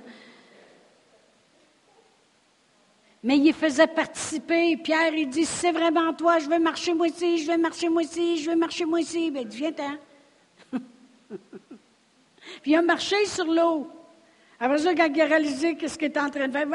Mais 3.22 3.38
il 3.38 3.54
faisait 3.54 3.88
participer. 3.88 4.78
Pierre, 4.78 5.14
il 5.14 5.30
dit, 5.30 5.46
c'est 5.46 5.72
vraiment 5.72 6.14
toi, 6.14 6.40
je 6.40 6.48
vais 6.48 6.60
marcher 6.60 6.94
moi 6.94 7.08
aussi, 7.08 7.38
je 7.40 7.48
vais 7.48 7.58
marcher 7.58 7.90
moi 7.90 8.02
aussi, 8.02 8.38
je 8.38 8.50
vais 8.50 8.56
marcher 8.56 8.86
moi 8.86 9.00
aussi. 9.00 9.30
Bien, 9.30 9.42
il 9.42 9.48
dit, 9.48 9.58
viens-t'en. 9.58 9.98
Puis 12.62 12.72
il 12.72 12.76
a 12.76 12.82
marché 12.82 13.24
sur 13.26 13.46
l'eau. 13.46 13.88
Après 14.60 14.78
ça, 14.78 14.96
quand 14.96 15.10
il 15.14 15.22
a 15.22 15.26
réalisé 15.26 15.78
ce 15.88 15.98
qu'il 15.98 16.08
était 16.08 16.20
en 16.20 16.30
train 16.30 16.48
de 16.48 16.54
faire, 16.54 16.68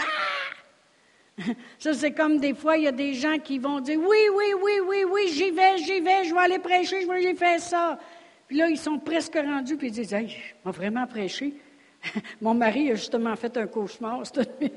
Ça, 1.78 1.94
c'est 1.94 2.12
comme 2.12 2.38
des 2.38 2.54
fois, 2.54 2.76
il 2.76 2.84
y 2.84 2.88
a 2.88 2.92
des 2.92 3.14
gens 3.14 3.38
qui 3.38 3.58
vont 3.58 3.80
dire 3.80 3.98
Oui, 3.98 4.18
oui, 4.34 4.54
oui, 4.62 4.72
oui, 4.86 5.04
oui, 5.10 5.28
j'y 5.32 5.50
vais, 5.50 5.78
j'y 5.78 6.00
vais, 6.00 6.24
je 6.24 6.34
vais 6.34 6.40
aller 6.40 6.58
prêcher, 6.58 7.02
je 7.02 7.06
vais, 7.06 7.34
fait 7.34 7.58
ça. 7.58 7.98
Puis 8.46 8.58
là, 8.58 8.68
ils 8.68 8.78
sont 8.78 8.98
presque 8.98 9.34
rendus, 9.34 9.76
puis 9.76 9.88
ils 9.88 9.92
disent 9.92 10.12
Hey, 10.12 10.36
m'a 10.64 10.70
vraiment 10.70 11.06
prêché. 11.06 11.54
Mon 12.40 12.54
mari 12.54 12.90
a 12.90 12.94
justement 12.94 13.34
fait 13.36 13.56
un 13.56 13.66
cauchemar 13.66 14.26
cette 14.26 14.60
nuit. 14.60 14.70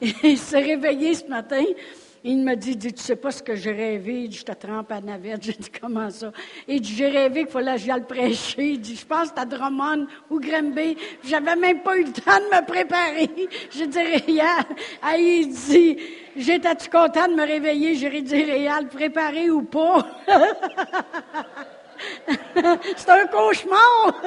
Il 0.22 0.38
s'est 0.38 0.60
réveillé 0.60 1.14
ce 1.14 1.26
matin. 1.26 1.64
Il 2.22 2.44
me 2.44 2.54
dit, 2.54 2.76
dit, 2.76 2.92
tu 2.92 3.02
sais 3.02 3.16
pas 3.16 3.30
ce 3.30 3.42
que 3.42 3.54
j'ai 3.54 3.72
rêvé? 3.72 4.24
Il 4.24 4.28
dit, 4.28 4.36
je 4.36 4.44
te 4.44 4.52
trempe 4.52 4.92
à 4.92 5.00
navette. 5.00 5.42
J'ai 5.42 5.52
dit, 5.52 5.70
comment 5.70 6.10
ça? 6.10 6.32
Il 6.68 6.80
dit, 6.82 6.94
j'ai 6.94 7.08
rêvé 7.08 7.44
qu'il 7.44 7.52
fallait 7.52 7.72
que 7.72 7.78
j'aille 7.78 8.00
le 8.00 8.06
prêcher. 8.06 8.72
Il 8.72 8.80
dit, 8.80 8.94
je 8.94 9.06
pense 9.06 9.30
que 9.32 9.40
à 9.40 9.46
Drummond 9.46 10.06
ou 10.28 10.38
Grimby. 10.38 10.98
J'avais 11.24 11.56
même 11.56 11.80
pas 11.82 11.96
eu 11.96 12.04
le 12.04 12.12
temps 12.12 12.38
de 12.38 12.54
me 12.54 12.66
préparer. 12.66 13.30
Je 13.70 13.84
dis, 13.84 13.98
Réal. 13.98 14.64
Ah, 15.00 15.16
il 15.16 15.48
dit, 15.48 15.96
j'étais-tu 16.36 16.90
content 16.90 17.26
de 17.26 17.34
me 17.34 17.46
réveiller? 17.46 17.94
J'ai 17.94 18.20
dit, 18.20 18.44
Réal, 18.44 18.88
préparé 18.88 19.48
ou 19.48 19.62
pas? 19.62 20.06
C'est 22.96 23.08
un 23.08 23.26
cauchemar. 23.26 24.22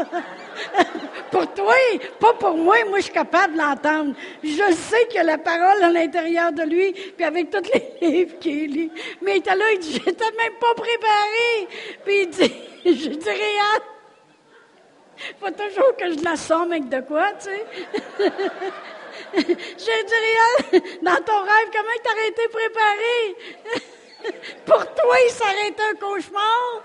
pour 1.32 1.54
toi, 1.54 1.74
pas 2.20 2.34
pour 2.34 2.56
moi. 2.58 2.76
Moi, 2.88 3.00
je 3.00 3.04
suis 3.04 3.14
capable 3.14 3.54
de 3.54 3.60
l'entendre. 3.60 4.16
Je 4.44 4.74
sais 4.74 5.08
qu'il 5.08 5.16
y 5.16 5.20
a 5.20 5.24
la 5.24 5.38
parole 5.38 5.84
à 5.84 5.90
l'intérieur 5.90 6.52
de 6.52 6.64
lui, 6.64 6.94
puis 6.94 7.26
avec 7.26 7.50
tous 7.50 7.64
les 7.74 7.94
livres 8.08 8.40
qu'il 8.40 8.72
lit. 8.72 8.92
Mais 9.22 9.36
il 9.36 9.38
était 9.38 9.56
là, 9.56 9.66
il 9.74 9.80
dit, 9.80 9.94
j'étais 9.94 10.32
même 10.32 10.54
pas 10.60 10.74
préparé. 10.76 11.68
Puis 12.06 12.22
il 12.22 12.30
dit, 12.30 12.54
je 12.86 13.10
dis 13.10 13.30
rien. 13.30 13.82
Faut 15.40 15.52
toujours 15.52 15.96
que 15.98 16.12
je 16.12 16.24
l'assomme 16.24 16.72
avec 16.72 16.90
de 16.90 17.00
quoi, 17.02 17.32
tu 17.34 17.46
sais. 17.46 17.66
je 19.34 20.06
dis 20.06 20.22
rien. 20.28 20.82
Dans 21.02 21.24
ton 21.24 21.42
rêve, 21.42 21.70
comment 21.72 22.00
t'aurais 22.04 22.28
été 22.28 22.48
préparé? 22.48 23.36
Pour 24.66 24.86
toi, 24.94 25.16
il 25.26 25.32
s'arrête 25.32 25.80
un 25.92 25.96
cauchemar. 25.96 26.84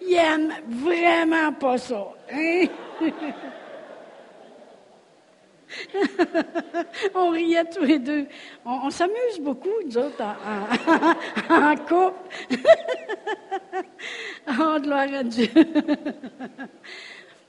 Il 0.00 0.14
aime 0.14 0.52
vraiment 0.68 1.52
pas 1.52 1.78
ça. 1.78 2.08
Hein? 2.32 2.66
on 7.14 7.30
riait 7.30 7.64
tous 7.64 7.84
les 7.84 7.98
deux. 7.98 8.26
On, 8.64 8.90
s'amuse 8.90 9.40
beaucoup, 9.40 9.68
nous 9.84 9.98
en, 9.98 10.08
en, 10.08 11.54
en 11.72 11.76
couple. 11.76 12.18
oh, 14.48 14.78
gloire 14.80 15.12
à 15.14 15.22
Dieu. 15.22 15.48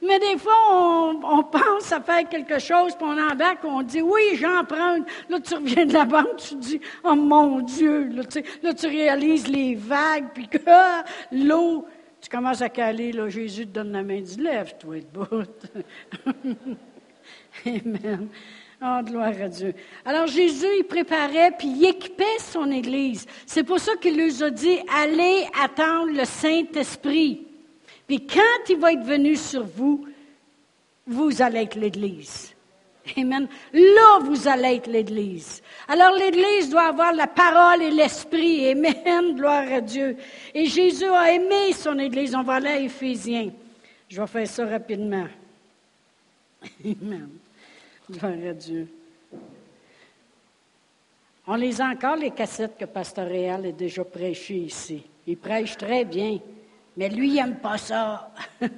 Mais 0.02 0.18
des 0.18 0.38
fois, 0.38 0.54
on, 0.72 1.44
pense 1.44 1.92
à 1.92 2.00
faire 2.00 2.28
quelque 2.30 2.58
chose, 2.60 2.96
puis 2.96 3.06
on 3.06 3.18
embarque, 3.18 3.66
on 3.66 3.82
dit 3.82 4.02
oui, 4.02 4.36
j'en 4.36 4.64
prends. 4.64 4.98
Là, 5.30 5.40
tu 5.42 5.56
reviens 5.56 5.86
de 5.86 5.94
la 5.94 6.06
banque, 6.06 6.38
tu 6.38 6.56
dis 6.56 6.80
oh 7.04 7.16
mon 7.16 7.60
Dieu, 7.60 8.08
là, 8.14 8.24
tu, 8.24 8.42
là, 8.64 8.74
tu 8.74 8.88
réalises 8.88 9.48
les 9.50 9.76
vagues, 9.76 10.30
puis 10.34 10.48
que 10.48 10.58
ah, 10.68 11.04
l'eau, 11.32 11.86
tu 12.22 12.30
commences 12.30 12.62
à 12.62 12.70
caler, 12.70 13.12
là, 13.12 13.30
Jésus 13.30 13.66
te 13.66 13.72
donne 13.72 13.92
la 13.92 14.04
main, 14.04 14.22
dit 14.22 14.42
lève-toi 14.42 15.00
de 15.00 15.06
bout. 15.06 15.48
Amen. 17.66 18.30
Oh, 18.82 19.00
gloire 19.04 19.34
à 19.42 19.50
Dieu. 19.50 19.74
Alors 20.06 20.28
Jésus, 20.28 20.68
il 20.80 20.86
préparait, 20.86 21.52
puis 21.52 21.68
il 21.68 21.86
équipait 21.86 22.40
son 22.40 22.72
Église. 22.72 23.26
C'est 23.46 23.64
pour 23.64 23.80
ça 23.80 23.98
qu'il 23.98 24.18
leur 24.18 24.48
a 24.48 24.50
dit, 24.50 24.80
allez 24.96 25.46
attendre 25.62 26.12
le 26.14 26.24
Saint-Esprit. 26.24 27.46
Puis 28.08 28.26
quand 28.26 28.70
il 28.70 28.78
va 28.78 28.94
être 28.94 29.04
venu 29.04 29.36
sur 29.36 29.66
vous, 29.66 30.08
vous 31.06 31.42
allez 31.42 31.60
être 31.60 31.76
l'Église. 31.76 32.56
Amen. 33.18 33.48
Là, 33.74 34.20
vous 34.22 34.48
allez 34.48 34.76
être 34.76 34.88
l'Église. 34.88 35.62
Alors 35.88 36.14
l'Église 36.16 36.70
doit 36.70 36.88
avoir 36.88 37.14
la 37.14 37.28
parole 37.28 37.84
et 37.84 37.92
l'Esprit. 37.92 38.70
Amen. 38.70 39.36
Gloire 39.36 39.72
à 39.72 39.82
Dieu. 39.82 40.18
Et 40.54 40.66
Jésus 40.66 41.06
a 41.06 41.32
aimé 41.32 41.74
son 41.74 41.98
Église. 42.00 42.36
On 42.36 42.44
va 42.44 42.56
aller 42.56 42.70
à 42.70 42.80
Éphésiens. 42.80 43.52
Je 44.08 44.22
vais 44.22 44.28
faire 44.28 44.48
ça 44.48 44.66
rapidement. 44.66 45.28
Amen. 46.84 47.30
Gloire 48.10 48.50
à 48.50 48.54
Dieu. 48.54 48.88
On 51.48 51.56
les 51.56 51.82
encore, 51.82 52.16
les 52.16 52.32
cassettes 52.32 52.78
que 52.78 52.86
Pasteur 52.86 53.28
Réal 53.28 53.66
a 53.66 53.72
déjà 53.72 54.04
prêchées 54.04 54.58
ici. 54.58 55.04
Il 55.26 55.38
prêche 55.38 55.78
très 55.78 56.06
bien, 56.06 56.40
mais 56.96 57.10
lui, 57.10 57.30
il 57.30 57.36
n'aime 57.36 57.56
pas 57.56 57.78
ça. 57.78 58.32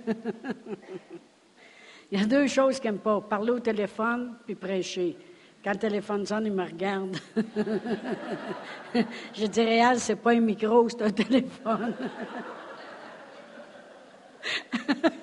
Il 2.12 2.20
y 2.20 2.24
a 2.24 2.26
deux 2.26 2.46
choses 2.48 2.78
qu'il 2.80 2.92
n'aime 2.92 3.00
pas. 3.00 3.22
Parler 3.22 3.52
au 3.52 3.60
téléphone 3.60 4.36
puis 4.46 4.56
prêcher. 4.56 5.18
Quand 5.64 5.72
le 5.72 5.78
téléphone 5.80 6.26
sonne, 6.26 6.48
il 6.48 6.52
me 6.52 6.66
regarde. 6.66 7.16
Je 9.34 9.46
dis, 9.46 9.62
Réal, 9.62 9.98
c'est 10.00 10.18
pas 10.18 10.32
un 10.32 10.42
micro, 10.42 10.90
c'est 10.90 11.04
un 11.04 11.12
téléphone. 11.12 11.94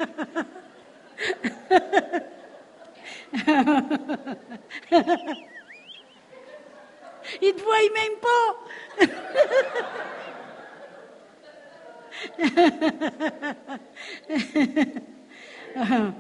il 7.43 7.55
te 7.55 7.63
voit 7.63 7.77
même 7.95 8.17
pas. 8.23 8.55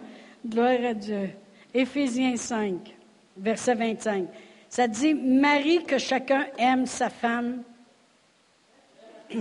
Gloire 0.47 0.85
à 0.85 0.95
Dieu. 0.95 1.31
Éphésiens 1.75 2.37
5, 2.37 2.95
verset 3.37 3.75
25. 3.75 4.29
Ça 4.69 4.87
dit, 4.87 5.15
Marie, 5.15 5.85
que 5.85 5.99
chacun 5.99 6.47
aime 6.59 6.87
sa 6.87 7.11
femme 7.11 7.63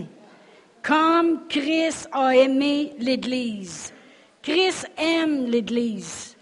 comme 0.81 1.47
Christ 1.47 2.09
a 2.11 2.35
aimé 2.35 2.93
l'Église. 2.99 3.93
Christ 4.41 4.89
aime 4.97 5.45
l'Église. 5.45 6.35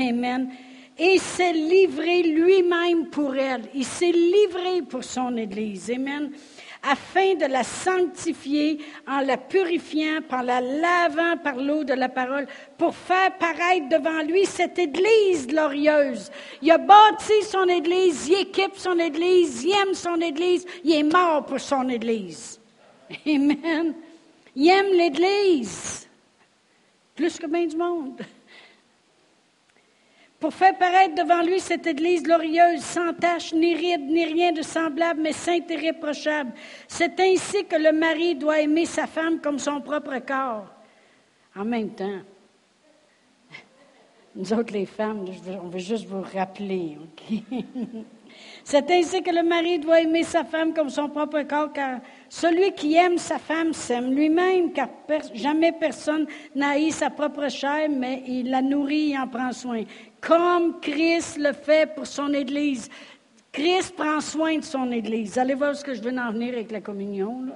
Amen. 0.00 0.50
Et 0.98 1.18
s'est 1.18 1.52
livré 1.52 2.22
lui-même 2.22 3.10
pour 3.10 3.34
elle. 3.34 3.62
Il 3.74 3.84
s'est 3.84 4.12
livré 4.12 4.82
pour 4.82 5.04
son 5.04 5.36
Église. 5.36 5.90
Amen 5.90 6.30
afin 6.90 7.34
de 7.34 7.46
la 7.46 7.62
sanctifier 7.62 8.78
en 9.06 9.20
la 9.20 9.36
purifiant, 9.36 10.20
par 10.28 10.42
la 10.42 10.60
lavant 10.60 11.36
par 11.42 11.56
l'eau 11.56 11.84
de 11.84 11.94
la 11.94 12.08
parole, 12.08 12.46
pour 12.76 12.94
faire 12.94 13.36
paraître 13.38 13.88
devant 13.88 14.22
lui 14.22 14.44
cette 14.44 14.78
Église 14.78 15.46
glorieuse. 15.46 16.30
Il 16.62 16.70
a 16.70 16.78
bâti 16.78 17.42
son 17.42 17.66
Église, 17.68 18.28
il 18.28 18.40
équipe 18.40 18.76
son 18.76 18.98
Église, 18.98 19.64
il 19.64 19.72
aime 19.72 19.94
son 19.94 20.20
Église, 20.20 20.66
il 20.84 20.92
est 20.92 21.02
mort 21.02 21.44
pour 21.46 21.60
son 21.60 21.88
Église. 21.88 22.60
Amen. 23.26 23.94
Il 24.56 24.68
aime 24.68 24.92
l'Église, 24.92 26.08
plus 27.14 27.38
que 27.38 27.46
bien 27.46 27.66
du 27.66 27.76
monde 27.76 28.20
pour 30.44 30.52
faire 30.52 30.76
paraître 30.76 31.14
devant 31.14 31.40
lui 31.40 31.58
cette 31.58 31.86
Église 31.86 32.22
glorieuse, 32.22 32.82
sans 32.82 33.14
tache, 33.14 33.54
ni 33.54 33.74
ride, 33.74 34.02
ni 34.10 34.26
rien 34.26 34.52
de 34.52 34.60
semblable, 34.60 35.22
mais 35.22 35.32
sainte 35.32 35.70
et 35.70 35.76
réprochable. 35.76 36.52
C'est 36.86 37.18
ainsi 37.18 37.64
que 37.64 37.76
le 37.76 37.92
mari 37.92 38.34
doit 38.34 38.60
aimer 38.60 38.84
sa 38.84 39.06
femme 39.06 39.40
comme 39.40 39.58
son 39.58 39.80
propre 39.80 40.18
corps. 40.18 40.66
En 41.56 41.64
même 41.64 41.94
temps, 41.94 42.20
nous 44.36 44.52
autres 44.52 44.74
les 44.74 44.84
femmes, 44.84 45.24
on 45.62 45.68
veut 45.68 45.78
juste 45.78 46.04
vous 46.04 46.20
rappeler? 46.20 46.98
C'est 48.64 48.90
ainsi 48.90 49.22
que 49.22 49.30
le 49.30 49.42
mari 49.42 49.78
doit 49.78 50.00
aimer 50.00 50.22
sa 50.22 50.42
femme 50.42 50.72
comme 50.72 50.88
son 50.88 51.08
propre 51.10 51.42
corps, 51.42 51.72
car 51.72 52.00
celui 52.30 52.72
qui 52.72 52.96
aime 52.96 53.18
sa 53.18 53.38
femme 53.38 53.74
s'aime 53.74 54.14
lui-même, 54.14 54.72
car 54.72 54.88
jamais 55.34 55.72
personne 55.72 56.26
n'a 56.54 56.74
sa 56.90 57.10
propre 57.10 57.48
chair, 57.50 57.88
mais 57.90 58.22
il 58.26 58.50
la 58.50 58.62
nourrit 58.62 59.12
et 59.12 59.18
en 59.18 59.28
prend 59.28 59.52
soin. 59.52 59.84
Comme 60.20 60.80
Christ 60.80 61.36
le 61.36 61.52
fait 61.52 61.94
pour 61.94 62.06
son 62.06 62.32
Église. 62.32 62.88
Christ 63.52 63.94
prend 63.94 64.20
soin 64.20 64.56
de 64.56 64.64
son 64.64 64.90
Église. 64.90 65.38
Allez 65.38 65.54
voir 65.54 65.76
ce 65.76 65.84
que 65.84 65.94
je 65.94 66.02
veux 66.02 66.18
en 66.18 66.32
venir 66.32 66.54
avec 66.54 66.72
la 66.72 66.80
communion. 66.80 67.46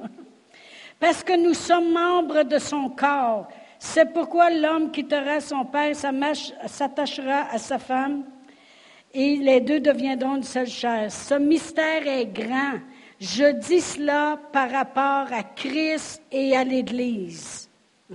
Parce 1.01 1.25
que 1.25 1.37
nous 1.37 1.55
sommes 1.55 1.93
membres 1.93 2.43
de 2.43 2.59
son 2.59 2.91
corps. 2.91 3.49
C'est 3.79 4.13
pourquoi 4.13 4.51
l'homme 4.51 4.91
quittera 4.91 5.41
son 5.41 5.65
père, 5.65 5.95
s'attachera 5.97 7.49
à 7.51 7.59
sa 7.59 7.79
femme 7.79 8.25
et 9.15 9.37
les 9.37 9.61
deux 9.61 9.81
deviendront 9.81 10.37
une 10.37 10.43
seule 10.43 10.69
chair. 10.69 11.11
Ce 11.11 11.35
mystère 11.35 12.07
est 12.07 12.27
grand. 12.27 12.75
Je 13.21 13.53
dis 13.53 13.81
cela 13.81 14.39
par 14.53 14.71
rapport 14.71 15.33
à 15.33 15.43
Christ 15.43 16.23
et 16.31 16.57
à 16.57 16.63
l'Église. 16.65 17.69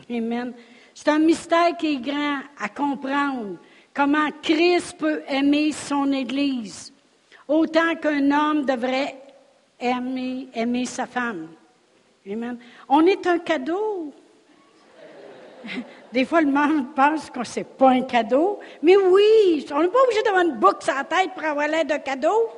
Amen. 0.10 0.54
C'est 0.94 1.10
un 1.10 1.20
mystère 1.20 1.76
qui 1.78 1.96
est 1.96 1.98
grand 1.98 2.40
à 2.60 2.70
comprendre. 2.70 3.58
Comment 3.94 4.30
Christ 4.42 4.98
peut 4.98 5.22
aimer 5.28 5.72
son 5.72 6.12
Église 6.12 6.94
autant 7.48 7.96
qu'un 7.96 8.32
homme 8.32 8.66
devrait 8.66 9.18
aimer, 9.80 10.48
aimer 10.54 10.86
sa 10.86 11.06
femme. 11.06 11.50
Amen. 12.26 12.58
On 12.88 13.06
est 13.06 13.26
un 13.28 13.40
cadeau. 13.40 14.14
Des 16.14 16.26
fois, 16.26 16.42
le 16.42 16.52
monde 16.52 16.94
pense 16.96 17.32
que 17.32 17.44
ce 17.44 17.62
n'est 17.62 17.64
pas 17.64 17.90
un 17.90 18.04
cadeau. 18.04 18.60
Mais 18.84 18.96
oui, 18.96 19.66
on 19.74 19.82
n'est 19.82 19.88
pas 19.88 20.04
obligé 20.04 20.22
d'avoir 20.22 20.46
une 20.46 20.60
boucle 20.60 20.84
sur 20.84 20.94
la 20.94 21.04
tête 21.04 21.32
pour 21.34 21.44
avoir 21.44 21.68
l'air 21.68 21.86
d'un 21.86 21.98
cadeau. 21.98 22.52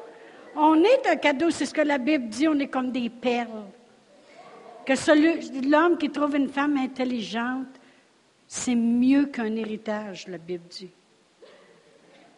On 0.57 0.83
est 0.83 1.07
un 1.07 1.15
cadeau, 1.15 1.49
c'est 1.51 1.65
ce 1.65 1.73
que 1.73 1.79
la 1.79 1.97
Bible 1.97 2.27
dit, 2.27 2.49
on 2.49 2.59
est 2.59 2.67
comme 2.67 2.91
des 2.91 3.09
perles. 3.09 3.63
Que 4.85 5.69
l'homme 5.69 5.97
qui 5.97 6.09
trouve 6.09 6.35
une 6.35 6.49
femme 6.49 6.75
intelligente, 6.75 7.79
c'est 8.45 8.75
mieux 8.75 9.27
qu'un 9.27 9.55
héritage, 9.55 10.27
la 10.27 10.37
Bible 10.37 10.67
dit. 10.69 10.91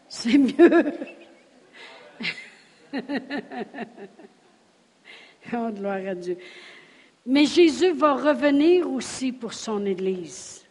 C'est 0.08 0.38
mieux. 0.38 0.94
oh, 5.52 5.70
gloire 5.72 6.08
à 6.08 6.14
Dieu. 6.14 6.38
Mais 7.26 7.46
Jésus 7.46 7.94
va 7.94 8.14
revenir 8.14 8.88
aussi 8.92 9.32
pour 9.32 9.54
son 9.54 9.84
Église. 9.84 10.67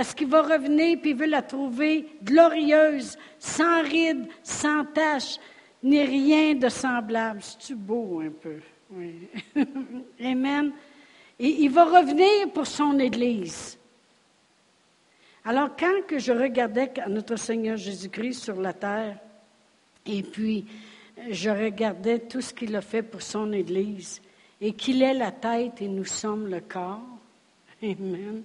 Parce 0.00 0.14
qu'il 0.14 0.28
va 0.28 0.40
revenir 0.40 0.98
puis 0.98 1.10
il 1.10 1.16
veut 1.16 1.26
la 1.26 1.42
trouver 1.42 2.06
glorieuse, 2.24 3.18
sans 3.38 3.82
rides, 3.82 4.26
sans 4.42 4.86
taches, 4.86 5.36
ni 5.82 6.02
rien 6.02 6.54
de 6.54 6.70
semblable. 6.70 7.42
C'est-tu 7.42 7.74
beau 7.74 8.22
un 8.22 8.30
peu? 8.30 8.60
Amen. 10.24 10.72
Et 11.38 11.48
il 11.48 11.68
va 11.68 11.84
revenir 11.84 12.50
pour 12.50 12.66
son 12.66 12.98
Église. 12.98 13.76
Alors, 15.44 15.76
quand 15.78 16.06
que 16.06 16.18
je 16.18 16.32
regardais 16.32 16.90
notre 17.06 17.36
Seigneur 17.36 17.76
Jésus-Christ 17.76 18.42
sur 18.42 18.58
la 18.58 18.72
terre, 18.72 19.18
et 20.06 20.22
puis 20.22 20.64
je 21.28 21.50
regardais 21.50 22.20
tout 22.20 22.40
ce 22.40 22.54
qu'il 22.54 22.74
a 22.74 22.80
fait 22.80 23.02
pour 23.02 23.20
son 23.20 23.52
Église, 23.52 24.22
et 24.62 24.72
qu'il 24.72 25.02
est 25.02 25.12
la 25.12 25.30
tête 25.30 25.82
et 25.82 25.88
nous 25.88 26.06
sommes 26.06 26.46
le 26.46 26.62
corps. 26.62 27.02
Amen. 27.82 28.42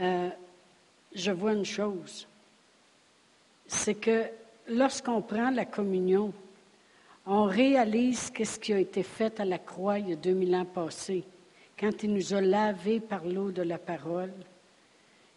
Euh, 0.00 0.30
je 1.14 1.30
vois 1.30 1.52
une 1.52 1.64
chose, 1.64 2.26
c'est 3.66 3.94
que 3.94 4.26
lorsqu'on 4.68 5.22
prend 5.22 5.50
la 5.50 5.64
communion, 5.64 6.32
on 7.26 7.44
réalise 7.44 8.32
ce 8.42 8.58
qui 8.58 8.72
a 8.72 8.78
été 8.78 9.02
fait 9.02 9.38
à 9.40 9.44
la 9.44 9.58
croix 9.58 9.98
il 9.98 10.10
y 10.10 10.12
a 10.12 10.16
2000 10.16 10.54
ans 10.54 10.64
passés, 10.64 11.24
quand 11.78 12.02
il 12.02 12.12
nous 12.12 12.34
a 12.34 12.40
lavés 12.40 13.00
par 13.00 13.24
l'eau 13.24 13.50
de 13.50 13.62
la 13.62 13.78
parole, 13.78 14.32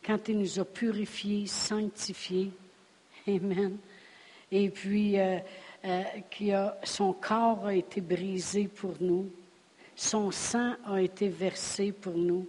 quand 0.05 0.28
il 0.28 0.39
nous 0.39 0.59
a 0.59 0.65
purifiés, 0.65 1.47
sanctifiés. 1.47 2.51
Amen. 3.28 3.78
Et 4.51 4.69
puis, 4.69 5.19
euh, 5.19 5.39
euh, 5.86 6.69
son 6.84 7.13
corps 7.13 7.65
a 7.65 7.74
été 7.74 8.01
brisé 8.01 8.67
pour 8.67 8.95
nous. 8.99 9.30
Son 9.95 10.32
sang 10.32 10.74
a 10.86 11.01
été 11.01 11.30
versé 11.30 11.91
pour 11.91 12.17
nous. 12.17 12.47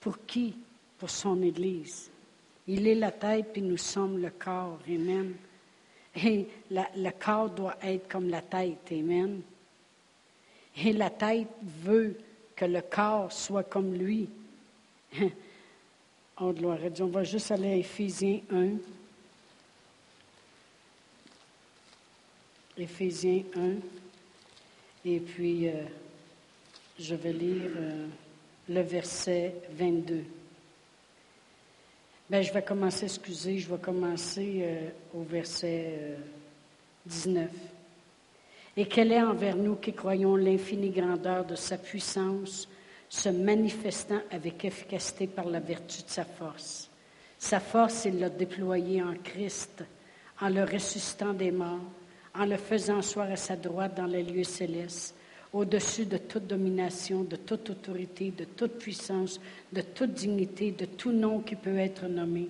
Pour 0.00 0.24
qui? 0.24 0.56
Pour 0.98 1.10
son 1.10 1.42
Église. 1.42 2.10
Il 2.66 2.86
est 2.86 2.94
la 2.94 3.12
tête, 3.12 3.52
puis 3.52 3.62
nous 3.62 3.76
sommes 3.76 4.20
le 4.20 4.30
corps. 4.30 4.78
Amen. 4.88 5.34
Et 6.16 6.46
le 6.70 7.10
corps 7.10 7.50
doit 7.50 7.76
être 7.82 8.08
comme 8.08 8.28
la 8.28 8.40
tête. 8.40 8.90
Amen. 8.90 9.42
Et 10.76 10.92
la 10.92 11.10
tête 11.10 11.48
veut 11.62 12.16
que 12.56 12.64
le 12.64 12.80
corps 12.80 13.32
soit 13.32 13.64
comme 13.64 13.94
lui. 13.94 14.28
Oh, 16.40 16.52
gloire 16.52 16.78
à 16.84 16.90
Dieu. 16.90 17.04
On 17.04 17.08
va 17.10 17.22
juste 17.22 17.52
aller 17.52 17.68
à 17.68 17.76
Éphésiens 17.76 18.40
1. 18.50 18.70
Éphésiens 22.76 23.44
1. 23.56 23.74
Et 25.04 25.20
puis, 25.20 25.68
euh, 25.68 25.84
je 26.98 27.14
vais 27.14 27.32
lire 27.32 27.70
euh, 27.76 28.08
le 28.68 28.80
verset 28.80 29.54
22. 29.70 30.24
Bien, 32.30 32.40
je 32.40 32.54
vais 32.54 32.62
commencer, 32.62 33.06
je 33.06 33.68
vais 33.68 33.78
commencer 33.78 34.60
euh, 34.62 34.88
au 35.12 35.24
verset 35.24 36.16
19. 37.04 37.50
Et 38.78 38.86
quelle 38.86 39.12
est 39.12 39.20
envers 39.20 39.56
nous 39.56 39.76
qui 39.76 39.92
croyons 39.92 40.34
l'infinie 40.34 40.88
grandeur 40.88 41.44
de 41.44 41.54
sa 41.54 41.76
puissance, 41.76 42.66
se 43.10 43.28
manifestant 43.28 44.20
avec 44.30 44.64
efficacité 44.64 45.26
par 45.26 45.44
la 45.44 45.60
vertu 45.60 46.02
de 46.02 46.08
sa 46.08 46.24
force? 46.24 46.88
Sa 47.38 47.60
force, 47.60 48.06
il 48.06 48.18
l'a 48.18 48.30
déployée 48.30 49.02
en 49.02 49.16
Christ, 49.22 49.84
en 50.40 50.48
le 50.48 50.64
ressuscitant 50.64 51.34
des 51.34 51.50
morts, 51.50 51.84
en 52.34 52.46
le 52.46 52.56
faisant 52.56 53.00
asseoir 53.00 53.30
à 53.30 53.36
sa 53.36 53.54
droite 53.54 53.96
dans 53.98 54.06
les 54.06 54.22
lieux 54.22 54.44
célestes, 54.44 55.14
au-dessus 55.54 56.04
de 56.04 56.18
toute 56.18 56.48
domination, 56.48 57.22
de 57.22 57.36
toute 57.36 57.70
autorité, 57.70 58.32
de 58.36 58.44
toute 58.44 58.72
puissance, 58.72 59.40
de 59.72 59.82
toute 59.82 60.12
dignité, 60.12 60.72
de 60.72 60.84
tout 60.84 61.12
nom 61.12 61.38
qui 61.40 61.54
peut 61.54 61.78
être 61.78 62.06
nommé, 62.08 62.48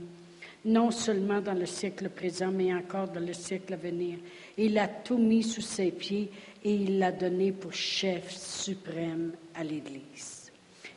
non 0.64 0.90
seulement 0.90 1.42
dans 1.42 1.52
le 1.52 1.66
siècle 1.66 2.08
présent, 2.08 2.50
mais 2.50 2.72
encore 2.72 3.08
dans 3.08 3.24
le 3.24 3.34
siècle 3.34 3.74
à 3.74 3.76
venir. 3.76 4.16
Il 4.56 4.78
a 4.78 4.88
tout 4.88 5.18
mis 5.18 5.42
sous 5.42 5.60
ses 5.60 5.90
pieds 5.90 6.30
et 6.64 6.74
il 6.74 6.98
l'a 6.98 7.12
donné 7.12 7.52
pour 7.52 7.74
chef 7.74 8.34
suprême 8.34 9.32
à 9.54 9.62
l'Église, 9.62 10.50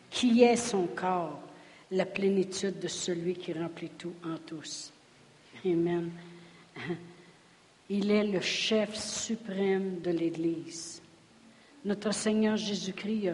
qui 0.09 0.43
est 0.43 0.55
son 0.55 0.87
corps? 0.87 1.41
La 1.91 2.05
plénitude 2.05 2.79
de 2.79 2.89
celui 2.89 3.33
qui 3.35 3.53
remplit 3.53 3.91
tout 3.97 4.11
en 4.25 4.35
tous. 4.45 4.91
Amen. 5.65 6.09
Il 7.89 8.11
est 8.11 8.25
le 8.25 8.41
chef 8.41 8.93
suprême 8.93 10.01
de 10.01 10.11
l'Église. 10.11 11.01
Notre 11.87 12.13
Seigneur 12.13 12.57
Jésus-Christ, 12.57 13.29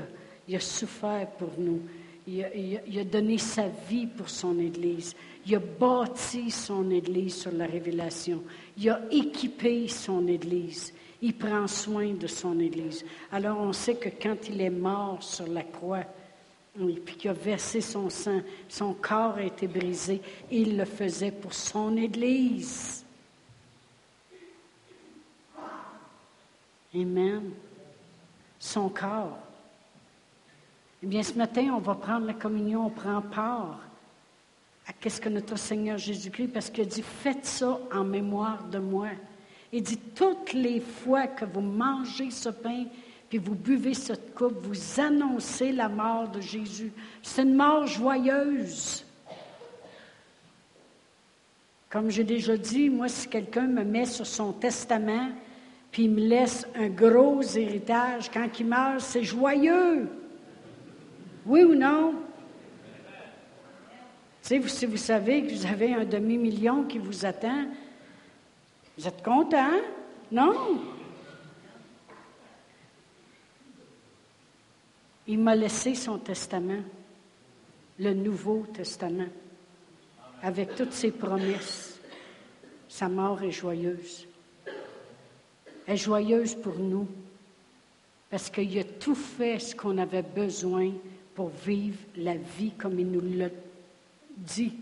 a, 0.54 0.60
souffert 0.60 1.28
pour 1.40 1.50
nous. 1.58 1.82
Il 2.28 3.00
a, 3.00 3.04
donné 3.04 3.40
sa 3.40 3.68
vie 3.90 4.06
pour 4.06 4.30
son 4.30 4.60
Église. 4.60 5.16
Il 5.48 5.56
a 5.56 5.60
bâti 5.60 6.52
son 6.52 6.92
Église 6.92 7.34
sur 7.36 7.52
la 7.52 7.66
révélation. 7.66 8.44
Il 8.78 8.92
a 8.92 9.02
équipé 9.10 9.88
son 9.88 10.28
Église. 10.28 10.94
Il 11.20 11.36
prend 11.36 11.66
soin 11.66 12.14
de 12.14 12.28
son 12.28 12.60
Église. 12.60 13.04
Alors 13.32 13.58
on 13.60 13.74
sait 13.74 13.96
que 13.96 14.10
quand 14.10 14.48
il 14.48 14.62
est 14.62 14.70
mort 14.70 15.24
sur 15.24 15.48
la 15.48 15.64
croix, 15.64 16.04
oui, 16.78 17.02
puis 17.04 17.16
qui 17.16 17.30
a 17.30 17.34
versé 17.34 17.82
son 17.82 18.12
sang, 18.12 18.42
son 18.70 18.94
corps 18.94 19.38
a 19.38 19.44
été 19.44 19.68
brisé. 19.68 20.22
Il 20.52 20.78
le 20.78 20.86
faisait 20.86 21.32
pour 21.32 21.56
son 21.56 21.98
Église. 21.98 23.04
Amen. 26.94 27.52
Son 28.64 28.88
corps. 28.88 29.38
Eh 31.04 31.06
bien, 31.06 31.22
ce 31.22 31.34
matin, 31.34 31.74
on 31.76 31.80
va 31.80 31.96
prendre 31.96 32.26
la 32.26 32.34
communion, 32.34 32.86
on 32.86 32.90
prend 32.90 33.22
part 33.22 33.82
à 34.88 34.94
qu'est-ce 34.94 35.20
que 35.20 35.28
notre 35.28 35.58
Seigneur 35.58 35.98
Jésus-Christ, 35.98 36.48
parce 36.48 36.70
qu'il 36.70 36.84
a 36.84 36.88
dit, 36.88 37.02
faites 37.02 37.46
ça 37.46 37.78
en 37.94 38.06
mémoire 38.06 38.64
de 38.64 38.80
moi. 38.80 39.10
Il 39.74 39.84
dit, 39.84 39.98
toutes 39.98 40.54
les 40.54 40.80
fois 40.80 41.28
que 41.28 41.44
vous 41.44 41.60
mangez 41.60 42.32
ce 42.32 42.48
pain 42.48 42.86
puis 43.28 43.38
vous 43.38 43.54
buvez 43.54 43.94
cette 43.94 44.34
coupe, 44.34 44.56
vous 44.62 45.02
annoncez 45.02 45.74
la 45.74 45.90
mort 45.90 46.30
de 46.30 46.40
Jésus. 46.40 46.94
C'est 47.22 47.44
une 47.44 47.56
mort 47.56 47.86
joyeuse. 47.86 49.04
Comme 51.90 52.10
j'ai 52.10 52.24
déjà 52.24 52.56
dit, 52.56 52.90
moi, 52.90 53.10
si 53.10 53.28
quelqu'un 53.28 53.68
me 53.68 53.84
met 53.84 54.06
sur 54.06 54.26
son 54.26 54.54
testament, 54.54 55.32
puis 55.94 56.06
il 56.06 56.12
me 56.12 56.22
laisse 56.22 56.68
un 56.74 56.90
gros 56.90 57.44
héritage, 57.44 58.32
quand 58.32 58.50
il 58.60 58.66
meurt, 58.66 59.00
c'est 59.00 59.24
joyeux. 59.24 60.10
Oui 61.46 61.64
ou 61.64 61.76
non? 61.76 62.16
si 64.42 64.58
vous 64.58 64.98
savez 64.98 65.44
que 65.44 65.54
vous 65.54 65.66
avez 65.68 65.94
un 65.94 66.04
demi-million 66.04 66.86
qui 66.86 66.98
vous 66.98 67.26
attend, 67.26 67.66
vous 68.98 69.08
êtes 69.08 69.24
content? 69.24 69.70
Non? 70.32 70.82
Il 75.28 75.40
m'a 75.40 75.56
laissé 75.56 75.94
son 75.94 76.18
testament, 76.18 76.82
le 78.00 78.14
Nouveau 78.16 78.66
Testament, 78.74 79.30
avec 80.42 80.74
toutes 80.76 80.94
ses 80.94 81.12
promesses. 81.12 82.00
Sa 82.90 83.08
mort 83.08 83.44
est 83.44 83.52
joyeuse. 83.52 84.28
Est 85.88 85.98
joyeuse 85.98 86.56
pour 86.56 86.80
nous, 86.80 87.08
parce 88.30 88.50
qu'il 88.50 88.78
a 88.80 88.84
tout 88.84 89.16
fait 89.16 89.60
ce 89.60 89.76
qu'on 89.76 89.98
avait 89.98 90.22
besoin 90.22 90.92
pour 91.36 91.50
vivre 91.50 91.98
la 92.16 92.36
vie 92.36 92.72
comme 92.72 93.00
il 93.00 93.12
nous 93.12 93.38
l'a 93.38 93.50
dit. 94.38 94.74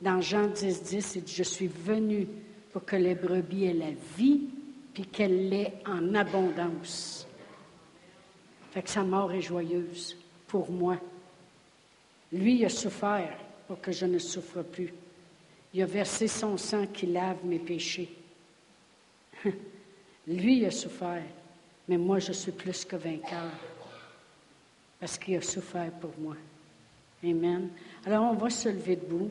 Dans 0.00 0.20
Jean 0.20 0.48
10, 0.48 0.82
10, 0.82 1.14
il 1.16 1.22
dit, 1.22 1.34
je 1.34 1.42
suis 1.42 1.68
venu 1.68 2.26
pour 2.72 2.84
que 2.84 2.96
les 2.96 3.14
brebis 3.14 3.64
aient 3.64 3.72
la 3.72 3.92
vie, 4.18 4.42
puis 4.92 5.04
qu'elle 5.04 5.48
l'ait 5.48 5.74
en 5.86 6.14
abondance. 6.14 7.26
Fait 8.72 8.82
que 8.82 8.90
sa 8.90 9.04
mort 9.04 9.32
est 9.32 9.40
joyeuse 9.40 10.16
pour 10.46 10.70
moi. 10.70 10.98
Lui 12.32 12.64
a 12.64 12.68
souffert 12.68 13.36
pour 13.66 13.80
que 13.80 13.92
je 13.92 14.06
ne 14.06 14.18
souffre 14.18 14.62
plus. 14.62 14.92
Il 15.72 15.82
a 15.82 15.86
versé 15.86 16.28
son 16.28 16.56
sang 16.56 16.86
qui 16.86 17.06
lave 17.06 17.44
mes 17.44 17.58
péchés. 17.58 18.10
Lui 20.26 20.64
a 20.64 20.70
souffert, 20.70 21.22
mais 21.88 21.96
moi 21.96 22.18
je 22.18 22.32
suis 22.32 22.52
plus 22.52 22.84
que 22.84 22.96
vainqueur 22.96 23.50
parce 24.98 25.18
qu'il 25.18 25.36
a 25.36 25.42
souffert 25.42 25.90
pour 25.92 26.12
moi. 26.18 26.36
Amen. 27.22 27.68
Alors 28.04 28.24
on 28.24 28.34
va 28.34 28.50
se 28.50 28.68
lever 28.68 28.96
debout. 28.96 29.30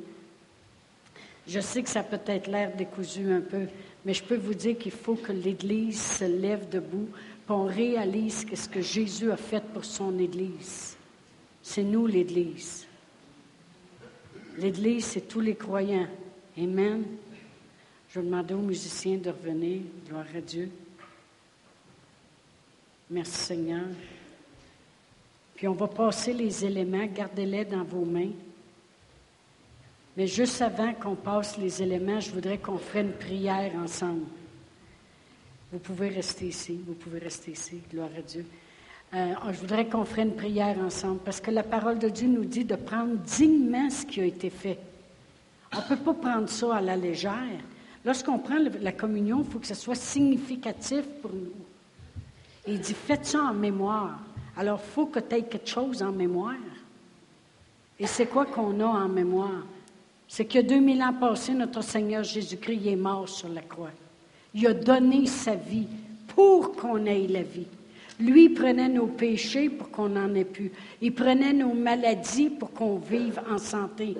Je 1.47 1.59
sais 1.59 1.83
que 1.83 1.89
ça 1.89 2.03
peut 2.03 2.19
être 2.25 2.47
l'air 2.47 2.75
décousu 2.75 3.31
un 3.31 3.41
peu, 3.41 3.67
mais 4.03 4.13
je 4.13 4.23
peux 4.23 4.37
vous 4.37 4.53
dire 4.53 4.77
qu'il 4.77 4.91
faut 4.91 5.15
que 5.15 5.31
l'Église 5.31 6.01
se 6.01 6.25
lève 6.25 6.69
debout 6.69 7.09
on 7.53 7.65
réalise 7.65 8.45
ce 8.53 8.67
que 8.67 8.81
Jésus 8.81 9.31
a 9.31 9.37
fait 9.37 9.63
pour 9.63 9.85
son 9.85 10.17
Église. 10.17 10.97
C'est 11.61 11.83
nous 11.83 12.07
l'Église. 12.07 12.87
L'Église, 14.57 15.05
c'est 15.05 15.27
tous 15.27 15.41
les 15.41 15.55
croyants. 15.55 16.07
Amen. 16.57 17.03
Je 18.09 18.19
vais 18.19 18.25
demander 18.25 18.53
aux 18.53 18.59
musiciens 18.59 19.17
de 19.17 19.29
revenir. 19.29 19.81
Gloire 20.07 20.25
à 20.35 20.41
Dieu. 20.41 20.71
Merci 23.09 23.33
Seigneur. 23.33 23.85
Puis 25.55 25.67
on 25.67 25.73
va 25.73 25.87
passer 25.87 26.33
les 26.33 26.65
éléments, 26.65 27.05
gardez-les 27.05 27.65
dans 27.65 27.83
vos 27.83 28.03
mains. 28.03 28.31
Mais 30.17 30.27
juste 30.27 30.61
avant 30.61 30.93
qu'on 30.93 31.15
passe 31.15 31.57
les 31.57 31.81
éléments, 31.83 32.19
je 32.19 32.31
voudrais 32.31 32.57
qu'on 32.57 32.77
fasse 32.77 33.03
une 33.03 33.11
prière 33.11 33.73
ensemble. 33.75 34.25
Vous 35.71 35.79
pouvez 35.79 36.09
rester 36.09 36.47
ici, 36.47 36.79
vous 36.85 36.93
pouvez 36.93 37.19
rester 37.19 37.51
ici, 37.51 37.81
gloire 37.91 38.09
à 38.17 38.21
Dieu. 38.21 38.45
Euh, 39.13 39.33
je 39.51 39.59
voudrais 39.59 39.87
qu'on 39.87 40.03
fasse 40.03 40.25
une 40.25 40.35
prière 40.35 40.77
ensemble 40.79 41.19
parce 41.23 41.39
que 41.39 41.51
la 41.51 41.63
parole 41.63 41.99
de 41.99 42.09
Dieu 42.09 42.27
nous 42.27 42.45
dit 42.45 42.65
de 42.65 42.75
prendre 42.75 43.15
dignement 43.17 43.89
ce 43.89 44.05
qui 44.05 44.21
a 44.21 44.25
été 44.25 44.49
fait. 44.49 44.79
On 45.73 45.77
ne 45.77 45.95
peut 45.95 46.13
pas 46.13 46.13
prendre 46.13 46.49
ça 46.49 46.77
à 46.77 46.81
la 46.81 46.95
légère. 46.95 47.61
Lorsqu'on 48.03 48.39
prend 48.39 48.57
la 48.81 48.91
communion, 48.91 49.43
il 49.45 49.51
faut 49.51 49.59
que 49.59 49.67
ce 49.67 49.75
soit 49.75 49.95
significatif 49.95 51.05
pour 51.21 51.31
nous. 51.33 51.53
Il 52.67 52.79
dit, 52.79 52.93
faites 52.93 53.25
ça 53.25 53.43
en 53.43 53.53
mémoire? 53.53 54.19
Alors, 54.57 54.79
il 54.83 54.91
faut 54.91 55.05
que 55.07 55.19
tu 55.19 55.35
aies 55.35 55.43
quelque 55.43 55.69
chose 55.69 56.01
en 56.01 56.11
mémoire. 56.11 56.55
Et 57.99 58.07
c'est 58.07 58.25
quoi 58.25 58.45
qu'on 58.45 58.79
a 58.79 58.85
en 58.85 59.07
mémoire? 59.07 59.65
C'est 60.27 60.45
que 60.45 60.59
2000 60.59 61.01
ans 61.03 61.13
passés, 61.13 61.53
notre 61.53 61.83
Seigneur 61.83 62.23
Jésus-Christ 62.23 62.87
est 62.87 62.95
mort 62.95 63.29
sur 63.29 63.49
la 63.49 63.61
croix. 63.61 63.91
Il 64.53 64.65
a 64.67 64.73
donné 64.73 65.27
sa 65.27 65.55
vie 65.55 65.87
pour 66.27 66.75
qu'on 66.75 67.05
ait 67.05 67.27
la 67.27 67.43
vie. 67.43 67.67
Lui 68.19 68.49
prenait 68.49 68.87
nos 68.87 69.07
péchés 69.07 69.69
pour 69.69 69.91
qu'on 69.91 70.09
n'en 70.09 70.33
ait 70.35 70.45
plus. 70.45 70.71
Il 71.01 71.13
prenait 71.13 71.53
nos 71.53 71.73
maladies 71.73 72.49
pour 72.49 72.71
qu'on 72.71 72.97
vive 72.97 73.41
en 73.49 73.57
santé. 73.57 74.15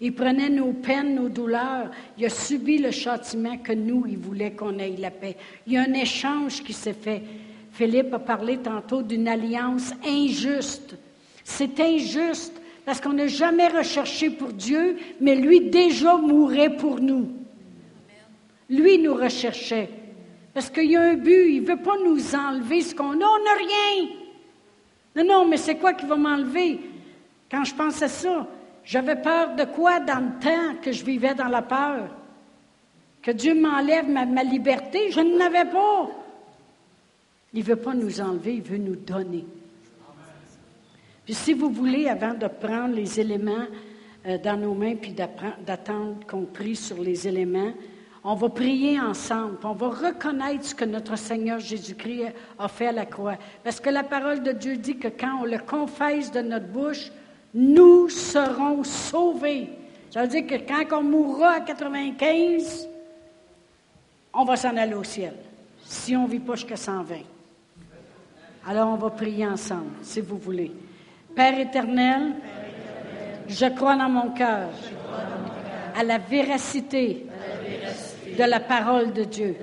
Il 0.00 0.14
prenait 0.14 0.50
nos 0.50 0.72
peines, 0.72 1.14
nos 1.14 1.30
douleurs. 1.30 1.90
Il 2.18 2.26
a 2.26 2.28
subi 2.28 2.78
le 2.78 2.90
châtiment 2.90 3.56
que 3.56 3.72
nous, 3.72 4.04
il 4.06 4.18
voulait 4.18 4.52
qu'on 4.52 4.78
ait 4.78 4.96
la 4.96 5.10
paix. 5.10 5.36
Il 5.66 5.72
y 5.72 5.76
a 5.78 5.82
un 5.82 5.94
échange 5.94 6.62
qui 6.62 6.74
s'est 6.74 6.92
fait. 6.92 7.22
Philippe 7.74 8.14
a 8.14 8.20
parlé 8.20 8.58
tantôt 8.58 9.02
d'une 9.02 9.26
alliance 9.26 9.92
injuste. 10.06 10.96
C'est 11.42 11.80
injuste 11.80 12.54
parce 12.84 13.00
qu'on 13.00 13.14
n'a 13.14 13.26
jamais 13.26 13.66
recherché 13.66 14.30
pour 14.30 14.52
Dieu, 14.52 14.96
mais 15.20 15.34
lui 15.34 15.70
déjà 15.70 16.16
mourait 16.16 16.76
pour 16.76 17.00
nous. 17.00 17.32
Lui 18.70 18.98
nous 18.98 19.14
recherchait. 19.14 19.88
Parce 20.54 20.70
qu'il 20.70 20.88
y 20.88 20.96
a 20.96 21.02
un 21.02 21.14
but, 21.14 21.48
il 21.48 21.62
ne 21.62 21.66
veut 21.66 21.82
pas 21.82 21.96
nous 21.98 22.36
enlever 22.36 22.80
ce 22.80 22.94
qu'on 22.94 23.10
a. 23.10 23.24
On 23.24 23.44
n'a 23.44 23.54
rien. 23.58 24.08
Non, 25.16 25.24
non, 25.24 25.48
mais 25.48 25.56
c'est 25.56 25.74
quoi 25.74 25.94
qui 25.94 26.06
va 26.06 26.14
m'enlever? 26.14 26.78
Quand 27.50 27.64
je 27.64 27.74
pense 27.74 28.00
à 28.02 28.08
ça, 28.08 28.46
j'avais 28.84 29.16
peur 29.16 29.56
de 29.56 29.64
quoi 29.64 29.98
dans 29.98 30.20
le 30.20 30.40
temps 30.40 30.80
que 30.80 30.92
je 30.92 31.04
vivais 31.04 31.34
dans 31.34 31.48
la 31.48 31.62
peur? 31.62 32.08
que 33.20 33.30
Dieu 33.30 33.54
m'enlève 33.58 34.08
ma, 34.08 34.26
ma 34.26 34.44
liberté? 34.44 35.10
Je 35.10 35.20
ne 35.20 35.38
l'avais 35.38 35.64
pas. 35.64 36.10
Il 37.54 37.60
ne 37.60 37.64
veut 37.64 37.76
pas 37.76 37.94
nous 37.94 38.20
enlever, 38.20 38.56
il 38.56 38.62
veut 38.62 38.78
nous 38.78 38.96
donner. 38.96 39.46
Puis 41.24 41.34
si 41.34 41.54
vous 41.54 41.70
voulez, 41.70 42.08
avant 42.08 42.34
de 42.34 42.46
prendre 42.48 42.94
les 42.94 43.18
éléments 43.18 43.66
euh, 44.26 44.38
dans 44.38 44.60
nos 44.60 44.74
mains, 44.74 44.96
puis 44.96 45.12
d'attendre 45.12 46.18
qu'on 46.28 46.44
prie 46.44 46.76
sur 46.76 47.00
les 47.00 47.26
éléments, 47.26 47.72
on 48.24 48.34
va 48.34 48.48
prier 48.48 48.98
ensemble, 49.00 49.58
on 49.64 49.72
va 49.72 49.88
reconnaître 49.88 50.64
ce 50.64 50.74
que 50.74 50.84
notre 50.84 51.16
Seigneur 51.16 51.60
Jésus-Christ 51.60 52.32
a 52.58 52.68
fait 52.68 52.88
à 52.88 52.92
la 52.92 53.06
croix. 53.06 53.36
Parce 53.62 53.80
que 53.80 53.90
la 53.90 54.02
parole 54.02 54.42
de 54.42 54.52
Dieu 54.52 54.76
dit 54.76 54.96
que 54.96 55.08
quand 55.08 55.42
on 55.42 55.44
le 55.44 55.58
confesse 55.58 56.32
de 56.32 56.40
notre 56.40 56.66
bouche, 56.66 57.10
nous 57.52 58.08
serons 58.08 58.82
sauvés. 58.82 59.68
Ça 60.10 60.22
veut 60.22 60.28
dire 60.28 60.46
que 60.46 60.54
quand 60.54 60.98
on 60.98 61.02
mourra 61.02 61.52
à 61.52 61.60
95, 61.60 62.88
on 64.32 64.44
va 64.44 64.56
s'en 64.56 64.76
aller 64.76 64.94
au 64.94 65.04
ciel, 65.04 65.34
si 65.84 66.16
on 66.16 66.24
ne 66.24 66.30
vit 66.32 66.40
pas 66.40 66.54
jusqu'à 66.54 66.76
120. 66.76 67.33
Alors 68.66 68.88
on 68.88 68.96
va 68.96 69.10
prier 69.10 69.46
ensemble, 69.46 69.90
si 70.02 70.22
vous 70.22 70.38
voulez. 70.38 70.72
Père 71.36 71.58
éternel, 71.58 72.32
je 73.46 73.66
crois 73.66 73.94
dans 73.94 74.08
mon 74.08 74.30
cœur 74.30 74.70
à 75.94 76.02
la 76.02 76.16
véracité 76.16 77.26
de 78.38 78.44
la 78.44 78.60
parole 78.60 79.12
de 79.12 79.24
Dieu 79.24 79.56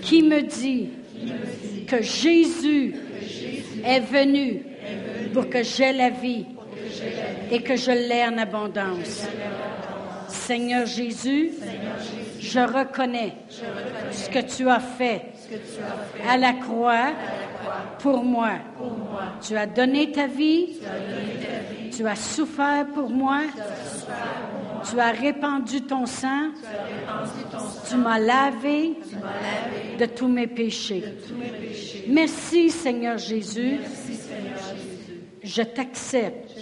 qui 0.00 0.22
me 0.22 0.40
dit 0.40 0.88
que 1.86 2.00
Jésus 2.00 2.94
est 3.84 4.00
venu 4.00 4.62
pour 5.34 5.50
que 5.50 5.62
j'aie 5.62 5.92
la 5.92 6.08
vie 6.08 6.46
et 7.50 7.62
que 7.62 7.76
je 7.76 7.90
l'ai 7.90 8.24
en 8.24 8.38
abondance. 8.38 9.26
Seigneur 10.28 10.86
Jésus, 10.86 11.50
je 12.40 12.60
reconnais 12.60 13.34
ce 14.10 14.30
que 14.30 14.40
tu 14.40 14.68
as 14.70 14.80
fait 14.80 15.26
à 16.28 16.36
la 16.36 16.52
croix 16.52 17.12
pour 17.98 18.24
moi. 18.24 18.52
Tu 19.40 19.56
as 19.56 19.66
donné 19.66 20.12
ta 20.12 20.26
vie, 20.26 20.78
tu 21.94 22.06
as 22.06 22.16
souffert 22.16 22.86
pour 22.94 23.10
moi, 23.10 23.40
tu 24.88 24.98
as 24.98 25.10
répandu 25.10 25.82
ton 25.82 26.06
sang, 26.06 26.50
tu 27.88 27.96
m'as 27.96 28.18
lavé 28.18 28.94
de 29.98 30.06
tous 30.06 30.28
mes 30.28 30.46
péchés. 30.46 31.04
Merci 32.08 32.70
Seigneur 32.70 33.18
Jésus. 33.18 33.80
Je 35.42 35.62
t'accepte 35.62 36.52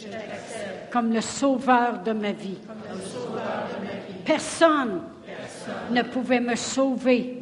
comme 0.91 1.13
le 1.13 1.21
sauveur 1.21 2.03
de 2.03 2.13
ma 2.13 2.33
vie. 2.33 2.59
Personne 4.25 5.03
ne 5.91 6.03
pouvait 6.03 6.41
me 6.41 6.57
sauver 6.57 7.41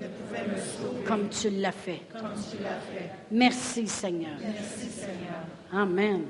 comme 1.09 1.28
tu 1.28 1.50
l'as 1.50 1.72
fait. 1.72 2.02
Merci 3.30 3.86
Seigneur. 3.86 4.36
Amen. 5.72 6.22